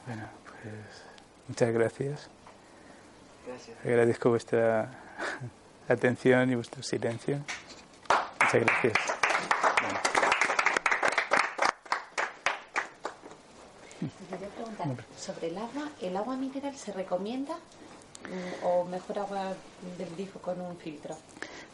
Bueno, 0.06 0.28
pues 0.42 1.04
muchas 1.46 1.72
gracias. 1.72 2.28
Gracias. 3.46 3.76
Agradezco 3.84 4.30
vuestra 4.30 4.90
atención 5.88 6.50
y 6.50 6.54
vuestro 6.54 6.82
silencio. 6.82 7.38
Muchas 8.40 8.60
gracias. 8.60 8.94
quería 14.30 14.48
preguntar 14.48 14.88
sobre 15.16 15.48
el 15.48 15.58
agua. 15.58 15.88
¿El 16.00 16.16
agua 16.16 16.36
mineral 16.36 16.74
se 16.76 16.92
recomienda 16.92 17.54
mm, 17.54 18.64
o 18.66 18.84
mejor 18.84 19.18
agua 19.18 19.52
del 19.98 20.10
grifo 20.14 20.38
con 20.40 20.60
un 20.60 20.76
filtro? 20.76 21.16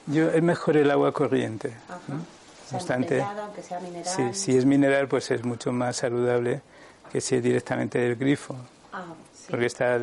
Yo 0.06 0.30
es 0.30 0.42
mejor 0.42 0.76
el 0.76 0.90
agua 0.90 1.12
corriente. 1.12 1.74
Ajá. 1.88 1.98
¿no? 2.08 2.16
O 2.16 2.68
sea, 2.70 2.78
Bastante. 2.78 3.20
aunque 3.22 3.62
sea 3.62 3.80
mineral. 3.80 4.14
Sí, 4.14 4.22
si 4.34 4.56
es 4.56 4.64
mineral, 4.64 5.08
pues 5.08 5.30
es 5.30 5.44
mucho 5.44 5.72
más 5.72 5.96
saludable 5.96 6.62
que 7.10 7.20
si 7.20 7.36
es 7.36 7.42
directamente 7.42 7.98
del 7.98 8.14
grifo, 8.16 8.54
Ah, 8.92 9.04
sí. 9.34 9.46
porque 9.50 9.66
está, 9.66 9.98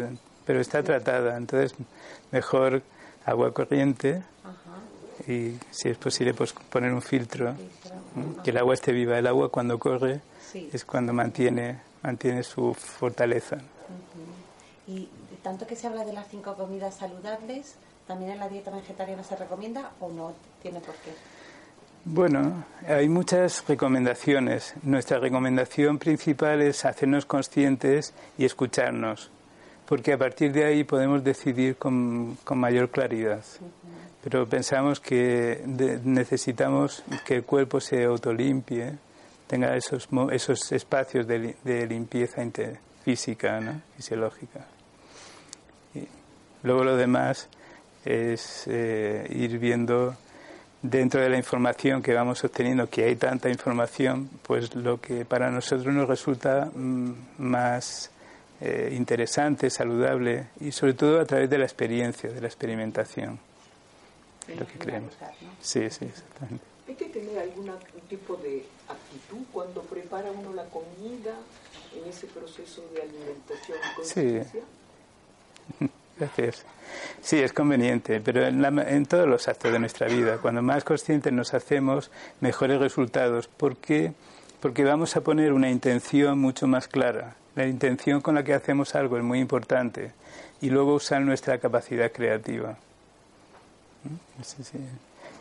pero 0.46 0.60
está 0.60 0.84
tratada. 0.84 1.38
Entonces, 1.38 1.74
mejor 2.32 2.82
agua 3.28 3.54
corriente 3.54 4.24
Ajá. 4.44 5.32
y, 5.32 5.58
si 5.70 5.90
es 5.90 5.98
posible, 5.98 6.34
pues 6.34 6.54
poner 6.54 6.92
un 6.92 7.02
filtro. 7.02 7.54
¿no? 8.16 8.42
que 8.42 8.50
el 8.50 8.58
agua 8.58 8.74
esté 8.74 8.92
viva. 8.92 9.20
El 9.20 9.28
agua 9.28 9.50
cuando 9.52 9.78
corre 9.78 10.22
Sí. 10.52 10.70
es 10.74 10.84
cuando 10.86 11.14
mantiene, 11.14 11.82
mantiene 12.02 12.42
su 12.42 12.74
fortaleza. 12.74 13.58
Y 14.88 15.10
tanto 15.44 15.68
que 15.68 15.76
se 15.76 15.88
habla 15.88 16.06
de 16.06 16.14
las 16.14 16.28
cinco 16.30 16.56
comidas 16.56 16.96
saludables, 16.96 17.76
¿también 18.08 18.32
en 18.32 18.40
la 18.40 18.48
dieta 18.50 18.72
vegetariana 18.72 19.24
se 19.24 19.36
recomienda 19.36 19.92
o 20.00 20.10
no 20.10 20.34
tiene 20.62 20.80
por 20.80 20.96
qué? 20.96 21.12
Bueno, 22.06 22.64
hay 22.88 23.10
muchas 23.10 23.68
recomendaciones. 23.68 24.74
Nuestra 24.84 25.20
recomendación 25.20 25.98
principal 26.00 26.62
es 26.62 26.86
hacernos 26.86 27.26
conscientes 27.26 28.14
y 28.38 28.46
escucharnos, 28.46 29.30
porque 29.88 30.14
a 30.14 30.18
partir 30.18 30.52
de 30.52 30.66
ahí 30.66 30.84
podemos 30.84 31.24
decidir 31.24 31.78
con, 31.78 32.38
con 32.44 32.58
mayor 32.60 32.90
claridad. 32.90 33.44
Pero 34.24 34.46
pensamos 34.48 35.00
que 35.00 35.62
de- 35.66 36.00
necesitamos 36.04 37.04
que 37.26 37.36
el 37.36 37.44
cuerpo 37.44 37.80
se 37.80 38.04
autolimpie, 38.04 38.94
tenga 39.48 39.76
esos, 39.78 40.08
esos 40.32 40.72
espacios 40.72 41.26
de, 41.28 41.40
li- 41.40 41.56
de 41.64 41.88
limpieza 41.88 42.42
física, 43.06 43.60
¿no? 43.62 43.82
fisiológica. 43.96 44.66
Y 45.96 46.08
luego 46.64 46.84
lo 46.84 46.98
demás 46.98 47.48
es 48.04 48.64
eh, 48.68 49.26
ir 49.30 49.58
viendo 49.60 50.16
dentro 50.82 51.22
de 51.22 51.30
la 51.30 51.38
información 51.38 52.02
que 52.02 52.14
vamos 52.14 52.44
obteniendo, 52.44 52.90
que 52.90 53.06
hay 53.06 53.16
tanta 53.16 53.50
información, 53.50 54.30
pues 54.44 54.76
lo 54.76 55.00
que 55.00 55.24
para 55.26 55.50
nosotros 55.50 55.94
nos 55.94 56.08
resulta 56.08 56.70
mm, 56.74 57.12
más 57.38 58.12
eh, 58.60 58.94
interesante, 58.96 59.70
saludable 59.70 60.48
y 60.60 60.72
sobre 60.72 60.94
todo 60.94 61.20
a 61.20 61.26
través 61.26 61.50
de 61.50 61.58
la 61.58 61.66
experiencia, 61.66 62.30
de 62.30 62.42
la 62.42 62.48
experimentación. 62.48 63.40
lo 64.48 64.66
que 64.66 64.80
creemos. 64.80 65.14
Sí, 65.62 65.90
sí, 65.90 66.06
exactamente. 66.06 66.66
¿Hay 66.88 66.96
que 66.96 67.10
tener 67.10 67.38
algún 67.38 67.72
tipo 68.10 68.38
de 68.38 68.66
actitud 68.88 69.46
cuando 69.52 69.82
prepara 69.84 70.32
uno 70.32 70.54
la 70.54 70.66
comida 70.66 71.36
en 71.96 72.10
ese 72.10 72.28
proceso 72.28 72.84
de 72.94 73.02
alimentación? 73.02 73.78
Sí. 74.04 74.40
Gracias. 76.18 76.66
Sí, 77.22 77.38
es 77.38 77.54
conveniente, 77.54 78.22
pero 78.22 78.48
en, 78.48 78.64
en, 78.66 79.06
todos 79.06 79.28
los 79.28 79.48
actos 79.48 79.72
de 79.72 79.78
nuestra 79.78 80.08
vida, 80.08 80.40
cuando 80.42 80.64
más 80.64 80.84
conscientes 80.84 81.32
nos 81.32 81.54
hacemos, 81.54 82.10
mejores 82.40 82.80
resultados. 82.80 83.48
¿Por 83.48 83.78
qué? 83.78 84.14
Porque 84.62 84.84
vamos 84.84 85.16
a 85.16 85.22
poner 85.22 85.54
una 85.54 85.70
intención 85.70 86.40
mucho 86.40 86.66
más 86.66 86.88
clara. 86.88 87.36
La 87.58 87.66
intención 87.66 88.22
con 88.22 88.36
la 88.36 88.44
que 88.44 88.54
hacemos 88.54 88.94
algo 88.94 89.18
es 89.18 89.24
muy 89.24 89.40
importante 89.40 90.12
y 90.62 90.70
luego 90.70 90.94
usar 90.94 91.22
nuestra 91.22 91.58
capacidad 91.58 92.12
creativa. 92.12 92.78
¿Mm? 94.04 94.74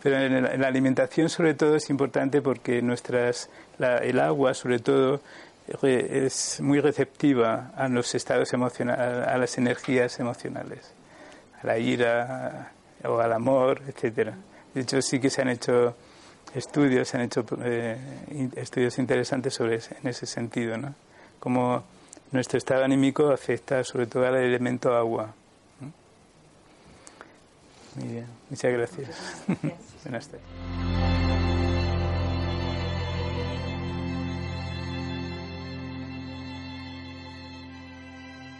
Pero 0.02 0.16
en 0.16 0.60
la 0.62 0.66
alimentación 0.66 1.28
sobre 1.28 1.52
todo 1.52 1.76
es 1.76 1.90
importante 1.90 2.40
porque 2.40 2.80
nuestras, 2.80 3.50
el 3.78 4.18
agua 4.18 4.54
sobre 4.54 4.78
todo 4.78 5.20
es 5.82 6.58
muy 6.62 6.80
receptiva 6.80 7.72
a 7.76 7.86
los 7.88 8.14
estados 8.14 8.50
emocionales, 8.54 9.28
a 9.28 9.36
las 9.36 9.58
energías 9.58 10.18
emocionales, 10.18 10.90
a 11.60 11.66
la 11.66 11.78
ira 11.78 12.72
o 13.04 13.18
al 13.18 13.32
amor, 13.34 13.82
etcétera. 13.88 14.34
De 14.72 14.80
hecho, 14.80 15.02
sí 15.02 15.20
que 15.20 15.28
se 15.28 15.42
han 15.42 15.50
hecho 15.50 15.94
estudios, 16.54 17.08
se 17.08 17.18
han 17.18 17.24
hecho 17.24 17.44
eh, 17.62 17.98
estudios 18.56 18.98
interesantes 18.98 19.52
sobre 19.52 19.74
en 19.74 20.08
ese 20.08 20.24
sentido, 20.24 20.78
¿no? 20.78 20.94
Cómo 21.40 21.84
nuestro 22.32 22.58
estado 22.58 22.84
anímico 22.84 23.30
afecta 23.30 23.82
sobre 23.84 24.06
todo 24.06 24.26
al 24.26 24.36
elemento 24.36 24.94
agua. 24.94 25.34
Muy 27.96 28.08
bien, 28.08 28.26
muchas 28.50 28.72
gracias. 28.72 29.42
Buenas 30.04 30.28
tardes. 30.28 30.95